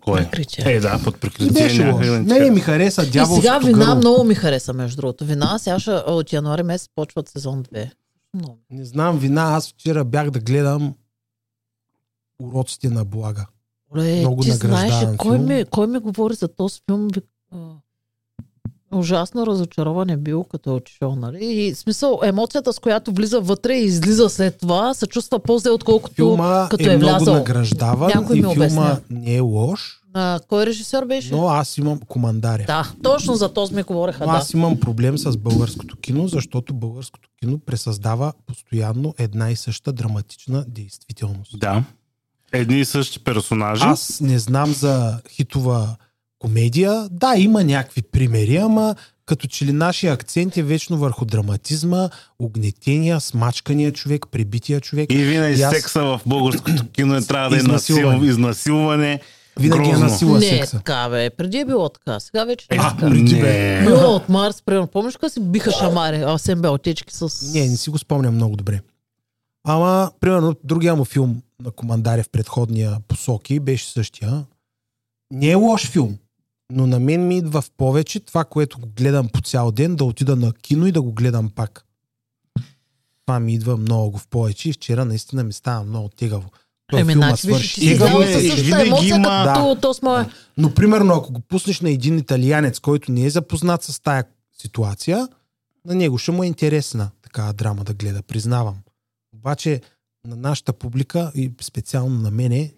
Кой? 0.00 0.20
прикритие. 0.30 0.64
Е, 0.66 0.80
да, 0.80 1.00
под 1.04 1.20
прикритие 1.20 1.62
беше 1.62 1.90
лошо. 1.90 2.10
Не, 2.12 2.38
не 2.38 2.50
ми 2.50 2.60
хареса 2.60 3.02
И 3.02 3.10
дяволското 3.10 3.42
сега 3.42 3.58
вина 3.58 3.78
гърло. 3.78 3.96
много 3.96 4.24
ми 4.24 4.34
хареса, 4.34 4.72
между 4.72 4.96
другото. 4.96 5.24
Вина 5.24 5.58
сега 5.58 5.78
ще, 5.78 5.90
от 5.90 6.32
януари 6.32 6.62
месец 6.62 6.88
почват 6.94 7.28
сезон 7.28 7.64
2. 7.64 7.90
Много. 8.34 8.58
Не 8.70 8.84
знам, 8.84 9.18
вина. 9.18 9.42
Аз 9.42 9.68
вчера 9.68 10.04
бях 10.04 10.30
да 10.30 10.40
гледам 10.40 10.94
уроците 12.42 12.88
на 12.88 13.04
блага. 13.04 13.46
Оле, 13.94 14.20
Много 14.20 14.42
ти 14.42 14.50
знаеш, 14.50 14.94
кой 15.18 15.38
ми, 15.38 15.64
кой 15.64 15.86
ми 15.86 15.98
говори 15.98 16.34
за 16.34 16.48
този 16.48 16.80
филм? 16.86 17.08
Ужасно 18.92 19.46
разочароване 19.46 20.16
бил, 20.16 20.44
като 20.44 20.70
е 20.70 20.72
отишъл, 20.72 21.16
нали? 21.16 21.44
И 21.44 21.74
смисъл, 21.74 22.20
емоцията, 22.24 22.72
с 22.72 22.78
която 22.78 23.12
влиза 23.12 23.40
вътре 23.40 23.74
и 23.74 23.84
излиза 23.84 24.28
след 24.28 24.58
това, 24.58 24.94
се 24.94 25.06
чувства 25.06 25.38
по-зле, 25.38 25.70
отколкото 25.70 26.14
Филма 26.14 26.68
като 26.70 26.90
е, 26.90 26.92
е 26.92 26.96
много 26.96 27.14
влязъл. 27.14 27.34
награждаван 27.34 28.10
Някой 28.14 28.36
и 28.38 28.42
ми 28.42 28.54
филма 28.54 28.96
не 29.10 29.34
е 29.36 29.40
лош, 29.40 29.98
А, 30.14 30.40
кой 30.48 30.66
режисьор 30.66 31.04
беше? 31.06 31.34
но 31.34 31.48
аз 31.48 31.78
имам 31.78 32.00
командаря. 32.08 32.64
Да, 32.66 32.92
точно 33.02 33.34
за 33.34 33.48
този 33.48 33.74
ми 33.74 33.82
говореха, 33.82 34.26
Но 34.26 34.32
да. 34.32 34.38
аз 34.38 34.52
имам 34.52 34.80
проблем 34.80 35.18
с 35.18 35.36
българското 35.36 35.96
кино, 35.96 36.28
защото 36.28 36.74
българското 36.74 37.28
кино 37.40 37.58
пресъздава 37.58 38.32
постоянно 38.46 39.14
една 39.18 39.50
и 39.50 39.56
съща 39.56 39.92
драматична 39.92 40.64
действителност. 40.68 41.58
Да. 41.58 41.84
Едни 42.52 42.80
и 42.80 42.84
същи 42.84 43.24
персонажи. 43.24 43.84
Аз 43.84 44.20
не 44.20 44.38
знам 44.38 44.72
за 44.72 45.20
хитова 45.30 45.96
комедия. 46.42 47.08
Да, 47.10 47.34
има 47.36 47.64
някакви 47.64 48.02
примери, 48.02 48.56
ама 48.56 48.94
като 49.26 49.46
че 49.46 49.64
ли 49.66 49.72
нашия 49.72 50.12
акцент 50.12 50.56
е 50.56 50.62
вечно 50.62 50.96
върху 50.96 51.24
драматизма, 51.24 52.08
огнетения, 52.38 53.20
смачкания 53.20 53.92
човек, 53.92 54.26
пребития 54.30 54.80
човек. 54.80 55.12
И 55.12 55.16
винаги 55.16 55.60
И 55.60 55.62
аз- 55.62 55.74
секса 55.74 56.02
в 56.02 56.20
българското 56.26 56.88
кино 56.88 57.16
е 57.16 57.20
трябва 57.22 57.50
да 57.50 57.56
е 57.56 57.58
Изнасилване. 57.58 58.06
насил, 58.08 58.26
изнасилване. 58.26 59.20
Винаги 59.56 59.82
е 59.82 59.84
Грозно. 59.84 60.06
насила 60.06 60.38
не, 60.38 60.46
секса. 60.46 60.76
така 60.76 61.08
бе. 61.08 61.30
Преди 61.30 61.58
е 61.58 61.64
било 61.64 61.88
така. 61.88 62.20
Сега 62.20 62.44
вече 62.44 62.66
не 62.70 62.76
е 62.76 62.80
А, 62.80 62.90
така. 62.90 63.08
преди 63.08 63.34
бе. 63.34 63.80
Не. 63.80 63.86
Било 63.86 64.14
от 64.14 64.28
Марс, 64.28 64.62
примерно. 64.62 64.86
Помниш 64.86 65.16
как 65.16 65.32
си 65.32 65.40
биха 65.40 65.70
шамари, 65.72 66.16
а 66.16 66.38
СМБ 66.38 66.64
отечки 66.66 67.14
с... 67.14 67.52
Не, 67.54 67.68
не 67.68 67.76
си 67.76 67.90
го 67.90 67.98
спомням 67.98 68.34
много 68.34 68.56
добре. 68.56 68.80
Ама, 69.64 70.10
примерно, 70.20 70.54
другия 70.64 70.96
му 70.96 71.04
филм 71.04 71.36
на 71.60 71.70
Командаря 71.70 72.22
в 72.22 72.28
предходния 72.28 72.96
посоки 73.08 73.60
беше 73.60 73.86
същия. 73.86 74.44
Не 75.30 75.48
е 75.48 75.54
лош 75.54 75.86
филм, 75.86 76.16
но 76.72 76.86
на 76.86 77.00
мен 77.00 77.26
ми 77.26 77.36
идва 77.38 77.60
в 77.62 77.70
повече 77.70 78.20
това, 78.20 78.44
което 78.44 78.78
го 78.78 78.88
гледам 78.96 79.28
по 79.28 79.40
цял 79.40 79.70
ден, 79.72 79.96
да 79.96 80.04
отида 80.04 80.36
на 80.36 80.52
кино 80.52 80.86
и 80.86 80.92
да 80.92 81.02
го 81.02 81.12
гледам 81.12 81.50
пак. 81.50 81.84
Това 83.26 83.40
ми 83.40 83.54
идва 83.54 83.76
много 83.76 84.18
в 84.18 84.28
повече 84.28 84.68
и 84.68 84.72
вчера 84.72 85.04
наистина 85.04 85.44
ми 85.44 85.52
става 85.52 85.84
много 85.84 86.08
тегаво. 86.08 86.50
Той 86.86 87.00
Еми, 87.00 87.12
филма 87.12 87.26
значи, 87.26 87.46
виж, 87.46 87.56
свърши. 87.56 87.80
ти 87.80 87.86
Тегаво 87.86 88.22
е, 88.22 88.40
същата 88.50 88.86
емоция, 88.86 89.16
има- 89.16 89.44
като 89.46 89.76
то 89.80 89.94
с 89.94 90.02
моя. 90.02 90.30
Но 90.56 90.74
примерно, 90.74 91.14
ако 91.14 91.32
го 91.32 91.40
пуснеш 91.40 91.80
на 91.80 91.90
един 91.90 92.18
италианец, 92.18 92.80
който 92.80 93.12
не 93.12 93.24
е 93.24 93.30
запознат 93.30 93.82
с 93.82 94.00
тая 94.00 94.24
ситуация, 94.58 95.28
на 95.84 95.94
него 95.94 96.18
ще 96.18 96.30
му 96.30 96.42
е 96.42 96.46
интересна 96.46 97.10
такава 97.22 97.52
драма 97.52 97.84
да 97.84 97.94
гледа, 97.94 98.22
признавам. 98.22 98.76
Обаче 99.34 99.80
на 100.26 100.36
нашата 100.36 100.72
публика 100.72 101.32
и 101.34 101.52
специално 101.60 102.20
на 102.20 102.30
мене 102.30 102.72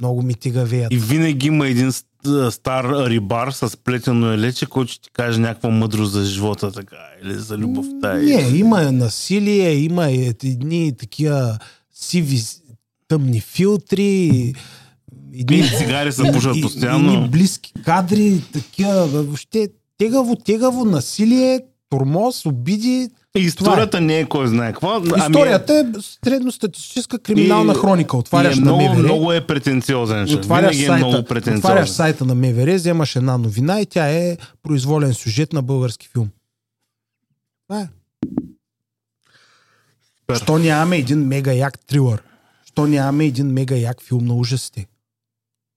много 0.00 0.22
ми 0.22 0.34
тигавеят. 0.34 0.92
И 0.92 0.98
винаги 0.98 1.46
има 1.46 1.68
един 1.68 1.92
стар 2.50 2.84
рибар 3.06 3.50
с 3.50 3.76
плетено 3.84 4.32
елече, 4.32 4.66
който 4.66 4.92
ще 4.92 5.02
ти 5.02 5.10
каже 5.10 5.40
някаква 5.40 5.70
мъдрост 5.70 6.12
за 6.12 6.24
живота, 6.24 6.72
така, 6.72 6.96
или 7.24 7.34
за 7.34 7.58
любовта. 7.58 8.14
Не, 8.14 8.30
или- 8.32 8.58
има 8.58 8.92
насилие, 8.92 9.70
има 9.72 10.10
е- 10.10 10.34
едни 10.44 10.92
такива 10.98 11.58
сиви, 11.94 12.40
тъмни 13.08 13.40
филтри, 13.40 14.54
едни, 15.34 15.68
цигари 15.78 16.12
се 16.12 16.32
пушат 16.32 16.56
постоянно. 16.62 17.14
едни 17.14 17.28
близки 17.28 17.72
кадри, 17.84 18.42
такива, 18.52 19.06
въобще 19.06 19.68
тегаво, 19.98 20.36
тегаво 20.36 20.84
насилие, 20.84 21.60
тормоз, 21.90 22.46
обиди. 22.46 23.08
И 23.36 23.40
историята 23.40 24.00
не 24.00 24.18
е 24.18 24.24
кой 24.26 24.46
знае 24.46 24.72
какво. 24.72 24.90
ами- 24.90 25.08
Историята 25.18 25.74
е 25.74 25.84
средностатистическа 26.24 27.18
криминална 27.18 27.72
И- 27.72 27.76
хроника. 27.76 28.16
и 28.16 28.18
Отваряш 28.18 28.52
е 28.52 28.60
на 28.60 28.64
много, 28.64 28.82
МВР, 28.82 28.98
много 28.98 29.32
е 29.32 29.40
претенциозен. 29.42 30.22
отваряш, 30.24 30.70
Винаги 30.70 30.82
е 30.82 30.86
сайта, 30.86 30.96
много 30.98 31.10
отваряш 31.12 31.28
претенциозен. 31.28 31.86
сайта 31.86 32.24
на 32.24 32.34
МВР, 32.36 32.74
вземаш 32.74 33.16
една 33.16 33.38
новина 33.38 33.80
и 33.80 33.86
тя 33.86 34.08
е 34.08 34.36
произволен 34.62 35.14
сюжет 35.14 35.52
на 35.52 35.62
български 35.62 36.08
филм. 36.08 36.28
Това 37.62 37.80
е. 37.80 37.88
Супер. 40.18 40.36
Що 40.36 40.58
нямаме 40.58 40.96
един 40.96 41.18
мега 41.20 41.52
як 41.52 41.78
трилър? 41.78 42.22
Що 42.66 42.86
нямаме 42.86 43.24
един 43.24 43.46
мега 43.46 43.74
як 43.76 44.02
филм 44.02 44.24
на 44.24 44.34
ужасите? 44.34 44.86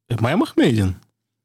Е, 0.10 0.16
май 0.22 0.34
имахме 0.34 0.66
един. 0.66 0.96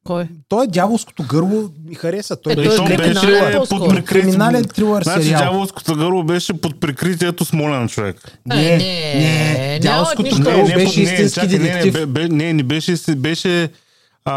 Кой? 0.05 0.27
Той 0.49 0.63
е 0.63 0.69
дяволското 0.69 1.23
гърло, 1.23 1.63
ми 1.85 1.95
хареса. 1.95 2.35
Той 2.35 2.53
Е, 2.53 2.55
беше 2.55 2.69
той 2.69 2.85
е 2.85 2.89
то 2.89 2.95
криминален 2.97 3.41
беше 3.51 3.69
под 3.69 3.89
прикритие. 3.89 4.03
криминален 4.21 4.63
трилър 4.65 5.03
Значи 5.03 5.23
сериал. 5.23 5.39
дяволското 5.39 5.95
гърло 5.95 6.23
беше 6.23 6.53
под 6.53 6.79
прикритието 6.79 7.45
Смолен 7.45 7.87
човек. 7.87 8.37
Не, 8.45 8.65
Е, 8.65 8.77
не, 8.77 8.77
не, 8.77 9.79
дяволското 9.79 10.21
няма 10.21 10.29
нищо. 10.29 10.43
гърло 10.43 10.67
не, 10.67 10.75
беше 10.75 10.99
не, 10.99 11.03
истински 11.05 11.47
не, 11.47 11.47
не, 11.49 11.59
детектив. 11.59 12.07
не, 12.31 12.53
не 12.53 12.63
беше, 12.63 12.97
си- 12.97 13.15
беше 13.15 13.69
а, 14.25 14.33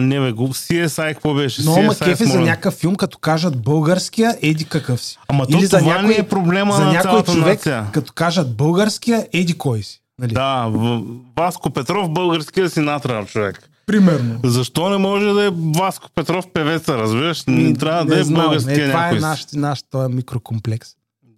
не 0.00 0.20
бе, 0.20 0.32
го- 0.32 0.48
CSI 0.48 1.08
какво 1.08 1.34
беше? 1.34 1.62
Много 1.62 1.82
ма 1.82 1.94
кефи 1.96 2.24
за 2.24 2.40
някакъв 2.40 2.74
филм, 2.74 2.94
като 2.94 3.18
кажат 3.18 3.56
българския, 3.58 4.36
еди 4.42 4.64
какъв 4.64 5.00
си. 5.02 5.18
Ама 5.28 5.46
то 5.46 5.58
Или 5.58 5.66
за 5.66 5.78
това 5.78 5.92
някой- 5.92 6.08
не 6.08 6.16
е 6.16 6.22
проблема 6.22 6.72
за 6.72 6.84
на 6.84 6.92
някой 6.92 7.22
човек, 7.24 7.46
нация. 7.46 7.86
като 7.92 8.12
кажат 8.12 8.56
българския, 8.56 9.26
еди 9.32 9.54
кой 9.54 9.82
си. 9.82 10.00
Нали? 10.18 10.32
Да, 10.32 10.66
в- 10.68 11.02
Васко 11.36 11.70
Петров, 11.70 12.10
българския 12.10 12.70
си 12.70 12.80
натрал 12.80 13.24
човек. 13.24 13.68
Примерно. 13.86 14.40
Защо 14.44 14.90
не 14.90 14.96
може 14.98 15.26
да 15.26 15.44
е 15.44 15.50
Васко 15.50 16.08
Петров 16.10 16.48
певеца, 16.48 16.98
разбираш? 16.98 17.46
Не, 17.46 17.74
трябва 17.74 18.04
да 18.04 18.20
е 18.20 18.24
знам. 18.24 18.42
българския 18.42 18.84
е, 18.84 18.88
това 18.88 19.00
някой. 19.02 19.16
е 19.16 19.20
си. 19.20 19.26
наш, 19.26 19.46
наш 19.52 19.82
този 19.82 20.14
микрокомплекс. 20.14 20.90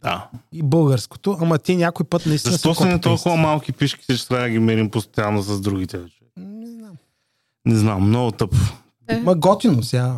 Да. 0.03 0.29
И 0.53 0.63
българското, 0.63 1.37
ама 1.41 1.59
те 1.59 1.77
някой 1.77 2.07
път 2.07 2.27
наистина 2.27 2.53
Защо 2.53 2.75
са 2.75 2.79
копипейст. 2.79 3.03
толкова 3.03 3.37
малки 3.37 3.73
пишките, 3.73 4.17
че 4.17 4.29
трябва 4.29 4.45
да 4.45 4.51
ги 4.51 4.59
мерим 4.59 4.91
постоянно 4.91 5.43
с 5.43 5.61
другите? 5.61 5.99
Не 6.37 6.67
знам. 6.69 6.93
Не 7.67 7.75
знам, 7.77 8.03
много 8.03 8.31
тъпо. 8.31 8.57
Е. 9.09 9.17
Ма 9.17 9.35
готино 9.35 9.83
сега. 9.83 10.17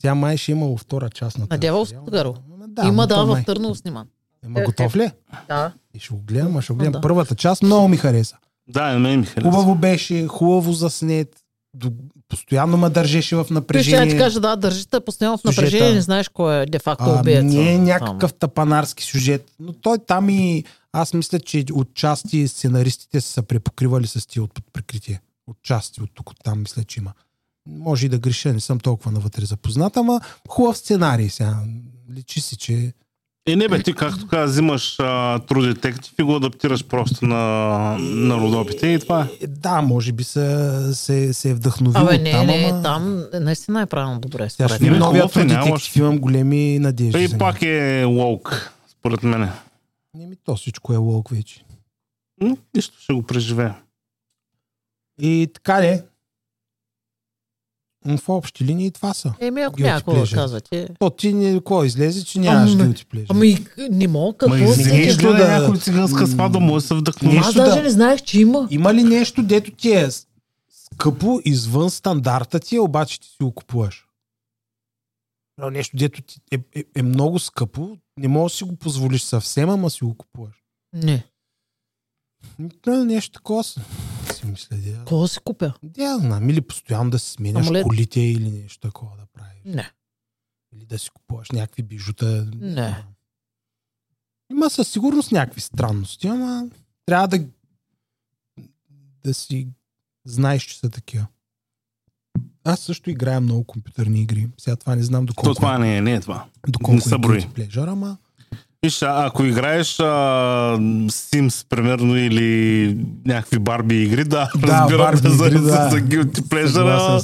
Сега 0.00 0.14
май 0.14 0.36
ще 0.36 0.52
имало 0.52 0.76
втора 0.76 1.10
част 1.10 1.38
на 1.38 1.42
На 1.42 1.48
този 1.48 1.60
дяволското 1.60 2.04
сериал. 2.04 2.24
гърло. 2.24 2.34
Ама 2.54 2.68
Да, 2.68 2.82
Има 2.82 2.92
ма 2.92 3.06
да 3.06 3.24
в. 3.24 3.42
Търново 3.46 3.74
сниман. 3.74 4.06
Ема 4.44 4.60
готов 4.60 4.96
ли? 4.96 5.02
е? 5.02 5.12
Да. 5.48 5.72
И 5.94 5.98
ще 5.98 6.14
го 6.14 6.20
гледам, 6.20 6.56
а 6.56 6.62
ще 6.62 6.72
го 6.72 6.78
гледам. 6.78 6.92
Да. 6.92 7.00
Първата 7.00 7.34
част 7.34 7.62
много 7.62 7.88
ми 7.88 7.96
хареса. 7.96 8.36
Да, 8.68 8.92
на 8.92 8.98
мен 8.98 9.20
ми 9.20 9.26
хареса. 9.26 9.50
Хубаво 9.50 9.74
беше, 9.74 10.26
хубаво 10.26 10.72
заснет. 10.72 11.36
Постоянно 12.28 12.76
ме 12.76 12.90
държеше 12.90 13.36
в 13.36 13.38
Виж, 13.38 13.46
ще 13.46 13.54
напрежение. 13.54 14.08
ти 14.08 14.18
кажа, 14.18 14.40
да, 14.40 14.56
държите 14.56 15.00
постоянно 15.00 15.38
в 15.38 15.40
Сюжета. 15.40 15.62
напрежение, 15.62 15.94
не 15.94 16.00
знаеш 16.00 16.28
кой 16.28 16.56
е 16.56 16.66
де-факто 16.66 17.04
А, 17.04 17.20
убиеца. 17.20 17.42
не 17.44 17.72
е 17.72 17.76
Там. 17.76 17.84
някакъв 17.84 18.34
тапанарски 18.34 19.04
сюжет, 19.04 19.50
но 19.60 19.72
той 19.72 19.98
там 20.06 20.28
и 20.30 20.64
аз 20.92 21.14
мисля, 21.14 21.40
че 21.40 21.64
от 21.72 21.94
части 21.94 22.48
сценаристите 22.48 23.20
са 23.20 23.28
се 23.28 23.42
препокривали 23.42 24.06
с 24.06 24.26
тия 24.26 24.42
от 24.42 24.60
прикритие. 24.72 25.20
От 25.46 25.56
части 25.62 26.02
от 26.02 26.10
тук, 26.14 26.30
от 26.30 26.36
там 26.44 26.60
мисля, 26.60 26.84
че 26.84 27.00
има. 27.00 27.12
Може 27.68 28.06
и 28.06 28.08
да 28.08 28.18
греша, 28.18 28.52
не 28.52 28.60
съм 28.60 28.80
толкова 28.80 29.10
навътре 29.12 29.44
запознат, 29.44 29.96
ама 29.96 30.20
хубав 30.48 30.78
сценарий 30.78 31.28
сега. 31.28 31.56
Личи 32.12 32.40
си, 32.40 32.56
че 32.56 32.92
Е, 33.48 33.56
не 33.56 33.68
бе, 33.68 33.82
ти 33.82 33.94
както 33.94 34.26
каза, 34.26 34.52
взимаш 34.52 35.00
а, 35.00 35.38
True 35.38 35.74
Detective 35.74 36.20
и 36.20 36.22
го 36.22 36.36
адаптираш 36.36 36.84
просто 36.84 37.24
на, 37.24 37.36
на 38.00 38.36
родопите 38.36 38.86
и 38.86 38.98
това 38.98 39.22
е. 39.22 39.44
е, 39.44 39.46
да, 39.46 39.82
може 39.82 40.12
би 40.12 40.24
се, 40.24 40.70
се, 40.94 41.34
се 41.34 41.50
е 41.50 41.54
вдъхновил 41.54 42.02
Абе, 42.02 42.18
не, 42.18 42.30
там, 42.32 42.46
не, 42.46 42.68
ама... 42.72 42.82
там 42.82 43.24
наистина 43.32 43.82
е 43.82 43.86
правилно 43.86 44.20
добре. 44.20 44.50
Сега 44.50 44.68
ще 44.68 44.78
видим 44.78 44.92
Не, 44.92 44.98
новия 44.98 45.26
детектив, 45.26 45.70
лошо. 45.70 45.98
имам 45.98 46.18
големи 46.18 46.78
надежди. 46.78 47.24
И 47.24 47.38
пак 47.38 47.62
е 47.62 48.04
лоук, 48.04 48.72
според 48.88 49.22
мене. 49.22 49.38
него. 49.38 49.52
Еми, 50.22 50.36
то 50.44 50.56
всичко 50.56 50.92
е 50.92 50.96
лок 50.96 51.28
вече. 51.30 51.64
Нищо 52.74 52.96
ще 53.00 53.12
го 53.12 53.22
преживее. 53.22 53.72
И 55.20 55.48
така 55.54 55.80
де. 55.80 56.04
В 58.06 58.28
общи 58.28 58.64
линии 58.64 58.90
това 58.90 59.14
са. 59.14 59.34
Еми, 59.40 59.60
ако 59.60 59.80
някой 59.80 60.24
казвате. 60.34 60.88
То 60.98 61.10
ти 61.10 61.34
не, 61.34 61.54
какво 61.54 61.84
излезе, 61.84 62.24
че 62.24 62.38
нямаш 62.38 62.72
Ами, 62.72 62.82
guilty 62.82 63.06
pleasure. 63.06 63.26
Ами, 63.28 63.66
не 63.90 64.08
мога, 64.08 64.38
какво 64.38 64.56
Ма 64.56 64.74
си? 64.74 64.84
нещо 64.84 65.26
да... 65.26 65.34
да- 65.34 65.60
някой 65.60 65.78
циганска 65.78 66.26
сватба 66.26 66.60
може 66.60 66.82
да 66.82 66.88
се 66.88 66.94
вдъхнови? 66.94 67.36
Нещо 67.36 67.48
Аз 67.48 67.54
даже 67.54 67.76
да- 67.76 67.82
не 67.82 67.90
знаех, 67.90 68.22
че 68.22 68.40
има. 68.40 68.68
Има 68.70 68.94
ли 68.94 69.02
нещо, 69.02 69.42
дето 69.42 69.70
ти 69.70 69.92
е 69.92 70.08
скъпо 70.94 71.40
извън 71.44 71.90
стандарта 71.90 72.60
ти, 72.60 72.78
обаче 72.78 73.20
ти 73.20 73.28
си 73.28 73.36
го 73.42 73.52
купуваш? 73.52 74.06
Но 75.58 75.70
Нещо, 75.70 75.96
дето 75.96 76.22
ти 76.22 76.40
е, 76.52 76.58
е, 76.74 76.84
е 76.96 77.02
много 77.02 77.38
скъпо, 77.38 77.96
не 78.16 78.28
можеш 78.28 78.54
да 78.54 78.58
си 78.58 78.64
го 78.64 78.76
позволиш 78.76 79.22
съвсем, 79.22 79.70
ама 79.70 79.90
си 79.90 80.04
го 80.04 80.14
купуваш. 80.14 80.54
Не. 80.94 81.24
Да, 82.84 83.04
нещо 83.04 83.32
такова 83.32 83.64
си, 84.42 84.50
мисля. 84.50 84.76
Де, 84.76 84.98
Кого 85.04 85.28
си 85.28 85.38
купя? 85.40 85.74
да 85.82 86.18
знам, 86.18 86.50
или 86.50 86.60
постоянно 86.60 87.10
да 87.10 87.18
си 87.18 87.30
сменяш 87.30 87.66
Амулет? 87.66 87.82
колите 87.84 88.20
или 88.20 88.50
нещо 88.50 88.80
такова 88.80 89.16
да 89.16 89.26
правиш. 89.26 89.60
Не. 89.64 89.90
Или 90.76 90.84
да 90.86 90.98
си 90.98 91.10
купуваш 91.10 91.50
някакви 91.50 91.82
бижута. 91.82 92.50
Не. 92.54 93.04
Има 94.50 94.70
със 94.70 94.88
сигурност 94.88 95.32
някакви 95.32 95.60
странности, 95.60 96.26
ама 96.26 96.68
трябва 97.06 97.28
да 97.28 97.44
да 99.24 99.34
си 99.34 99.68
знаеш, 100.24 100.62
че 100.62 100.78
са 100.78 100.90
такива. 100.90 101.26
Аз 102.64 102.80
също 102.80 103.10
играя 103.10 103.40
много 103.40 103.64
компютърни 103.64 104.20
игри. 104.20 104.48
Сега 104.58 104.76
това 104.76 104.96
не 104.96 105.02
знам 105.02 105.22
То 105.22 105.26
доколко, 105.26 105.54
това 105.54 105.78
не 105.78 105.96
е, 105.96 106.00
не 106.00 106.14
е 106.14 106.20
това. 106.20 106.48
доколко 106.68 106.94
не 106.94 107.00
са 107.00 107.14
е 107.14 107.18
брои. 107.18 107.40
pleasure, 107.40 107.90
ама 107.92 108.18
Виж, 108.84 109.02
ако 109.02 109.44
играеш 109.44 110.00
а, 110.00 110.04
Sims, 111.08 111.66
примерно, 111.68 112.16
или 112.16 112.98
някакви 113.26 113.58
Барби 113.58 114.02
игри, 114.02 114.24
да, 114.24 114.50
Да, 114.56 114.66
разбирам 114.66 114.98
Барби 114.98 115.20
да, 115.20 115.30
за, 115.30 115.46
игри, 115.46 115.58
за, 115.58 115.64
да. 115.64 115.88
за 115.90 115.96
guilty 115.96 116.40
pleasure, 116.40 117.18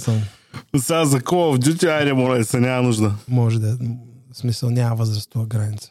сега 0.76 1.04
за 1.04 1.20
Call 1.20 1.32
of 1.56 1.64
Duty, 1.64 1.98
айде, 1.98 2.12
моля 2.12 2.44
се, 2.44 2.60
няма 2.60 2.82
нужда. 2.82 3.12
Може 3.28 3.58
да. 3.58 3.76
В 4.32 4.36
смисъл 4.36 4.70
няма 4.70 4.96
възрастова 4.96 5.46
граница. 5.46 5.90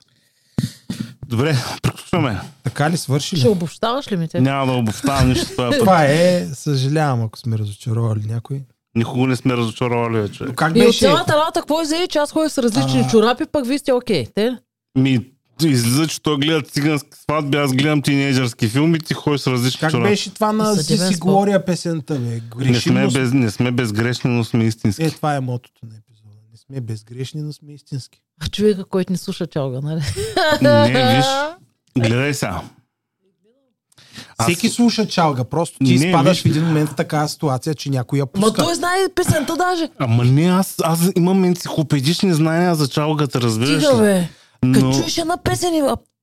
Добре, 1.28 1.56
приключваме. 1.84 2.42
Така 2.64 2.90
ли 2.90 2.98
свърши 2.98 3.36
ли? 3.36 3.40
Ще 3.40 3.50
обобщаваш 3.50 4.12
ли 4.12 4.18
ми 4.18 4.28
те? 4.28 4.42
Няма 4.42 4.72
да 4.72 4.78
обобщавам 4.78 5.30
нищо 5.30 5.48
това 5.48 5.70
път. 5.70 5.80
Това 5.80 6.06
е, 6.06 6.46
съжалявам, 6.54 7.22
ако 7.22 7.38
сме 7.40 7.58
разочаровали 7.58 8.22
някой. 8.26 8.62
Никога 8.96 9.28
не 9.28 9.36
сме 9.36 9.58
разочаровали, 9.58 10.30
човек. 10.30 10.50
Но 10.50 10.56
как 10.56 10.76
И 10.76 10.80
от 10.80 10.86
беше? 10.86 11.00
цялата 11.00 11.34
работа, 11.34 11.60
какво 11.60 11.82
излезе, 11.82 12.08
че 12.08 12.18
аз 12.18 12.32
ходя 12.32 12.50
с 12.50 12.58
различни 12.58 13.00
А. 13.00 13.08
чорапи, 13.08 13.44
пък 13.52 13.68
вие 13.68 13.80
сте 13.80 13.94
окей. 13.94 14.26
Те? 14.36 14.58
Ми, 14.98 15.26
излиза, 15.62 16.08
че 16.08 16.22
той 16.22 16.38
гледа 16.38 16.62
цигански 16.64 17.10
сватби, 17.14 17.58
аз 17.58 17.74
гледам 17.74 18.02
тинейджърски 18.02 18.68
филми, 18.68 19.00
ти 19.00 19.14
ходиш 19.14 19.42
с 19.42 19.48
различни 19.48 19.80
Как 19.80 19.92
чорапи. 19.92 20.10
беше 20.10 20.34
това 20.34 20.52
на 20.54 20.76
Сиси 20.76 20.98
спор. 20.98 21.18
Глория 21.22 21.66
песента, 21.66 22.16
бе? 22.16 22.42
Не 22.58 22.76
сме, 22.76 23.08
без, 23.08 23.34
не 23.34 23.52
сме 23.52 23.72
безгрешни, 23.72 24.30
но 24.30 24.44
сме 24.44 24.64
истински. 24.64 25.04
Е, 25.04 25.12
това 25.12 25.36
е 25.36 25.40
мотото 25.40 25.82
на 25.84 25.96
епизода. 25.98 26.30
Не 26.52 26.58
сме 26.60 26.82
безгрешни, 26.84 27.42
но 27.42 27.54
сме 27.54 27.74
истински. 27.74 28.20
А 28.40 28.48
човека, 28.48 28.86
който 28.86 29.12
не 29.12 29.18
слуша 29.18 29.48
чалга, 29.48 29.80
нали? 29.82 30.02
Не, 30.62 31.16
виж, 31.16 31.26
гледай 32.00 32.34
сега. 32.34 32.62
Аз- 34.38 34.48
Всеки 34.48 34.70
слуша 34.70 35.08
чалга, 35.08 35.44
просто 35.44 35.78
ти 35.78 35.84
Не, 35.86 36.06
изпадаш 36.06 36.38
виж- 36.38 36.44
в 36.44 36.46
един 36.48 36.64
момент 36.64 36.90
в 36.90 36.96
такава 36.96 37.30
ситуация, 37.30 37.76
че 37.76 37.90
някой 37.90 38.20
я 38.20 38.26
Ма 38.26 38.32
пуска. 38.32 38.54
той 38.56 38.76
знае 38.76 38.98
песента 39.16 39.56
даже. 39.58 39.90
Ама 40.00 40.26
не, 40.26 40.46
аз, 40.46 40.76
аз 40.84 41.10
имам 41.18 41.44
енциклопедични 41.44 42.34
знания 42.34 42.76
за 42.76 42.88
чалгата, 42.88 43.42
разбираш 43.42 43.84
Стига, 43.84 43.94
ли? 43.96 44.02
бе. 44.02 44.30
Като 44.74 44.86
Но... 44.86 44.94
чуеш 44.94 45.18
една 45.18 45.38
песен 45.38 45.74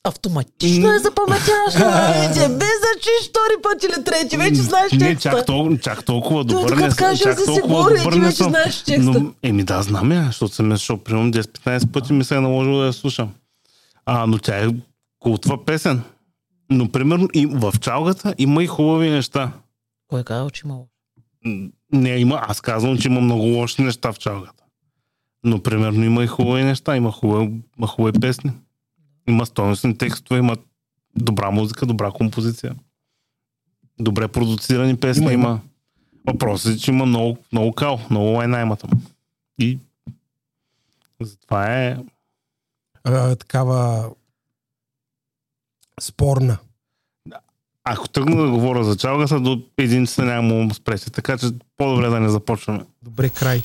автоматично 0.05 0.93
я 0.93 0.99
запаметяваш 0.99 1.74
на. 1.74 2.49
Без 2.49 2.80
да 2.85 3.01
чуеш 3.01 3.28
втори 3.28 3.62
път 3.62 3.85
или 3.85 4.05
трети, 4.05 4.37
вече 4.37 4.55
знаеш 4.55 4.93
не, 4.93 4.99
текста. 4.99 5.30
чак, 5.30 5.47
толкова, 5.47 5.78
чак 5.78 6.05
толкова 6.05 6.45
добър 6.45 6.68
като 6.68 6.80
не 6.80 6.91
съм. 6.91 7.16
чак 7.16 7.39
си 7.39 7.47
толкова 7.47 7.97
добър 7.97 8.12
не 8.12 8.32
съм. 8.32 8.51
знаеш 8.51 8.82
текста. 8.82 9.20
Но, 9.20 9.32
еми 9.43 9.64
да, 9.64 9.82
знам 9.82 10.12
я, 10.12 10.24
защото 10.24 10.55
съм 10.55 10.70
я 10.70 10.78
примерно 11.05 11.32
10-15 11.32 11.93
пъти 11.93 12.12
ми 12.12 12.24
се 12.24 12.37
е 12.37 12.41
наложило 12.41 12.78
да 12.78 12.87
я 12.87 12.93
слушам. 12.93 13.32
А, 14.07 14.26
но 14.26 14.39
тя 14.39 14.64
е 14.64 14.68
култова 15.18 15.64
песен. 15.64 16.03
Но 16.70 16.89
примерно 16.89 17.28
и 17.35 17.47
в 17.47 17.74
чалгата 17.80 18.35
има 18.39 18.64
и 18.64 18.66
хубави 18.66 19.11
неща. 19.11 19.53
Кой 20.09 20.24
казал, 20.24 20.51
че 20.51 20.62
има? 20.64 20.78
Не, 21.93 22.11
има, 22.11 22.41
аз 22.43 22.61
казвам, 22.61 22.99
че 22.99 23.09
има 23.09 23.20
много 23.20 23.43
лоши 23.43 23.82
неща 23.82 24.12
в 24.12 24.18
чалгата. 24.18 24.64
Но 25.45 25.62
примерно 25.62 26.05
има 26.05 26.24
и 26.24 26.26
хубави 26.26 26.64
неща, 26.64 26.97
има 26.97 27.12
хубави, 27.12 27.53
има 27.78 27.86
хубави 27.86 28.20
песни. 28.20 28.53
Има 29.28 29.47
стойностни 29.47 29.99
текстове, 29.99 30.38
има 30.38 30.57
добра 31.16 31.51
музика, 31.51 31.86
добра 31.86 32.11
композиция. 32.11 32.74
Добре 34.01 34.28
продуцирани 34.28 34.97
песни 34.97 35.24
Има, 35.24 35.32
има. 35.32 35.61
Въпросът 36.26 36.74
е, 36.74 36.78
че 36.78 36.90
има 36.90 37.07
много, 37.07 37.38
много 37.53 37.72
кал, 37.72 38.01
много 38.11 38.26
лайна 38.26 38.61
има 38.61 38.76
там. 38.76 38.90
И 39.59 39.78
затова 41.20 41.74
е... 41.74 41.99
А, 43.05 43.36
такава 43.36 44.11
спорна. 46.01 46.59
Ако 47.84 48.09
тръгна 48.09 48.42
да 48.42 48.51
говоря 48.51 48.84
за 48.84 48.97
чалгата, 48.97 49.40
до 49.40 49.62
един 49.78 50.07
часа 50.07 50.24
няма 50.24 50.55
му 50.55 50.74
спрете. 50.74 51.11
Така 51.11 51.38
че 51.38 51.47
по-добре 51.76 52.09
да 52.09 52.20
не 52.20 52.28
започваме. 52.28 52.84
Добре, 53.03 53.28
край. 53.28 53.62